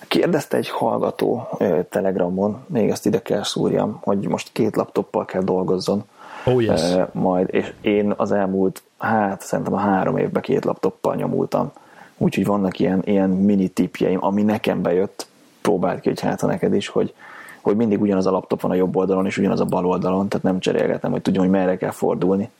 [0.08, 1.48] kérdezte egy hallgató
[1.88, 6.04] Telegramon, még ezt ide kell szúrjam, hogy most két laptoppal kell dolgozzon.
[6.44, 6.80] Oh, yes.
[7.12, 11.72] Majd, és én az elmúlt hát szerintem a három évben két laptoppal nyomultam.
[12.16, 15.26] Úgyhogy vannak ilyen, ilyen mini tipjeim, ami nekem bejött,
[15.62, 17.14] próbált ki, hogy hát a neked is, hogy,
[17.60, 20.44] hogy mindig ugyanaz a laptop van a jobb oldalon, és ugyanaz a bal oldalon, tehát
[20.44, 22.50] nem cserélgetem, hogy tudjam, hogy merre kell fordulni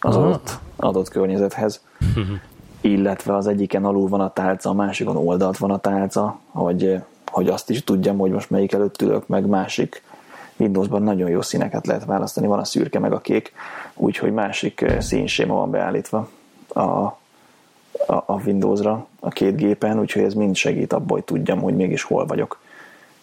[0.00, 1.82] az adott, adott környezethez.
[2.80, 7.48] Illetve az egyiken alul van a tálca, a másikon oldalt van a tálca, hogy, hogy
[7.48, 10.02] azt is tudjam, hogy most melyik előtt ülök, meg másik
[10.62, 13.52] Windowsban nagyon jó színeket lehet választani, van a szürke meg a kék,
[13.94, 16.28] úgyhogy másik eh, színséma van beállítva
[16.68, 17.16] a, a,
[18.06, 22.26] a Windowsra a két gépen, úgyhogy ez mind segít abban, hogy tudjam, hogy mégis hol
[22.26, 22.60] vagyok,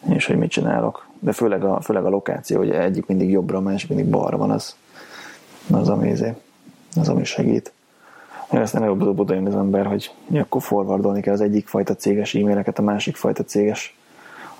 [0.07, 1.07] és hogy mit csinálok.
[1.19, 4.75] De főleg a, főleg a lokáció, hogy egyik mindig jobbra, másik mindig balra van, az,
[5.71, 6.13] az ami,
[6.95, 7.71] az, ami segít.
[8.53, 12.35] Én aztán előbb oda jön az ember, hogy akkor forwardolni kell az egyik fajta céges
[12.35, 13.98] e-maileket a másik fajta céges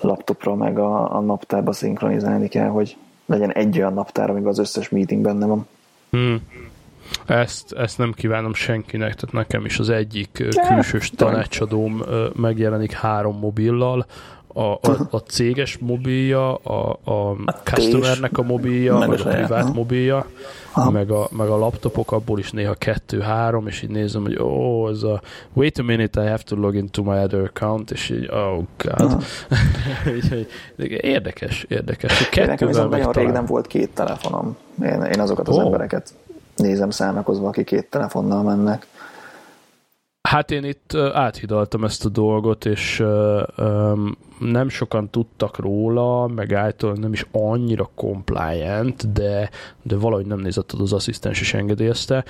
[0.02, 2.96] laptopra meg a, a naptárba szinkronizálni kell, hogy
[3.26, 5.66] legyen egy olyan naptár, amiben az összes meeting benne van.
[6.10, 6.40] Hmm.
[7.26, 12.02] Ezt, ezt nem kívánom senkinek, tehát nekem is az egyik külsős tanácsadóm
[12.34, 14.06] megjelenik három mobillal,
[14.52, 19.64] a, a, a céges mobilja, a, a, a customernek a mobilja, meg, meg a privát
[19.64, 19.72] ha.
[19.72, 20.26] mobilja,
[20.90, 24.90] meg a, meg a laptopok, abból is néha kettő-három, és így nézem, hogy ó, oh,
[24.90, 25.20] ez a
[25.52, 29.22] wait a minute, I have to log into my other account, és így, oh god.
[31.00, 32.28] érdekes, érdekes.
[32.28, 34.56] Kettővel Nekem viszont nagyon rég nem volt két telefonom.
[34.82, 35.64] Én, én azokat az oh.
[35.64, 36.14] embereket
[36.56, 38.86] nézem szánakozva, akik két telefonnal mennek.
[40.30, 43.04] Hát én itt áthidaltam ezt a dolgot, és
[44.38, 49.50] nem sokan tudtak róla, meg általában nem is annyira compliant, de,
[49.82, 52.24] de valahogy nem nézett az asszisztens is engedélyezte.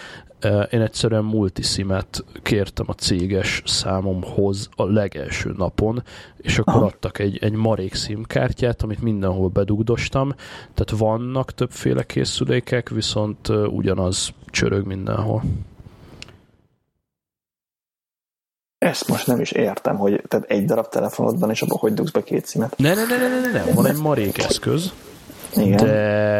[0.70, 6.02] Én egyszerűen multisimet kértem a céges számomhoz a legelső napon,
[6.36, 10.34] és akkor adtak egy, egy marék szimkártyát, amit mindenhol bedugdostam,
[10.74, 15.42] tehát vannak többféle készülékek, viszont ugyanaz csörög mindenhol.
[18.80, 22.22] Ezt most nem is értem, hogy tehát egy darab telefonodban, és abban hogy dugsz be
[22.22, 22.76] két szímet.
[22.76, 24.92] Ne, ne, ne, ne, ne, ne, van egy marék eszköz,
[25.56, 25.76] Igen.
[25.76, 25.84] de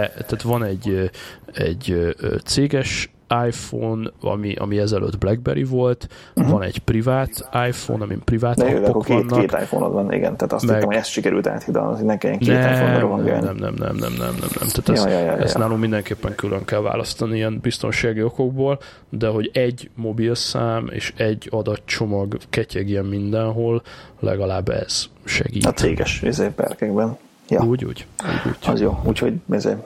[0.08, 1.10] tehát van egy,
[1.52, 2.14] egy
[2.44, 3.10] céges
[3.47, 6.52] iPhone, ami, ami ezelőtt BlackBerry volt, uh-huh.
[6.52, 9.39] van egy privát iPhone, amin privát De jó, akkor két, vannak.
[9.39, 10.74] két iPhone van, igen, tehát azt meg...
[10.74, 13.40] hittem, hogy ezt sikerült áthidalni, hogy ne kelljen két nem, iPhone-ra.
[13.40, 14.69] Nem, nem, nem, nem, nem, nem, nem.
[14.69, 15.61] Tehát ez, ja, ja, ja, ezt ja.
[15.61, 18.78] nálunk mindenképpen külön kell választani ilyen biztonsági okokból,
[19.09, 23.82] de hogy egy mobilszám és egy adatcsomag ketyegjen mindenhol,
[24.20, 25.66] legalább ez segít.
[25.66, 26.23] A céges
[26.57, 27.16] perkekben.
[27.48, 27.65] Ja.
[27.65, 28.69] Úgy, úgy, úgy, úgy.
[28.69, 29.78] Az jó, úgyhogy ezért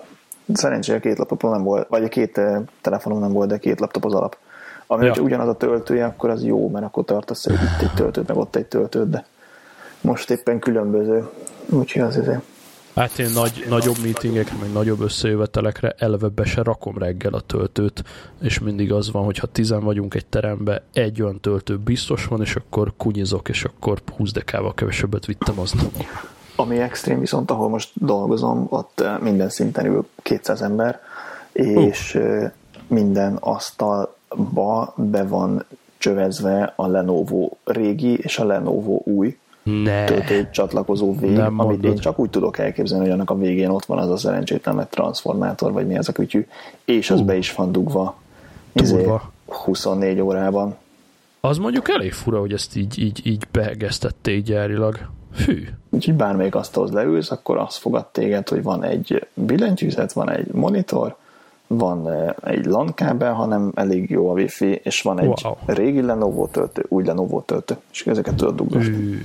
[0.53, 4.05] Szerencsére két laptopom nem volt, vagy a két eh, telefonom nem volt, de két laptop
[4.05, 4.37] az alap.
[4.87, 5.09] Ami, ja.
[5.09, 8.37] hogyha ugyanaz a töltője, akkor az jó, mert akkor tartasz egy, itt egy töltőt, meg
[8.37, 9.27] ott egy töltőt, de
[10.01, 11.29] most éppen különböző.
[11.69, 12.43] Úgyhogy az azért.
[12.95, 18.05] Hát én nagy, nagyobb meetingekre, meg nagyobb összejövetelekre eleve be se rakom reggel a töltőt,
[18.41, 22.41] és mindig az van, hogy ha tizen vagyunk egy terembe, egy olyan töltő biztos van,
[22.41, 25.93] és akkor kunyizok, és akkor 20 dekával kevesebbet vittem aznap.
[26.56, 31.01] Ami extrém viszont, ahol most dolgozom, ott eh, minden szinten ül 200 ember,
[31.52, 32.51] és uh.
[32.86, 35.64] minden asztalba be van
[35.98, 40.05] csövezve a Lenovo régi és a Lenovo új ne.
[40.05, 41.85] töltő csatlakozó vég, Nem amit mondod.
[41.85, 44.89] én csak úgy tudok elképzelni, hogy annak a végén ott van az a szerencsétlen meg
[44.89, 46.47] transformátor, vagy mi ez a kütyű,
[46.85, 47.26] és az uh.
[47.26, 48.16] be is van dugva.
[48.72, 49.06] Izé,
[49.47, 50.76] 24 órában.
[51.40, 54.98] Az mondjuk elég fura, hogy ezt így, így, így behegeztették gyárilag.
[55.36, 55.69] Hű.
[55.90, 61.16] Úgyhogy bármelyik asztalhoz leülsz, akkor azt fogad téged, hogy van egy billentyűzet, van egy monitor,
[61.66, 65.55] van eh, egy LAN kábel, hanem elég jó a wifi, és van egy wow.
[65.66, 69.20] régi Lenovo töltő, új Lenovo töltő, és ezeket tudod dugdosni.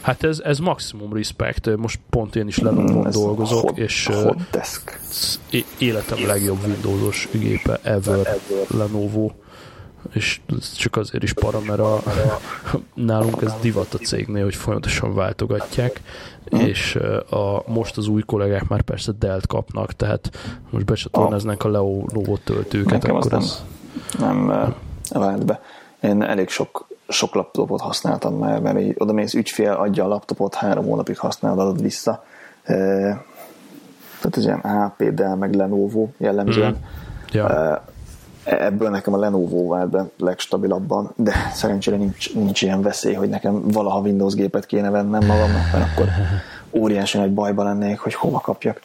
[0.00, 4.50] Hát ez, ez maximum respect, most pont én is lenovo mm, dolgozok, hot, és hot
[4.50, 5.00] desk.
[5.78, 8.66] életem legjobb Windows-os gépe ever, ever.
[8.68, 9.30] Lenovo
[10.12, 10.40] és
[10.76, 12.00] csak azért is para, mert a,
[12.94, 16.00] nálunk ez divat a cégnél, hogy folyamatosan váltogatják,
[16.44, 16.98] és
[17.30, 20.30] a, most az új kollégák már persze Delt kapnak, tehát
[20.70, 23.64] most becsatornáznánk a Lenovo töltőket, Nekem akkor az...
[24.18, 24.46] Nem,
[25.10, 25.60] nem vált be.
[26.00, 30.54] Én elég sok, sok laptopot használtam már, mert így oda mész ügyfél, adja a laptopot,
[30.54, 32.24] három hónapig használod, adod vissza.
[32.62, 32.74] E,
[34.20, 36.72] tehát ez ilyen HP, Dell, meg Lenovo jellemzően.
[36.72, 36.84] Mm.
[37.32, 37.48] Ja.
[37.48, 37.84] E,
[38.44, 43.68] ebből nekem a Lenovo vált be legstabilabban, de szerencsére nincs, nincs ilyen veszély, hogy nekem
[43.68, 46.08] valaha Windows gépet kéne vennem magamnak, mert akkor
[46.70, 48.80] óriási nagy bajba lennék, hogy hova kapjak.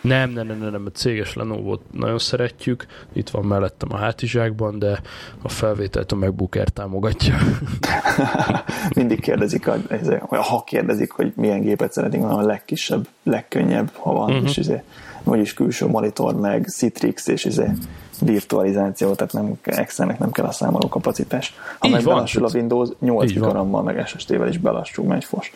[0.00, 4.78] Nem, nem, nem, nem, nem, a céges lenovo nagyon szeretjük, itt van mellettem a hátizsákban,
[4.78, 5.00] de
[5.42, 7.36] a felvételt a MacBook Air támogatja.
[8.96, 9.66] Mindig kérdezik,
[10.28, 14.48] ha kérdezik, hogy milyen gépet szeretnénk, a legkisebb, legkönnyebb, ha van, uh-huh.
[14.48, 14.82] és izé,
[15.22, 17.70] vagyis külső monitor, meg Citrix, és izé,
[18.20, 21.54] virtualizáció, tehát nem, Excelnek nem kell a számoló kapacitás.
[21.78, 25.52] Ha meg belassul a Windows, 8 gigarammal meg SSD-vel is belassul, megy fos.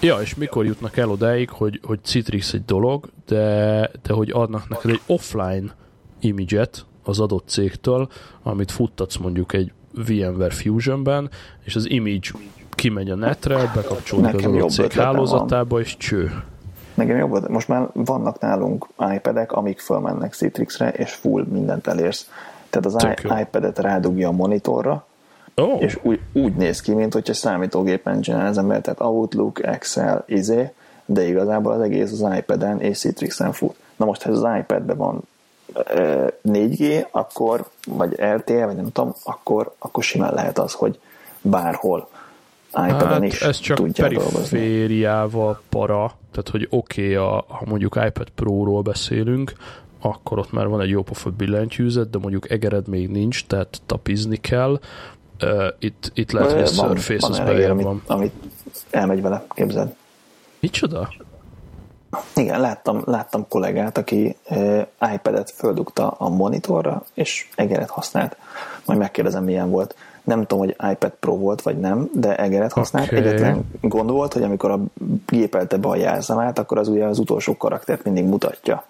[0.00, 4.68] Ja, és mikor jutnak el odáig, hogy, hogy Citrix egy dolog, de, de hogy adnak
[4.68, 5.74] neked egy offline
[6.20, 8.08] image-et az adott cégtől,
[8.42, 11.30] amit futtatsz mondjuk egy VMware Fusion-ben,
[11.64, 12.28] és az image
[12.70, 16.42] kimegy a netre, bekapcsolódik az adott cég hálózatába, és cső.
[16.98, 22.30] Nekem jobb, most már vannak nálunk iPad-ek, amik fölmennek Citrix-re, és full mindent elérsz.
[22.70, 23.06] Tehát az
[23.40, 25.06] iPad-et rádugja a monitorra,
[25.54, 25.82] oh.
[25.82, 30.72] és úgy, úgy néz ki, mint hogyha számítógépen csinál az ember, tehát Outlook, Excel, izé,
[31.04, 33.76] de igazából az egész az iPad-en és Citrix-en fut.
[33.96, 35.22] Na most, ha az iPad-ben van
[36.44, 40.98] 4G, akkor, vagy LTE, vagy nem tudom, akkor, akkor simán lehet az, hogy
[41.40, 42.08] bárhol
[42.72, 48.82] iPad-en hát is ez csak perifériával para, tehát hogy oké, okay, ha mondjuk iPad Pro-ról
[48.82, 49.52] beszélünk,
[50.00, 54.36] akkor ott már van egy jó pofa billentyűzet, de mondjuk egered még nincs, tehát tapizni
[54.36, 54.80] kell.
[55.42, 57.38] Uh, itt, itt lehet, hogy a Surface van az
[57.68, 58.02] amit, van.
[58.06, 58.32] Amit
[58.90, 59.94] elmegy vele, képzeld.
[60.60, 61.08] Micsoda?
[62.34, 68.36] Igen, láttam, láttam kollégát, aki uh, iPad-et földugta a monitorra, és egeret használt.
[68.84, 69.94] Majd megkérdezem, milyen volt.
[70.28, 73.06] Nem tudom, hogy iPad Pro volt, vagy nem, de egeret használt.
[73.06, 73.18] Okay.
[73.18, 74.80] Egyetlen gond volt, hogy amikor a
[75.26, 78.84] gépelte be a jelzemát, akkor az ugye az utolsó karaktert mindig mutatja.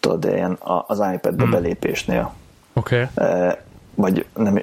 [0.00, 1.50] Tudod, ilyen az iPad-be hmm.
[1.50, 2.32] belépésnél.
[2.72, 3.08] Oké.
[3.16, 3.28] Okay.
[3.28, 3.52] Uh,
[3.94, 4.62] vagy nem,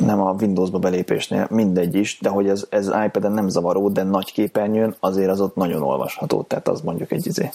[0.00, 4.32] nem a Windows-ba belépésnél, mindegy is, de hogy ez, ez iPad-en nem zavaró, de nagy
[4.32, 7.50] képernyőn azért az ott nagyon olvasható, tehát az mondjuk egy izé,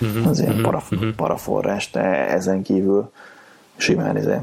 [0.00, 1.14] uh-huh, az ilyen uh-huh, paraf, uh-huh.
[1.14, 3.10] paraforrás, de ezen kívül
[3.76, 4.36] simán izé,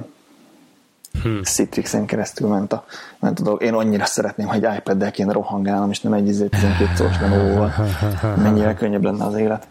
[1.23, 1.41] hmm.
[1.43, 2.85] Citrixen keresztül ment a,
[3.19, 3.63] ment a dolog.
[3.63, 7.71] Én annyira szeretném, hogy iPad-del kéne rohangálnom, és nem egy izé 12 szoros Lenovo-val.
[8.43, 9.67] Mennyire könnyebb lenne az élet.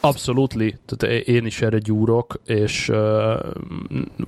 [0.00, 2.96] Abszolútli, tehát én is erre gyúrok, és uh,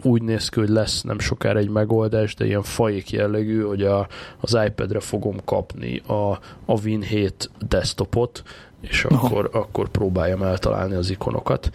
[0.02, 4.08] úgy néz ki, hogy lesz nem sokára egy megoldás, de ilyen fajék jellegű, hogy a,
[4.40, 6.30] az iPad-re fogom kapni a,
[6.64, 8.42] a Win 7 desktopot,
[8.80, 11.70] és akkor, akkor próbáljam eltalálni az ikonokat.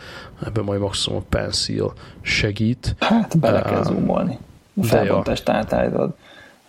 [0.45, 2.95] Ebben majd maximum a Pencil segít.
[2.99, 4.37] Hát bele kell uh, zoomolni.
[4.81, 5.53] A felbontást ja.
[5.53, 6.13] átállítod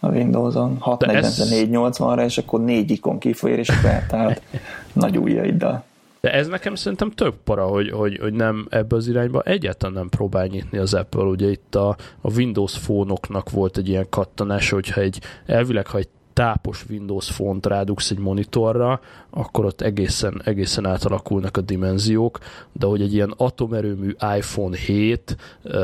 [0.01, 4.41] a Windows-on 640-480-ra, és akkor négy ikon kifolyér, és akkor eltállod
[4.93, 5.85] nagy ujjaiddal.
[6.21, 10.09] De ez nekem szerintem több para, hogy, hogy, hogy nem ebbe az irányba egyáltalán nem
[10.09, 11.23] próbál nyitni az Apple.
[11.23, 16.09] Ugye itt a, a Windows fónoknak volt egy ilyen kattanás, hogyha egy elvileg, ha egy
[16.35, 19.01] tápos Windows font rádugsz egy monitorra,
[19.31, 22.39] akkor ott egészen, egészen átalakulnak a dimenziók,
[22.73, 25.37] de hogy egy ilyen atomerőmű iPhone 7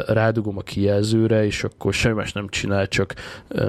[0.06, 3.14] rádugom a kijelzőre, és akkor semmi más nem csinál, csak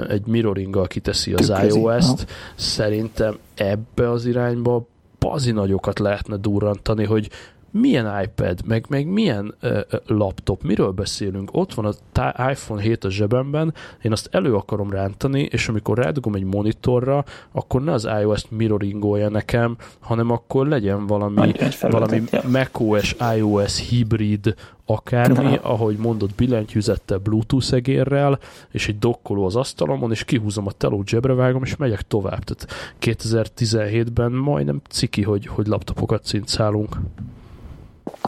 [0.08, 4.86] egy mirroringgal kiteszi az iOS-t, szerintem ebbe az irányba
[5.18, 7.30] bazi nagyokat lehetne durrantani, hogy
[7.72, 11.50] milyen iPad, meg, meg milyen uh, laptop, miről beszélünk?
[11.52, 12.02] Ott van az
[12.50, 17.82] iPhone 7 a zsebemben, én azt elő akarom rántani, és amikor rádugom egy monitorra, akkor
[17.82, 24.54] ne az iOS-t mirroringolja nekem, hanem akkor legyen valami, valami macOS, iOS hibrid
[24.86, 28.38] akármi, ahogy mondott, billentyűzettel, bluetooth egérrel,
[28.70, 32.44] és egy dokkoló az asztalomon, és kihúzom a telót, zsebre vágom, és megyek tovább.
[32.44, 32.66] Tehát
[33.00, 36.96] 2017-ben majdnem ciki, hogy, hogy laptopokat cincálunk.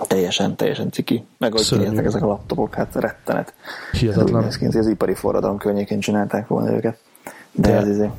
[0.07, 1.25] Teljesen, teljesen ciki.
[1.39, 3.55] Meg hogy kijöttek ezek a laptopok, hát rettenet.
[3.93, 4.45] Hihetetlen.
[4.45, 6.99] Ez úgy az ipari forradalom környékén csinálták volna őket.
[7.53, 8.11] De, De ez izé,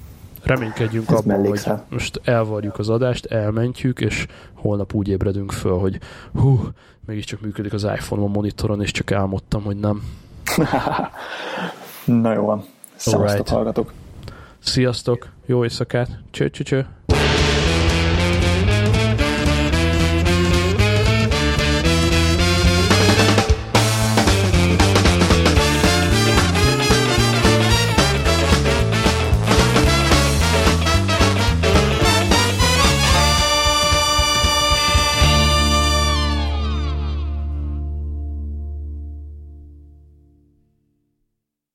[0.45, 5.99] reménykedjünk ez abban, hogy most elvarjuk az adást, elmentjük, és holnap úgy ébredünk föl, hogy
[6.34, 6.60] hú,
[7.06, 10.03] mégiscsak működik az iPhone a monitoron, és csak álmodtam, hogy nem.
[12.06, 12.65] Na jó van.
[12.95, 13.94] Szevasztok, hallgatok.
[14.60, 16.10] Sziasztok, jó éjszakát.
[16.32, 16.88] Cső, cső, cső.